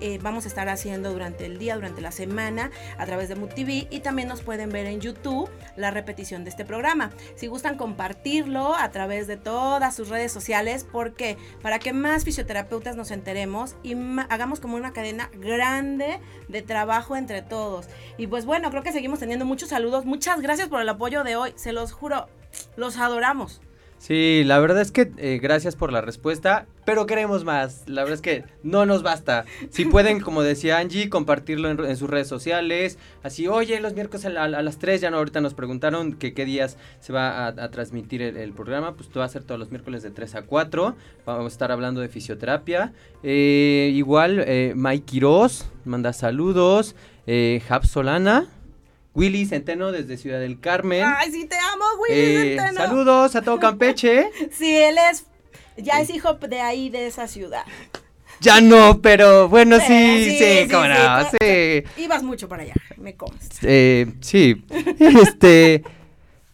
eh, 0.00 0.18
vamos 0.22 0.44
a 0.44 0.48
estar 0.48 0.68
haciendo 0.68 1.12
durante 1.12 1.46
el 1.46 1.58
día, 1.58 1.74
durante 1.74 2.00
la 2.00 2.12
semana 2.12 2.70
a 2.98 3.06
través 3.06 3.28
de 3.28 3.34
Mood 3.34 3.50
TV 3.50 3.86
y 3.90 4.00
también 4.00 4.28
nos 4.28 4.42
pueden 4.42 4.70
ver 4.70 4.86
en 4.86 5.00
YouTube 5.00 5.50
la 5.76 5.90
repetición 5.90 6.44
de 6.44 6.50
este 6.50 6.64
programa. 6.64 7.10
Si 7.34 7.46
gustan 7.46 7.76
compartirlo 7.76 8.74
a 8.74 8.90
través 8.90 9.26
de 9.26 9.36
todas 9.36 9.94
sus 9.94 10.08
redes 10.08 10.32
sociales, 10.32 10.86
porque 10.90 11.36
para 11.62 11.78
que 11.78 11.92
más 11.92 12.24
fisioterapeutas 12.24 12.96
nos 12.96 13.10
enteremos 13.10 13.76
y 13.82 13.94
hagamos 14.28 14.60
como 14.60 14.76
una 14.76 14.92
cadena 14.92 15.30
grande 15.34 16.20
de 16.48 16.62
trabajo 16.62 17.16
entre 17.16 17.42
todos. 17.42 17.86
Y 18.16 18.26
pues 18.26 18.44
bueno, 18.44 18.70
creo 18.70 18.82
que 18.82 18.92
seguimos 18.92 19.18
teniendo 19.18 19.44
muchos 19.44 19.70
saludos. 19.70 20.04
Muchas 20.04 20.40
gracias 20.40 20.68
por 20.68 20.80
el 20.80 20.88
apoyo 20.88 21.24
de 21.24 21.36
hoy. 21.36 21.52
Se 21.56 21.72
los 21.72 21.92
juro, 21.92 22.28
los 22.76 22.98
adoramos. 22.98 23.60
Sí, 23.98 24.42
la 24.44 24.58
verdad 24.58 24.82
es 24.82 24.92
que 24.92 25.10
eh, 25.16 25.38
gracias 25.42 25.74
por 25.74 25.90
la 25.90 26.00
respuesta, 26.00 26.66
pero 26.84 27.06
queremos 27.06 27.44
más. 27.44 27.82
La 27.86 28.02
verdad 28.02 28.14
es 28.14 28.20
que 28.20 28.44
no 28.62 28.86
nos 28.86 29.02
basta. 29.02 29.46
Si 29.70 29.84
pueden, 29.84 30.20
como 30.20 30.42
decía 30.42 30.78
Angie, 30.78 31.08
compartirlo 31.08 31.70
en, 31.70 31.96
sus 31.96 32.08
redes 32.08 32.28
sociales. 32.28 32.98
Así, 33.22 33.48
oye, 33.48 33.80
los 33.80 33.94
miércoles 33.94 34.24
a, 34.26 34.48
las 34.48 34.78
3, 34.78 35.00
ya 35.00 35.10
no, 35.10 35.16
ahorita 35.16 35.40
nos 35.40 35.54
preguntaron 35.54 36.12
que 36.12 36.34
qué 36.34 36.44
días 36.44 36.76
se 37.00 37.12
va 37.12 37.48
a, 37.48 37.70
transmitir 37.70 38.22
el, 38.22 38.52
programa. 38.52 38.94
Pues 38.94 39.08
va 39.16 39.24
a 39.24 39.28
ser 39.28 39.44
todos 39.44 39.58
los 39.58 39.70
miércoles 39.70 40.02
de 40.02 40.10
3 40.10 40.36
a 40.36 40.42
4. 40.42 40.94
Vamos 41.24 41.44
a 41.44 41.48
estar 41.48 41.72
hablando 41.72 42.00
de 42.00 42.08
fisioterapia. 42.08 42.92
Eh, 43.22 43.90
igual, 43.94 44.44
eh, 44.46 44.74
Mike 44.76 45.04
Quiroz 45.06 45.66
manda 45.84 46.12
saludos. 46.12 46.94
Eh, 47.26 47.60
Solana 47.82 48.46
Willy 49.16 49.46
Centeno 49.46 49.90
desde 49.92 50.16
Ciudad 50.18 50.38
del 50.38 50.60
Carmen. 50.60 51.02
Ay, 51.04 51.32
sí 51.32 51.46
te 51.46 51.56
amo, 51.58 51.84
Willy 52.08 52.20
Eh, 52.20 52.56
Centeno. 52.58 52.80
saludos 52.80 53.34
a 53.34 53.42
todo 53.42 53.58
Campeche. 53.58 54.30
Sí, 54.52 54.76
él 54.76 54.96
es, 55.10 55.24
ya 55.76 56.00
es 56.00 56.10
hijo 56.10 56.34
de 56.34 56.60
ahí, 56.60 56.90
de 56.90 57.06
esa 57.06 57.26
ciudad. 57.26 57.64
ya 58.40 58.60
no, 58.60 59.00
pero 59.00 59.48
bueno, 59.48 59.78
sí, 59.80 59.86
Eh, 59.90 60.24
sí, 60.24 60.30
sí, 60.38 60.62
sí, 60.64 60.70
cómo 60.70 60.84
sí, 60.84 60.90
no, 60.90 61.30
sí. 61.40 62.02
Ibas 62.02 62.22
mucho 62.22 62.48
para 62.48 62.62
allá, 62.64 62.74
me 62.98 63.16
consta. 63.16 63.56
Eh, 63.62 64.12
sí. 64.20 64.62
Este. 65.00 65.82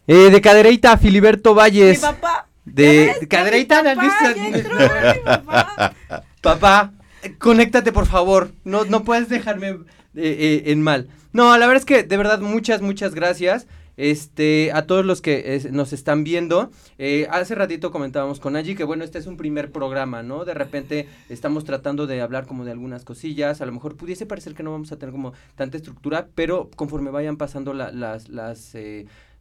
eh, 0.06 0.14
de 0.30 0.40
Cadereyta, 0.40 0.96
Filiberto 0.98 1.50
Mi 1.50 1.56
Valles. 1.58 1.98
papá. 2.00 2.46
De, 2.64 3.16
de 3.16 3.16
mi 3.20 3.26
papá, 3.26 4.30
entró 4.36 4.74
mi 4.76 5.18
papá. 5.24 5.94
Papá, 6.40 6.92
eh, 7.24 7.34
conéctate 7.38 7.90
por 7.92 8.06
favor. 8.06 8.52
No, 8.64 8.84
no 8.84 9.02
puedes 9.04 9.28
dejarme 9.28 9.78
eh, 10.14 10.62
eh, 10.66 10.72
en 10.72 10.82
mal. 10.82 11.08
No, 11.32 11.56
la 11.56 11.66
verdad 11.66 11.80
es 11.80 11.84
que 11.86 12.02
de 12.02 12.16
verdad 12.16 12.40
muchas, 12.40 12.82
muchas 12.82 13.14
gracias. 13.14 13.66
Este, 13.98 14.72
a 14.72 14.86
todos 14.86 15.04
los 15.04 15.20
que 15.20 15.68
nos 15.70 15.92
están 15.92 16.24
viendo. 16.24 16.70
Eh, 16.96 17.26
hace 17.30 17.54
ratito 17.54 17.90
comentábamos 17.90 18.40
con 18.40 18.56
Angie 18.56 18.74
que 18.74 18.84
bueno, 18.84 19.04
este 19.04 19.18
es 19.18 19.26
un 19.26 19.36
primer 19.36 19.70
programa, 19.70 20.22
¿no? 20.22 20.46
De 20.46 20.54
repente 20.54 21.08
estamos 21.28 21.64
tratando 21.64 22.06
de 22.06 22.22
hablar 22.22 22.46
como 22.46 22.64
de 22.64 22.70
algunas 22.72 23.04
cosillas. 23.04 23.60
A 23.60 23.66
lo 23.66 23.72
mejor 23.72 23.96
pudiese 23.96 24.24
parecer 24.24 24.54
que 24.54 24.62
no 24.62 24.72
vamos 24.72 24.92
a 24.92 24.96
tener 24.98 25.12
como 25.12 25.34
tanta 25.56 25.76
estructura, 25.76 26.26
pero 26.34 26.70
conforme 26.74 27.10
vayan 27.10 27.36
pasando 27.36 27.74
la- 27.74 27.92
las, 27.92 28.30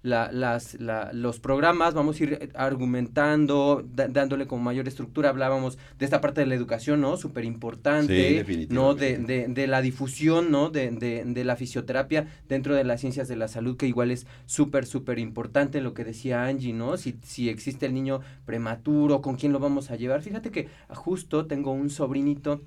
la- 0.03 0.31
las, 0.31 0.79
la- 0.79 1.11
los 1.13 1.39
programas, 1.39 1.93
vamos 1.93 2.19
a 2.19 2.23
ir 2.23 2.51
argumentando, 2.55 3.83
da- 3.93 4.07
dándole 4.07 4.47
como 4.47 4.63
mayor 4.63 4.87
estructura. 4.87 5.29
Hablábamos 5.29 5.77
de 5.99 6.05
esta 6.05 6.21
parte 6.21 6.41
de 6.41 6.47
la 6.47 6.55
educación, 6.55 7.01
¿no? 7.01 7.17
Súper 7.17 7.43
Sí, 7.43 7.47
importante, 7.47 8.13
definitivamente. 8.13 8.73
¿no? 8.73 8.95
De, 8.95 9.17
de, 9.17 9.47
de 9.47 9.67
la 9.67 9.81
difusión, 9.81 10.51
¿no? 10.51 10.69
De, 10.69 10.91
de, 10.91 11.23
de 11.25 11.43
la 11.43 11.55
fisioterapia 11.55 12.27
dentro 12.49 12.75
de 12.75 12.83
las 12.83 12.99
ciencias 13.01 13.27
de 13.27 13.35
la 13.35 13.47
salud, 13.47 13.77
que 13.77 13.87
igual 13.87 14.11
es 14.11 14.25
súper, 14.45 14.85
súper 14.85 15.19
importante 15.19 15.81
lo 15.81 15.93
que 15.93 16.03
decía 16.03 16.45
Angie, 16.45 16.73
¿no? 16.73 16.97
Si, 16.97 17.15
si 17.23 17.49
existe 17.49 17.85
el 17.85 17.93
niño 17.93 18.21
prematuro, 18.45 19.21
¿con 19.21 19.35
quién 19.35 19.53
lo 19.53 19.59
vamos 19.59 19.91
a 19.91 19.95
llevar? 19.95 20.21
Fíjate 20.21 20.51
que 20.51 20.67
justo 20.89 21.45
tengo 21.45 21.71
un 21.71 21.89
sobrinito 21.89 22.61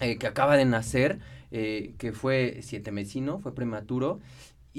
eh, 0.00 0.16
que 0.18 0.26
acaba 0.26 0.56
de 0.56 0.64
nacer, 0.64 1.18
eh, 1.50 1.94
que 1.98 2.12
fue 2.12 2.58
siete 2.62 2.92
mesino, 2.92 3.38
fue 3.40 3.54
prematuro, 3.54 4.20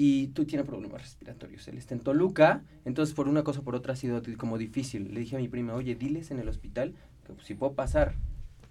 y 0.02 0.28
tú 0.28 0.46
tienes 0.46 0.66
problemas 0.66 1.02
respiratorios. 1.02 1.68
Él 1.68 1.76
está 1.76 1.92
en 1.92 2.00
Toluca, 2.00 2.62
entonces 2.86 3.14
por 3.14 3.28
una 3.28 3.44
cosa 3.44 3.60
o 3.60 3.62
por 3.64 3.74
otra 3.74 3.92
ha 3.92 3.96
sido 3.96 4.22
como 4.38 4.56
difícil. 4.56 5.12
Le 5.12 5.20
dije 5.20 5.36
a 5.36 5.38
mi 5.38 5.46
prima, 5.48 5.74
oye, 5.74 5.94
diles 5.94 6.30
en 6.30 6.38
el 6.38 6.48
hospital 6.48 6.94
que 7.26 7.34
pues, 7.34 7.46
si 7.46 7.54
puedo 7.54 7.74
pasar. 7.74 8.14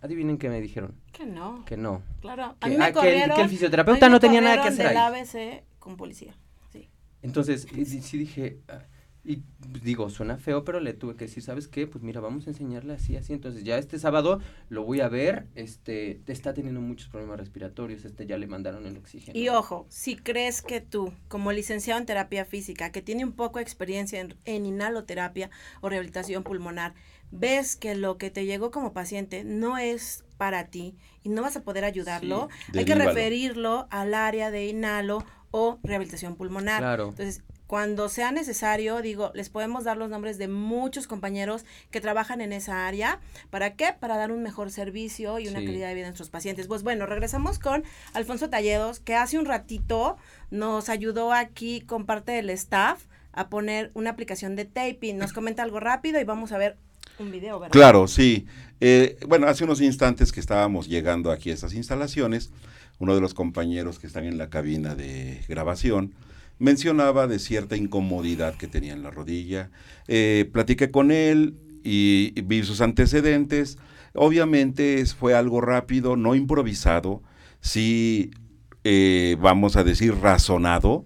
Adivinen 0.02 0.40
qué 0.40 0.50
me 0.50 0.60
dijeron, 0.60 0.96
Que 1.12 1.28
no, 1.28 1.64
que 1.66 1.78
no. 1.78 2.02
claro. 2.20 2.46
A 2.46 2.56
Que- 2.62 2.70
mí 2.70 2.76
ah, 2.78 2.80
me 2.80 2.84
que 2.86 2.88
el- 2.88 2.94
corrieron. 2.96 3.36
que 3.36 3.42
el 3.44 3.50
fisioterapeuta 3.50 4.08
a 4.08 4.10
mí 4.10 4.12
me 4.12 4.16
no 4.16 4.20
tenía 4.20 4.42
nada 4.42 4.64
que 4.64 4.70
hacer 4.70 4.88
del 4.88 4.98
ahí. 4.98 5.04
ABC 5.22 5.64
con 5.78 5.98
policía. 5.98 6.36
Sí. 6.72 6.90
Entonces, 7.22 7.68
sí 8.02 8.18
dije, 8.18 8.58
ah, 8.68 8.82
y 9.30 9.44
pues, 9.70 9.84
digo, 9.84 10.10
suena 10.10 10.40
feo, 10.40 10.66
pero 10.66 10.80
le 10.80 10.94
tuve 10.94 11.16
que 11.16 11.26
decir, 11.26 11.44
¿sabes 11.44 11.68
qué? 11.68 11.86
Pues 11.86 12.04
mira, 12.04 12.20
vamos 12.20 12.48
a 12.48 12.50
enseñarle 12.50 12.94
así, 12.94 13.16
así. 13.16 13.32
Entonces, 13.32 13.64
ya 13.64 13.78
este 13.78 14.00
sábado 14.00 14.42
lo 14.70 14.84
voy 14.84 15.02
a 15.02 15.08
ver, 15.08 15.46
este, 15.54 16.20
está 16.26 16.56
teniendo 16.56 16.82
muchos 16.82 17.10
problemas 17.10 17.40
respiratorios, 17.40 18.06
este 18.06 18.26
ya 18.26 18.40
le 18.40 18.48
mandaron 18.48 18.88
el 18.88 18.98
oxígeno. 18.98 19.38
Y 19.38 19.50
ojo, 19.50 19.86
si 19.88 20.16
crees 20.16 20.64
que 20.64 20.82
tú, 20.82 21.14
como 21.28 21.52
licenciado 21.52 22.00
en 22.00 22.08
terapia 22.08 22.44
física, 22.44 22.92
que 22.92 23.04
tiene 23.04 23.24
un 23.24 23.34
poco 23.34 23.60
de 23.60 23.64
experiencia 23.64 24.20
en, 24.20 24.34
en 24.46 24.66
inhaloterapia 24.66 25.52
o 25.82 25.90
rehabilitación 25.90 26.42
pulmonar, 26.42 26.96
ves 27.30 27.76
que 27.76 27.94
lo 27.94 28.18
que 28.18 28.32
te 28.32 28.48
llegó 28.48 28.72
como 28.72 28.94
paciente 28.94 29.44
no 29.44 29.78
es 29.78 30.26
para 30.38 30.72
ti 30.72 30.96
y 31.22 31.30
no 31.30 31.44
vas 31.44 31.56
a 31.56 31.62
poder 31.62 31.86
ayudarlo, 31.86 32.50
Sí, 32.72 32.80
hay 32.80 32.86
que 32.86 32.96
referirlo 32.96 33.88
al 33.92 34.16
área 34.16 34.50
de 34.50 34.66
inhalo 34.66 35.24
o 35.52 35.78
rehabilitación 35.84 36.36
pulmonar. 36.36 36.82
Claro. 36.82 37.10
Entonces, 37.10 37.44
cuando 37.70 38.10
sea 38.10 38.32
necesario, 38.32 39.00
digo, 39.00 39.30
les 39.36 39.50
podemos 39.50 39.84
dar 39.84 39.96
los 39.96 40.10
nombres 40.10 40.40
de 40.40 40.48
muchos 40.48 41.06
compañeros 41.06 41.66
que 41.92 42.02
trabajan 42.02 42.42
en 42.42 42.52
esa 42.52 42.88
área. 42.88 43.20
¿Para 43.52 43.76
qué? 43.76 43.94
Para 44.00 44.18
dar 44.18 44.32
un 44.32 44.42
mejor 44.42 44.72
servicio 44.72 45.38
y 45.38 45.48
una 45.48 45.60
Sí. 45.60 45.68
calidad 45.68 45.90
de 45.90 45.94
vida 45.94 46.06
a 46.06 46.10
nuestros 46.10 46.32
pacientes. 46.32 46.66
Pues 46.66 46.82
bueno, 46.82 47.06
regresamos 47.06 47.60
con 47.60 47.84
Alfonso 48.14 48.50
Talledos, 48.50 49.00
que 49.00 49.14
hace 49.14 49.38
un 49.38 49.46
ratito 49.46 50.18
nos 50.50 50.90
ayudó 50.90 51.32
aquí 51.32 51.82
con 51.82 52.08
parte 52.08 52.32
del 52.32 52.50
staff 52.50 53.04
a 53.34 53.50
poner 53.50 53.92
una 53.94 54.10
aplicación 54.10 54.56
de 54.56 54.66
taping. 54.66 55.20
Nos 55.20 55.32
comenta 55.32 55.62
algo 55.62 55.80
rápido 55.80 56.20
y 56.20 56.24
vamos 56.24 56.52
a 56.52 56.58
ver 56.58 56.76
un 57.20 57.30
video, 57.30 57.60
¿verdad? 57.60 57.72
Claro, 57.72 58.08
sí. 58.08 58.48
Eh, 58.82 59.20
bueno, 59.28 59.46
hace 59.46 59.64
unos 59.64 59.80
instantes 59.80 60.32
que 60.32 60.40
estábamos 60.40 60.88
llegando 60.88 61.30
aquí 61.30 61.52
a 61.52 61.54
estas 61.54 61.76
instalaciones, 61.76 62.50
uno 62.98 63.14
de 63.14 63.22
los 63.22 63.36
compañeros 63.36 64.00
que 64.00 64.08
están 64.08 64.26
en 64.26 64.40
la 64.40 64.50
cabina 64.50 64.96
de 64.96 65.46
grabación 65.48 66.16
mencionaba 66.60 67.28
de 67.28 67.40
cierta 67.40 67.76
incomodidad 67.76 68.56
que 68.56 68.68
tenía 68.68 68.94
en 68.94 69.02
la 69.02 69.12
rodilla. 69.12 69.72
Eh, 70.08 70.50
platiqué 70.52 70.92
con 70.92 71.12
él 71.12 71.56
y, 71.84 72.40
vi 72.42 72.64
sus 72.64 72.82
antecedentes. 72.82 73.78
Obviamente 74.14 75.04
fue 75.06 75.34
algo 75.34 75.62
rápido, 75.62 76.16
no 76.16 76.36
improvisado, 76.36 77.24
sí, 77.62 78.32
eh, 78.84 79.38
vamos 79.40 79.76
a 79.76 79.84
decir, 79.84 80.16
razonado. 80.16 81.06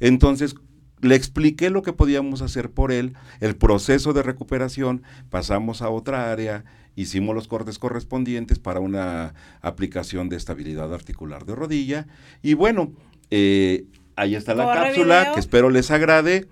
Entonces, 0.00 0.56
le 1.00 1.14
expliqué 1.14 1.70
lo 1.70 1.82
que 1.82 1.92
podíamos 1.92 2.42
hacer 2.42 2.70
por 2.70 2.90
él, 2.90 3.14
el 3.40 3.56
proceso 3.56 4.12
de 4.12 4.22
recuperación, 4.22 5.02
pasamos 5.30 5.82
a 5.82 5.90
otra 5.90 6.32
área, 6.32 6.64
hicimos 6.96 7.34
los 7.34 7.46
cortes 7.46 7.78
correspondientes 7.78 8.58
para 8.58 8.80
una 8.80 9.34
aplicación 9.60 10.28
de 10.28 10.36
estabilidad 10.36 10.92
articular 10.92 11.44
de 11.44 11.54
rodilla 11.54 12.08
y 12.42 12.54
bueno, 12.54 12.92
eh, 13.30 13.84
ahí 14.18 14.34
está 14.34 14.54
la 14.54 14.64
Corre 14.64 14.80
cápsula 14.80 15.20
video. 15.20 15.34
que 15.34 15.40
espero 15.40 15.70
les 15.70 15.90
agrade, 15.90 16.48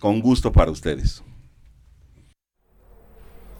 con 0.00 0.20
gusto 0.20 0.50
para 0.50 0.70
ustedes. 0.70 1.22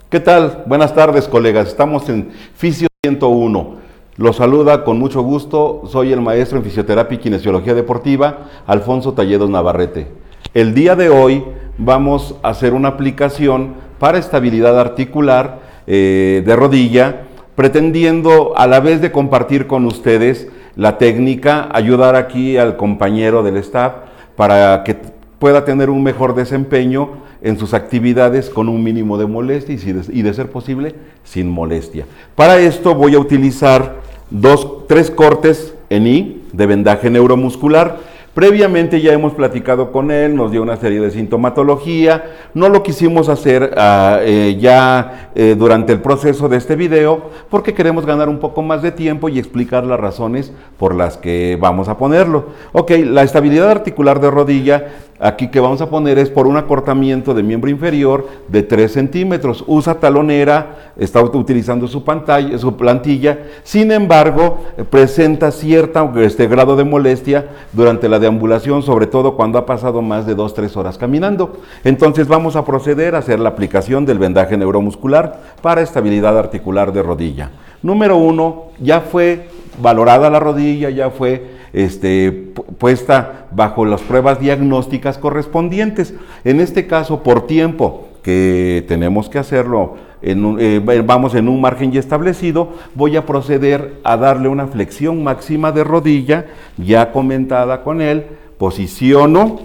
¿Qué 0.08 0.20
tal? 0.20 0.64
Buenas 0.66 0.94
tardes, 0.94 1.28
colegas. 1.28 1.68
Estamos 1.68 2.08
en 2.08 2.30
Fisio 2.54 2.88
101. 3.04 3.76
Los 4.16 4.36
saluda 4.36 4.84
con 4.84 4.98
mucho 4.98 5.20
gusto. 5.20 5.82
Soy 5.86 6.12
el 6.12 6.22
maestro 6.22 6.56
en 6.56 6.64
fisioterapia 6.64 7.16
y 7.16 7.18
kinesiología 7.18 7.74
deportiva, 7.74 8.48
Alfonso 8.66 9.12
Talledos 9.12 9.50
Navarrete. 9.50 10.06
El 10.54 10.72
día 10.72 10.96
de 10.96 11.10
hoy 11.10 11.44
vamos 11.76 12.36
a 12.42 12.48
hacer 12.48 12.72
una 12.72 12.88
aplicación 12.88 13.74
para 13.98 14.16
estabilidad 14.16 14.80
articular 14.80 15.60
eh, 15.86 16.42
de 16.44 16.56
rodilla, 16.56 17.24
pretendiendo 17.54 18.56
a 18.56 18.66
la 18.66 18.80
vez 18.80 19.02
de 19.02 19.12
compartir 19.12 19.66
con 19.66 19.84
ustedes 19.84 20.48
la 20.78 20.96
técnica, 20.96 21.68
ayudar 21.72 22.14
aquí 22.14 22.56
al 22.56 22.76
compañero 22.76 23.42
del 23.42 23.56
staff 23.56 23.94
para 24.36 24.84
que 24.84 24.96
pueda 25.40 25.64
tener 25.64 25.90
un 25.90 26.04
mejor 26.04 26.36
desempeño 26.36 27.18
en 27.42 27.58
sus 27.58 27.74
actividades 27.74 28.48
con 28.48 28.68
un 28.68 28.84
mínimo 28.84 29.18
de 29.18 29.26
molestia 29.26 29.74
y, 29.74 29.92
de, 29.92 30.22
de 30.22 30.34
ser 30.34 30.52
posible 30.52 30.94
sin 31.24 31.50
molestia. 31.50 32.06
Para 32.36 32.58
esto 32.58 32.94
voy 32.94 33.16
a 33.16 33.18
utilizar 33.18 33.96
dos, 34.30 34.86
tres 34.86 35.10
cortes 35.10 35.74
en 35.90 36.06
I 36.06 36.42
de 36.52 36.66
vendaje 36.66 37.10
neuromuscular. 37.10 37.98
Previamente 38.38 39.00
ya 39.00 39.12
hemos 39.14 39.32
platicado 39.32 39.90
con 39.90 40.12
él, 40.12 40.36
nos 40.36 40.52
dio 40.52 40.62
una 40.62 40.76
serie 40.76 41.00
de 41.00 41.10
sintomatología, 41.10 42.22
no 42.54 42.68
lo 42.68 42.84
quisimos 42.84 43.28
hacer 43.28 43.74
ah, 43.76 44.18
eh, 44.22 44.56
ya 44.60 45.30
eh, 45.34 45.56
durante 45.58 45.92
el 45.92 46.00
proceso 46.00 46.48
de 46.48 46.56
este 46.56 46.76
video 46.76 47.30
porque 47.50 47.74
queremos 47.74 48.06
ganar 48.06 48.28
un 48.28 48.38
poco 48.38 48.62
más 48.62 48.80
de 48.80 48.92
tiempo 48.92 49.28
y 49.28 49.40
explicar 49.40 49.82
las 49.82 49.98
razones 49.98 50.52
por 50.78 50.94
las 50.94 51.16
que 51.16 51.58
vamos 51.60 51.88
a 51.88 51.98
ponerlo. 51.98 52.50
Ok, 52.70 52.92
la 53.06 53.24
estabilidad 53.24 53.72
articular 53.72 54.20
de 54.20 54.30
rodilla 54.30 54.86
aquí 55.20 55.48
que 55.48 55.58
vamos 55.58 55.80
a 55.80 55.90
poner 55.90 56.16
es 56.18 56.30
por 56.30 56.46
un 56.46 56.56
acortamiento 56.56 57.34
de 57.34 57.42
miembro 57.42 57.68
inferior 57.70 58.28
de 58.46 58.62
3 58.62 58.92
centímetros. 58.92 59.64
Usa 59.66 59.94
talonera, 59.94 60.92
está 60.96 61.20
ut- 61.20 61.34
utilizando 61.34 61.88
su 61.88 62.04
pantalla, 62.04 62.56
su 62.56 62.76
plantilla, 62.76 63.38
sin 63.64 63.90
embargo, 63.90 64.64
eh, 64.76 64.84
presenta 64.88 65.50
cierta 65.50 66.08
este 66.18 66.46
grado 66.46 66.76
de 66.76 66.84
molestia 66.84 67.48
durante 67.72 68.08
la 68.08 68.20
deambulación, 68.28 68.82
sobre 68.82 69.06
todo 69.06 69.34
cuando 69.34 69.58
ha 69.58 69.64
pasado 69.66 70.02
más 70.02 70.26
de 70.26 70.36
2-3 70.36 70.76
horas 70.76 70.98
caminando. 70.98 71.58
Entonces 71.84 72.28
vamos 72.28 72.56
a 72.56 72.64
proceder 72.64 73.14
a 73.14 73.18
hacer 73.18 73.40
la 73.40 73.48
aplicación 73.48 74.04
del 74.04 74.18
vendaje 74.18 74.56
neuromuscular 74.56 75.40
para 75.62 75.80
estabilidad 75.80 76.38
articular 76.38 76.92
de 76.92 77.02
rodilla. 77.02 77.50
Número 77.82 78.16
uno, 78.16 78.64
ya 78.80 79.00
fue 79.00 79.48
valorada 79.80 80.28
la 80.28 80.40
rodilla, 80.40 80.90
ya 80.90 81.08
fue 81.10 81.56
este, 81.72 82.52
pu- 82.54 82.64
puesta 82.76 83.46
bajo 83.50 83.84
las 83.86 84.02
pruebas 84.02 84.38
diagnósticas 84.40 85.16
correspondientes. 85.16 86.12
En 86.44 86.60
este 86.60 86.86
caso, 86.86 87.22
por 87.22 87.46
tiempo 87.46 88.08
que 88.22 88.84
tenemos 88.88 89.28
que 89.30 89.38
hacerlo, 89.38 89.94
eh, 90.22 91.02
vamos 91.04 91.34
en 91.34 91.48
un 91.48 91.60
margen 91.60 91.92
ya 91.92 92.00
establecido, 92.00 92.70
voy 92.94 93.16
a 93.16 93.26
proceder 93.26 94.00
a 94.04 94.16
darle 94.16 94.48
una 94.48 94.66
flexión 94.66 95.22
máxima 95.22 95.72
de 95.72 95.84
rodilla, 95.84 96.46
ya 96.76 97.12
comentada 97.12 97.82
con 97.82 98.00
él, 98.00 98.26
posiciono. 98.58 99.60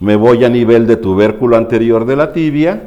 Me 0.00 0.16
voy 0.16 0.44
a 0.44 0.48
nivel 0.48 0.86
de 0.86 0.96
tubérculo 0.96 1.56
anterior 1.56 2.04
de 2.04 2.16
la 2.16 2.32
tibia 2.32 2.82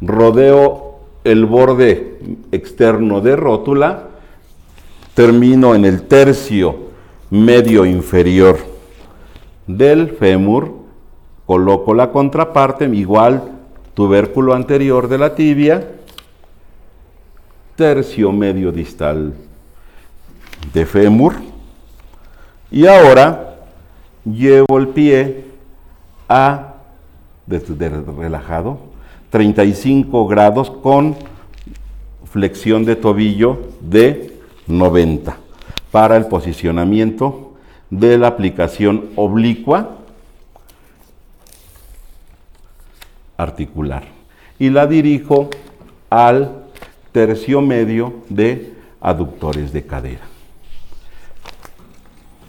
rodeo 0.00 1.00
el 1.24 1.44
borde 1.44 2.18
externo 2.52 3.20
de 3.20 3.36
rótula, 3.36 4.08
termino 5.14 5.74
en 5.74 5.84
el 5.84 6.02
tercio 6.02 6.90
medio 7.30 7.84
inferior 7.84 8.58
del 9.76 10.10
fémur, 10.10 10.74
coloco 11.46 11.94
la 11.94 12.10
contraparte, 12.10 12.84
igual 12.86 13.42
tubérculo 13.94 14.54
anterior 14.54 15.08
de 15.08 15.18
la 15.18 15.34
tibia, 15.34 15.90
tercio 17.76 18.32
medio 18.32 18.72
distal 18.72 19.34
de 20.72 20.86
fémur, 20.86 21.34
y 22.70 22.86
ahora 22.86 23.56
llevo 24.24 24.78
el 24.78 24.88
pie 24.88 25.44
a, 26.28 26.74
desde 27.46 27.88
relajado, 27.88 28.78
35 29.30 30.26
grados 30.26 30.70
con 30.70 31.16
flexión 32.24 32.84
de 32.84 32.96
tobillo 32.96 33.58
de 33.80 34.38
90 34.66 35.36
para 35.90 36.16
el 36.16 36.26
posicionamiento 36.26 37.49
de 37.90 38.16
la 38.16 38.28
aplicación 38.28 39.10
oblicua 39.16 39.96
articular. 43.36 44.04
Y 44.58 44.70
la 44.70 44.86
dirijo 44.86 45.50
al 46.08 46.64
tercio 47.12 47.60
medio 47.60 48.22
de 48.28 48.74
aductores 49.00 49.72
de 49.72 49.84
cadera. 49.84 50.22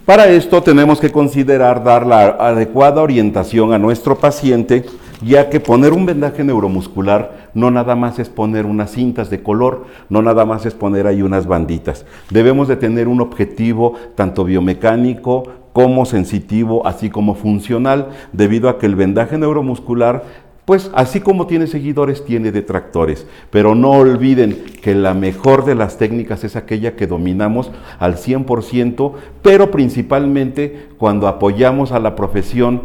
Para 0.04 0.26
esto 0.26 0.62
tenemos 0.62 1.00
que 1.00 1.10
considerar 1.10 1.82
dar 1.82 2.04
la 2.06 2.26
adecuada 2.26 3.00
orientación 3.02 3.72
a 3.72 3.78
nuestro 3.78 4.18
paciente, 4.18 4.84
ya 5.24 5.50
que 5.50 5.60
poner 5.60 5.92
un 5.92 6.06
vendaje 6.06 6.44
neuromuscular 6.44 7.50
no 7.54 7.70
nada 7.70 7.96
más 7.96 8.18
es 8.18 8.28
poner 8.28 8.66
unas 8.66 8.90
cintas 8.90 9.30
de 9.30 9.42
color, 9.42 9.86
no 10.08 10.22
nada 10.22 10.44
más 10.44 10.66
es 10.66 10.74
poner 10.74 11.06
ahí 11.06 11.22
unas 11.22 11.46
banditas. 11.46 12.04
Debemos 12.30 12.68
de 12.68 12.76
tener 12.76 13.08
un 13.08 13.20
objetivo 13.20 13.94
tanto 14.14 14.44
biomecánico 14.44 15.44
como 15.72 16.04
sensitivo, 16.04 16.86
así 16.86 17.08
como 17.08 17.34
funcional, 17.34 18.08
debido 18.32 18.68
a 18.68 18.78
que 18.78 18.86
el 18.86 18.94
vendaje 18.94 19.38
neuromuscular 19.38 20.52
pues 20.64 20.92
así 20.94 21.20
como 21.20 21.46
tiene 21.46 21.66
seguidores, 21.66 22.24
tiene 22.24 22.52
detractores. 22.52 23.26
Pero 23.50 23.74
no 23.74 23.90
olviden 23.90 24.64
que 24.80 24.94
la 24.94 25.12
mejor 25.14 25.64
de 25.64 25.74
las 25.74 25.98
técnicas 25.98 26.44
es 26.44 26.56
aquella 26.56 26.94
que 26.94 27.06
dominamos 27.06 27.72
al 27.98 28.16
100%, 28.16 29.12
pero 29.42 29.70
principalmente 29.70 30.88
cuando 30.98 31.26
apoyamos 31.26 31.90
a 31.90 31.98
la 31.98 32.14
profesión, 32.14 32.82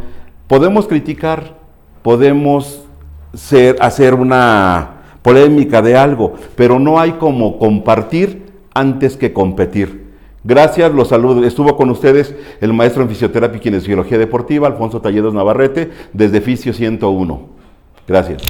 podemos 0.47 0.87
criticar, 0.87 1.56
podemos 2.07 2.85
hacer 3.81 4.13
una 4.13 4.91
polémica 5.21 5.81
de 5.81 5.97
algo, 5.97 6.35
pero 6.55 6.79
no 6.79 7.01
hay 7.01 7.11
como 7.11 7.59
compartir 7.59 8.45
antes 8.73 9.17
que 9.17 9.33
competir. 9.33 10.05
Gracias, 10.41 10.93
los 10.93 11.09
saludos. 11.09 11.45
Estuvo 11.45 11.75
con 11.75 11.89
ustedes 11.89 12.33
el 12.61 12.71
maestro 12.71 13.03
en 13.03 13.09
fisioterapia 13.09 13.57
y 13.57 13.59
kinesiología 13.59 14.17
deportiva, 14.17 14.67
Alfonso 14.67 15.01
Talledos 15.01 15.33
Navarrete, 15.33 15.91
desde 16.13 16.39
Fisio 16.39 16.71
101. 16.71 17.41
Gracias. 18.07 18.41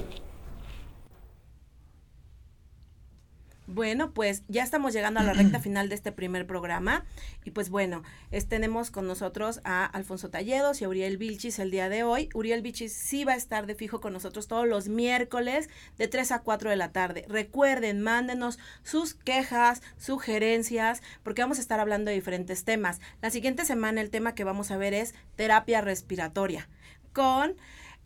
Bueno, 3.77 4.11
pues 4.11 4.41
ya 4.47 4.63
estamos 4.63 4.91
llegando 4.91 5.19
a 5.19 5.23
la 5.23 5.33
recta 5.33 5.59
final 5.61 5.87
de 5.87 5.93
este 5.93 6.11
primer 6.11 6.47
programa 6.47 7.05
y 7.45 7.51
pues 7.51 7.69
bueno, 7.69 8.01
tenemos 8.49 8.89
con 8.89 9.05
nosotros 9.05 9.61
a 9.65 9.85
Alfonso 9.85 10.31
Talledos 10.31 10.81
y 10.81 10.85
a 10.85 10.89
Uriel 10.89 11.17
Vilchis 11.17 11.59
el 11.59 11.69
día 11.69 11.87
de 11.87 12.01
hoy. 12.01 12.29
Uriel 12.33 12.63
Vilchis 12.63 12.91
sí 12.91 13.23
va 13.23 13.33
a 13.33 13.35
estar 13.35 13.67
de 13.67 13.75
fijo 13.75 14.01
con 14.01 14.13
nosotros 14.13 14.47
todos 14.47 14.67
los 14.67 14.87
miércoles 14.87 15.69
de 15.99 16.07
3 16.07 16.31
a 16.31 16.39
4 16.39 16.71
de 16.71 16.75
la 16.75 16.91
tarde. 16.91 17.25
Recuerden, 17.29 18.01
mándenos 18.01 18.57
sus 18.81 19.13
quejas, 19.13 19.83
sugerencias, 19.95 21.03
porque 21.21 21.43
vamos 21.43 21.59
a 21.59 21.61
estar 21.61 21.79
hablando 21.79 22.09
de 22.09 22.15
diferentes 22.15 22.63
temas. 22.63 22.99
La 23.21 23.29
siguiente 23.29 23.63
semana 23.63 24.01
el 24.01 24.09
tema 24.09 24.33
que 24.33 24.43
vamos 24.43 24.71
a 24.71 24.77
ver 24.77 24.95
es 24.95 25.13
terapia 25.35 25.81
respiratoria 25.81 26.67
con 27.13 27.55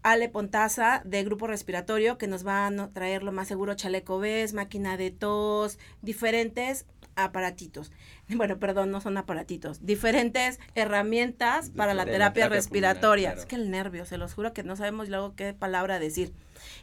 Ale 0.04 0.30
Pontaza 0.30 1.02
de 1.06 1.24
Grupo 1.24 1.48
Respiratorio 1.48 2.18
que 2.18 2.28
nos 2.28 2.46
va 2.46 2.68
a 2.68 2.88
traer 2.90 3.24
lo 3.24 3.32
más 3.32 3.48
seguro 3.48 3.76
chaleco 3.76 4.20
ves, 4.20 4.54
máquina 4.54 4.98
de 4.98 5.12
tos, 5.12 5.78
diferentes 6.02 6.86
aparatitos. 7.16 7.92
Bueno, 8.34 8.60
perdón, 8.60 8.92
no 8.92 9.02
son 9.02 9.18
aparatitos, 9.18 9.86
diferentes 9.86 10.58
herramientas 10.74 11.70
para 11.70 11.94
la 11.94 12.06
terapia, 12.06 12.48
respiratoria. 12.48 13.34
Es 13.34 13.46
que 13.46 13.58
el 13.58 13.70
nervio, 13.70 14.06
se 14.06 14.18
los 14.18 14.34
juro 14.34 14.54
que 14.54 14.64
no 14.64 14.78
sabemos 14.78 15.10
luego 15.10 15.36
qué 15.36 15.54
palabra 15.54 16.00
decir. 16.00 16.32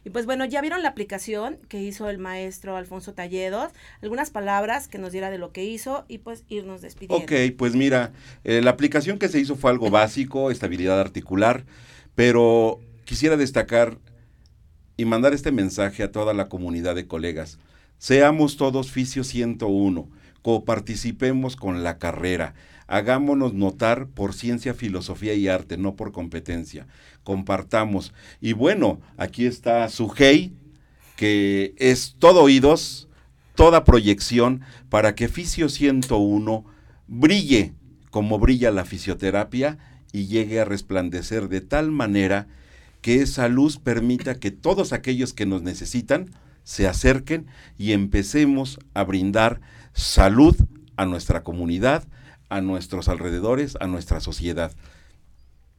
Y 0.04 0.10
pues 0.10 0.26
bueno, 0.26 0.44
ya 0.44 0.60
vieron 0.60 0.82
la 0.82 0.90
aplicación 0.90 1.58
que 1.68 1.80
hizo 1.80 2.10
el 2.10 2.18
maestro 2.18 2.76
Alfonso 2.76 3.14
Talledos, 3.14 3.72
algunas 4.02 4.28
palabras 4.28 4.88
que 4.88 4.98
nos 4.98 5.12
diera 5.12 5.30
de 5.30 5.38
lo 5.38 5.52
que 5.52 5.64
hizo 5.64 6.04
y 6.06 6.18
pues 6.18 6.44
irnos 6.48 6.82
despidiendo. 6.82 7.24
Ok, 7.24 7.56
pues 7.56 7.74
mira, 7.74 8.12
eh, 8.44 8.60
la 8.60 8.72
aplicación 8.72 9.18
que 9.18 9.28
se 9.28 9.40
hizo 9.40 9.56
fue 9.56 9.70
algo 9.70 9.88
básico, 9.88 10.50
estabilidad 10.50 11.00
articular, 11.00 11.64
pero 12.14 12.78
quisiera 13.08 13.38
destacar 13.38 13.96
y 14.98 15.06
mandar 15.06 15.32
este 15.32 15.50
mensaje 15.50 16.02
a 16.02 16.12
toda 16.12 16.34
la 16.34 16.50
comunidad 16.50 16.94
de 16.94 17.06
colegas. 17.06 17.58
Seamos 17.96 18.58
todos 18.58 18.90
Fisio 18.90 19.24
101, 19.24 20.10
coparticipemos 20.42 21.56
con 21.56 21.82
la 21.82 21.96
carrera, 21.96 22.52
hagámonos 22.86 23.54
notar 23.54 24.08
por 24.08 24.34
ciencia, 24.34 24.74
filosofía 24.74 25.32
y 25.32 25.48
arte, 25.48 25.78
no 25.78 25.96
por 25.96 26.12
competencia. 26.12 26.86
Compartamos. 27.24 28.12
Y 28.42 28.52
bueno, 28.52 29.00
aquí 29.16 29.46
está 29.46 29.88
Sujei, 29.88 30.52
que 31.16 31.74
es 31.78 32.14
todo 32.18 32.42
oídos, 32.42 33.08
toda 33.54 33.84
proyección 33.84 34.60
para 34.90 35.14
que 35.14 35.28
Fisio 35.28 35.70
101 35.70 36.66
brille 37.06 37.72
como 38.10 38.38
brilla 38.38 38.70
la 38.70 38.84
fisioterapia 38.84 39.78
y 40.12 40.26
llegue 40.26 40.60
a 40.60 40.66
resplandecer 40.66 41.48
de 41.48 41.62
tal 41.62 41.90
manera 41.90 42.48
que 43.00 43.22
esa 43.22 43.48
luz 43.48 43.78
permita 43.78 44.34
que 44.34 44.50
todos 44.50 44.92
aquellos 44.92 45.32
que 45.32 45.46
nos 45.46 45.62
necesitan 45.62 46.30
se 46.64 46.86
acerquen 46.86 47.46
y 47.78 47.92
empecemos 47.92 48.78
a 48.94 49.04
brindar 49.04 49.60
salud 49.92 50.56
a 50.96 51.06
nuestra 51.06 51.42
comunidad, 51.42 52.04
a 52.48 52.60
nuestros 52.60 53.08
alrededores, 53.08 53.76
a 53.80 53.86
nuestra 53.86 54.20
sociedad. 54.20 54.72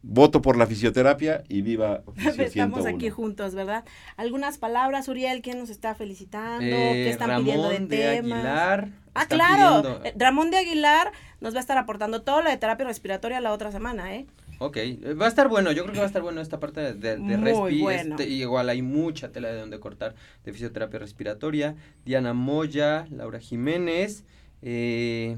Voto 0.02 0.42
por 0.42 0.56
la 0.56 0.66
fisioterapia 0.66 1.44
y 1.50 1.62
viva 1.62 2.04
Estamos 2.38 2.86
aquí 2.86 3.10
juntos, 3.10 3.54
¿verdad? 3.54 3.84
Algunas 4.16 4.58
palabras, 4.58 5.10
Uriel, 5.10 5.42
¿quién 5.42 5.60
nos 5.60 5.70
está 5.70 5.94
felicitando? 5.94 6.62
¿Qué 6.62 7.10
están 7.10 7.42
pidiendo 7.42 7.70
de, 7.70 7.80
de 7.80 8.08
Aguilar. 8.08 8.90
Ah, 9.14 9.26
claro. 9.26 10.02
Eh, 10.06 10.14
Ramón 10.18 10.52
de 10.52 10.58
Aguilar 10.58 11.12
nos 11.42 11.54
va 11.54 11.58
a 11.58 11.62
estar 11.62 11.78
aportando 11.78 12.22
todo 12.22 12.42
lo 12.42 12.50
de 12.50 12.56
terapia 12.56 12.86
respiratoria 12.86 13.42
la 13.42 13.52
otra 13.52 13.72
semana, 13.72 14.16
¿eh? 14.16 14.26
Ok, 14.62 14.76
eh, 14.76 15.14
va 15.20 15.26
a 15.26 15.30
estar 15.30 15.48
bueno, 15.48 15.72
yo 15.72 15.84
creo 15.84 15.94
que 15.94 16.00
va 16.00 16.06
a 16.06 16.08
estar 16.08 16.22
bueno 16.22 16.42
esta 16.42 16.60
parte 16.60 16.94
de, 16.94 17.18
de, 17.18 17.38
respi, 17.38 17.88
este, 17.88 18.28
igual 18.28 18.68
hay 18.68 18.82
mucha 18.82 19.32
tela 19.32 19.48
de 19.48 19.58
donde 19.58 19.80
cortar 19.80 20.16
de 20.44 20.52
fisioterapia 20.52 21.00
respiratoria, 21.00 21.78
Diana 22.04 22.34
Moya, 22.34 23.08
Laura 23.10 23.40
Jiménez, 23.40 24.26
eh, 24.62 25.38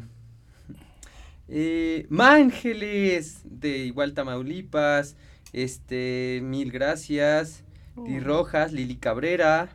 eh, 1.47 2.07
Mángeles 2.09 3.41
de 3.43 3.77
igual 3.77 4.15
Tamaulipas, 4.15 5.15
este, 5.53 6.39
mil 6.41 6.71
gracias, 6.71 7.63
Di. 7.95 8.19
Rojas, 8.19 8.73
Lili 8.73 8.95
Cabrera, 8.95 9.69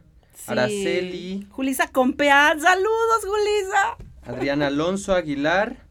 Araceli, 0.49 1.47
Julisa 1.51 1.86
Compeán, 1.92 2.61
saludos 2.61 3.24
Julisa, 3.24 3.97
Adriana 4.24 4.66
Alonso 4.66 5.14
Aguilar, 5.14 5.86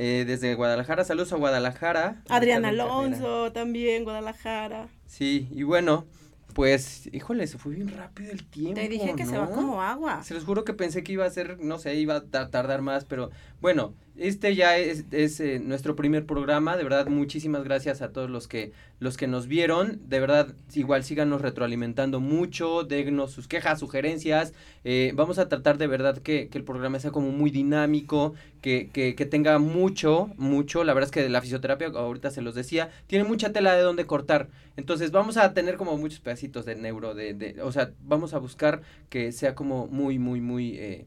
eh, 0.00 0.24
desde 0.24 0.54
Guadalajara, 0.54 1.02
saludos 1.02 1.32
a 1.32 1.36
Guadalajara. 1.36 2.22
Adrián 2.28 2.64
Alonso 2.64 3.50
también, 3.50 4.04
Guadalajara. 4.04 4.86
Sí, 5.06 5.48
y 5.50 5.64
bueno, 5.64 6.06
pues, 6.54 7.10
híjole, 7.12 7.48
se 7.48 7.58
fue 7.58 7.74
bien 7.74 7.88
rápido 7.88 8.30
el 8.30 8.46
tiempo. 8.46 8.80
Te 8.80 8.88
dije 8.88 9.16
que 9.16 9.26
se 9.26 9.36
va 9.36 9.50
como 9.50 9.82
agua. 9.82 10.22
Se 10.22 10.34
los 10.34 10.44
juro 10.44 10.64
que 10.64 10.72
pensé 10.72 11.02
que 11.02 11.14
iba 11.14 11.24
a 11.24 11.30
ser, 11.30 11.58
no 11.58 11.80
sé, 11.80 11.96
iba 11.96 12.14
a 12.14 12.48
tardar 12.48 12.80
más, 12.80 13.06
pero 13.06 13.30
bueno, 13.60 13.94
este 14.18 14.54
ya 14.54 14.76
es, 14.76 15.04
es 15.10 15.40
eh, 15.40 15.60
nuestro 15.60 15.96
primer 15.96 16.26
programa. 16.26 16.76
De 16.76 16.82
verdad, 16.82 17.06
muchísimas 17.06 17.64
gracias 17.64 18.02
a 18.02 18.12
todos 18.12 18.28
los 18.30 18.48
que, 18.48 18.72
los 19.00 19.16
que 19.16 19.26
nos 19.26 19.46
vieron. 19.46 20.00
De 20.08 20.20
verdad, 20.20 20.54
igual 20.74 21.04
síganos 21.04 21.40
retroalimentando 21.40 22.20
mucho, 22.20 22.84
dégnos 22.84 23.30
sus 23.30 23.48
quejas, 23.48 23.78
sugerencias. 23.80 24.52
Eh, 24.84 25.12
vamos 25.14 25.38
a 25.38 25.48
tratar 25.48 25.78
de 25.78 25.86
verdad 25.86 26.18
que, 26.18 26.48
que, 26.48 26.58
el 26.58 26.64
programa 26.64 26.98
sea 27.00 27.10
como 27.10 27.30
muy 27.30 27.50
dinámico, 27.50 28.34
que, 28.60 28.90
que, 28.92 29.14
que, 29.14 29.26
tenga 29.26 29.58
mucho, 29.58 30.30
mucho. 30.36 30.84
La 30.84 30.94
verdad 30.94 31.08
es 31.08 31.12
que 31.12 31.28
la 31.28 31.40
fisioterapia, 31.40 31.88
ahorita 31.88 32.30
se 32.30 32.42
los 32.42 32.54
decía, 32.54 32.90
tiene 33.06 33.24
mucha 33.24 33.52
tela 33.52 33.74
de 33.74 33.82
donde 33.82 34.06
cortar. 34.06 34.48
Entonces 34.76 35.10
vamos 35.10 35.36
a 35.36 35.54
tener 35.54 35.76
como 35.76 35.96
muchos 35.96 36.20
pedacitos 36.20 36.64
de 36.64 36.76
neuro, 36.76 37.14
de, 37.14 37.34
de 37.34 37.62
o 37.62 37.72
sea, 37.72 37.92
vamos 38.04 38.34
a 38.34 38.38
buscar 38.38 38.82
que 39.08 39.32
sea 39.32 39.54
como 39.54 39.86
muy, 39.86 40.18
muy, 40.18 40.40
muy... 40.40 40.78
Eh, 40.78 41.06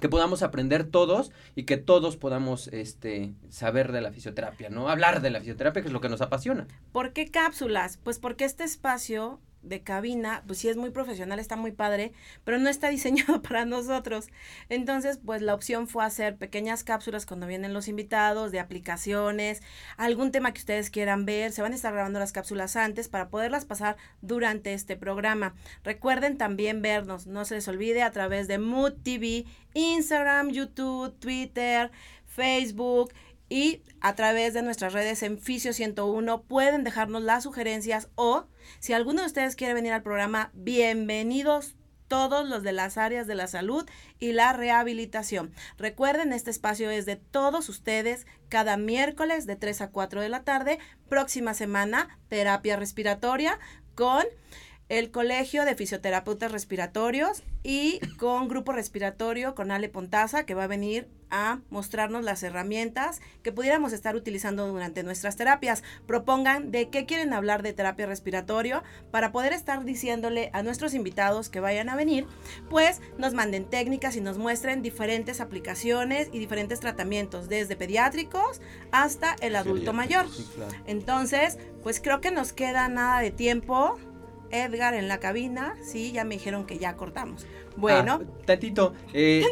que 0.00 0.08
podamos 0.08 0.42
aprender 0.42 0.84
todos 0.84 1.30
y 1.54 1.64
que 1.64 1.76
todos 1.76 2.16
podamos 2.16 2.68
este, 2.68 3.34
saber 3.48 3.92
de 3.92 4.00
la 4.00 4.12
fisioterapia, 4.12 4.70
¿no? 4.70 4.88
Hablar 4.88 5.20
de 5.20 5.30
la 5.30 5.40
fisioterapia, 5.40 5.82
que 5.82 5.88
es 5.88 5.92
lo 5.92 6.00
que 6.00 6.08
nos 6.08 6.20
apasiona. 6.20 6.66
¿Por 6.92 7.12
qué 7.12 7.30
cápsulas? 7.30 7.98
Pues 8.02 8.18
porque 8.18 8.44
este 8.44 8.64
espacio 8.64 9.40
de 9.62 9.82
cabina, 9.82 10.42
pues 10.46 10.58
sí 10.58 10.68
es 10.68 10.76
muy 10.76 10.90
profesional, 10.90 11.38
está 11.38 11.56
muy 11.56 11.72
padre, 11.72 12.12
pero 12.44 12.58
no 12.58 12.68
está 12.68 12.88
diseñado 12.90 13.42
para 13.42 13.64
nosotros. 13.64 14.28
Entonces, 14.68 15.18
pues 15.24 15.42
la 15.42 15.54
opción 15.54 15.88
fue 15.88 16.04
hacer 16.04 16.36
pequeñas 16.36 16.84
cápsulas 16.84 17.26
cuando 17.26 17.46
vienen 17.46 17.74
los 17.74 17.88
invitados, 17.88 18.52
de 18.52 18.60
aplicaciones, 18.60 19.62
algún 19.96 20.32
tema 20.32 20.52
que 20.52 20.60
ustedes 20.60 20.90
quieran 20.90 21.26
ver. 21.26 21.52
Se 21.52 21.62
van 21.62 21.72
a 21.72 21.76
estar 21.76 21.92
grabando 21.92 22.18
las 22.18 22.32
cápsulas 22.32 22.76
antes 22.76 23.08
para 23.08 23.28
poderlas 23.28 23.64
pasar 23.64 23.96
durante 24.22 24.72
este 24.72 24.96
programa. 24.96 25.54
Recuerden 25.84 26.38
también 26.38 26.82
vernos, 26.82 27.26
no 27.26 27.44
se 27.44 27.56
les 27.56 27.68
olvide, 27.68 28.02
a 28.02 28.10
través 28.10 28.48
de 28.48 28.58
Mood 28.58 28.94
TV, 29.02 29.44
Instagram, 29.74 30.50
YouTube, 30.50 31.18
Twitter, 31.18 31.90
Facebook 32.26 33.12
y 33.50 33.82
a 34.00 34.14
través 34.14 34.54
de 34.54 34.62
nuestras 34.62 34.94
redes 34.94 35.22
en 35.22 35.38
Fisio 35.38 35.74
101 35.74 36.42
pueden 36.44 36.84
dejarnos 36.84 37.22
las 37.22 37.42
sugerencias 37.42 38.08
o 38.14 38.46
si 38.78 38.94
alguno 38.94 39.20
de 39.20 39.26
ustedes 39.26 39.56
quiere 39.56 39.74
venir 39.74 39.92
al 39.92 40.02
programa, 40.02 40.50
bienvenidos 40.54 41.76
todos 42.06 42.48
los 42.48 42.62
de 42.62 42.72
las 42.72 42.96
áreas 42.96 43.26
de 43.26 43.34
la 43.34 43.46
salud 43.46 43.88
y 44.18 44.32
la 44.32 44.52
rehabilitación. 44.52 45.52
Recuerden, 45.78 46.32
este 46.32 46.50
espacio 46.50 46.90
es 46.90 47.06
de 47.06 47.16
todos 47.16 47.68
ustedes 47.68 48.26
cada 48.48 48.76
miércoles 48.76 49.46
de 49.46 49.56
3 49.56 49.82
a 49.82 49.90
4 49.90 50.20
de 50.20 50.28
la 50.28 50.42
tarde. 50.42 50.78
Próxima 51.08 51.54
semana, 51.54 52.18
terapia 52.28 52.76
respiratoria 52.76 53.58
con 53.94 54.24
el 54.90 55.12
Colegio 55.12 55.64
de 55.64 55.76
Fisioterapeutas 55.76 56.50
Respiratorios 56.50 57.44
y 57.62 58.00
con 58.18 58.48
Grupo 58.48 58.72
Respiratorio 58.72 59.54
con 59.54 59.70
Ale 59.70 59.88
Pontaza, 59.88 60.44
que 60.44 60.54
va 60.54 60.64
a 60.64 60.66
venir 60.66 61.08
a 61.30 61.60
mostrarnos 61.70 62.24
las 62.24 62.42
herramientas 62.42 63.20
que 63.44 63.52
pudiéramos 63.52 63.92
estar 63.92 64.16
utilizando 64.16 64.66
durante 64.66 65.04
nuestras 65.04 65.36
terapias. 65.36 65.84
Propongan 66.08 66.72
de 66.72 66.88
qué 66.88 67.06
quieren 67.06 67.32
hablar 67.32 67.62
de 67.62 67.72
terapia 67.72 68.06
respiratorio 68.06 68.82
para 69.12 69.30
poder 69.30 69.52
estar 69.52 69.84
diciéndole 69.84 70.50
a 70.54 70.64
nuestros 70.64 70.92
invitados 70.92 71.50
que 71.50 71.60
vayan 71.60 71.88
a 71.88 71.94
venir, 71.94 72.26
pues 72.68 73.00
nos 73.16 73.32
manden 73.32 73.66
técnicas 73.66 74.16
y 74.16 74.20
nos 74.20 74.38
muestren 74.38 74.82
diferentes 74.82 75.40
aplicaciones 75.40 76.30
y 76.32 76.40
diferentes 76.40 76.80
tratamientos, 76.80 77.48
desde 77.48 77.76
pediátricos 77.76 78.60
hasta 78.90 79.36
el 79.40 79.54
adulto 79.54 79.92
mayor. 79.92 80.26
Entonces, 80.86 81.58
pues 81.84 82.00
creo 82.00 82.20
que 82.20 82.32
nos 82.32 82.52
queda 82.52 82.88
nada 82.88 83.20
de 83.20 83.30
tiempo 83.30 84.00
Edgar 84.50 84.94
en 84.94 85.08
la 85.08 85.20
cabina, 85.20 85.76
sí, 85.82 86.12
ya 86.12 86.24
me 86.24 86.34
dijeron 86.34 86.66
que 86.66 86.78
ya 86.78 86.96
cortamos. 86.96 87.46
Bueno. 87.76 88.20
Ah, 88.22 88.42
tantito. 88.44 88.94
Eh, 89.12 89.44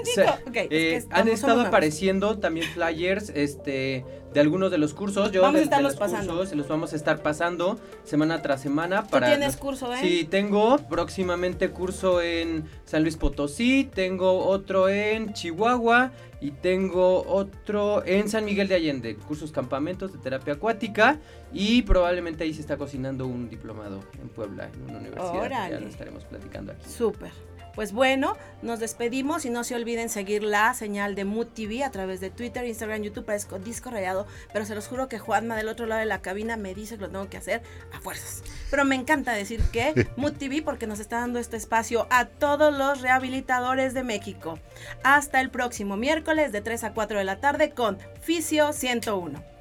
eh, 0.71 1.05
han 1.11 1.29
estado 1.29 1.63
apareciendo 1.63 2.39
también 2.39 2.67
flyers 2.67 3.31
este, 3.31 4.05
de 4.33 4.41
algunos 4.41 4.71
de 4.71 4.79
los 4.79 4.95
cursos. 4.95 5.33
Yo 5.33 5.43
vamos 5.43 5.61
a 5.61 5.65
estarlos 5.65 5.97
pasando. 5.97 6.47
se 6.47 6.57
los 6.57 6.69
vamos 6.69 6.93
a 6.93 6.97
estar 6.97 7.23
pasando 7.23 7.79
semana 8.05 8.43
tras 8.43 8.61
semana. 8.61 9.07
Para 9.07 9.29
tienes 9.29 9.57
curso, 9.57 9.93
eh? 9.93 9.99
Sí, 10.01 10.27
tengo 10.29 10.79
próximamente 10.79 11.71
curso 11.71 12.21
en 12.21 12.65
San 12.85 13.03
Luis 13.03 13.17
Potosí, 13.17 13.89
tengo 13.93 14.47
otro 14.47 14.89
en 14.89 15.33
Chihuahua 15.33 16.13
y 16.41 16.53
tengo 16.53 17.25
otro 17.27 18.05
en 18.07 18.29
San 18.29 18.45
Miguel 18.45 18.69
de 18.69 18.77
Allende, 18.77 19.17
cursos 19.17 19.51
campamentos 19.51 20.13
de 20.13 20.19
terapia 20.19 20.55
acuática 20.55 21.19
y 21.53 21.83
probablemente 21.83 22.45
ahí 22.45 22.55
se 22.55 22.61
está 22.61 22.77
cocinando 22.77 23.27
un 23.27 23.49
diplomado 23.49 24.01
en 24.21 24.29
Puebla, 24.29 24.71
en 24.73 24.83
una 24.83 24.99
universidad. 24.99 25.71
Ya 25.71 25.81
lo 25.81 25.89
estaremos 25.89 26.25
platicando 26.25 26.73
aquí. 26.73 26.89
Súper. 26.89 27.33
Pues 27.75 27.93
bueno, 27.93 28.37
nos 28.63 28.81
despedimos 28.81 29.45
y 29.45 29.51
no 29.51 29.65
se 29.65 29.75
olviden 29.75 30.09
seguir 30.09 30.43
la 30.43 30.75
señal 30.75 31.15
de 31.15 31.25
Mood 31.25 31.49
TV 31.49 31.85
a 31.85 31.91
través 31.91 32.21
de 32.21 32.31
Twitter, 32.31 32.65
Instagram, 32.65 33.03
YouTube, 33.03 33.25
parezco 33.25 33.59
disco 33.59 33.91
rayado, 33.91 34.27
pero 34.53 34.65
se 34.65 34.75
los 34.75 34.89
juro 34.89 35.09
que 35.09 35.19
Juanma 35.19 35.57
del 35.57 35.69
otro 35.69 35.87
lado 35.87 36.01
de 36.01 36.07
la 36.07 36.21
cabina 36.21 36.57
me 36.57 36.75
dice 36.75 36.97
que 36.97 37.03
lo 37.03 37.11
tengo 37.11 37.29
que 37.29 37.37
hacer 37.37 37.63
a 37.93 38.01
fuerzas. 38.01 38.43
Pero 38.71 38.85
me 38.85 38.97
encanta 38.97 39.33
decir 39.33 39.63
que 39.73 40.09
Mood 40.17 40.33
TV 40.33 40.63
porque 40.63 40.87
nos 40.87 41.01
está 41.01 41.21
dando 41.21 41.39
este 41.39 41.57
espacio 41.57 42.07
a 42.11 42.27
todos 42.27 42.77
los 42.77 43.01
rehabilitadores 43.01 43.95
de 43.95 44.03
México. 44.03 44.59
Hasta 45.03 45.41
el 45.41 45.51
próximo 45.51 45.97
miércoles 45.97 46.53
de 46.53 46.61
3 46.61 46.85
a 46.85 46.95
4 46.95 47.19
de 47.19 47.25
la 47.25 47.41
tarde 47.41 47.71
con 47.71 47.99
Fisio 48.21 48.73
101. 48.73 49.58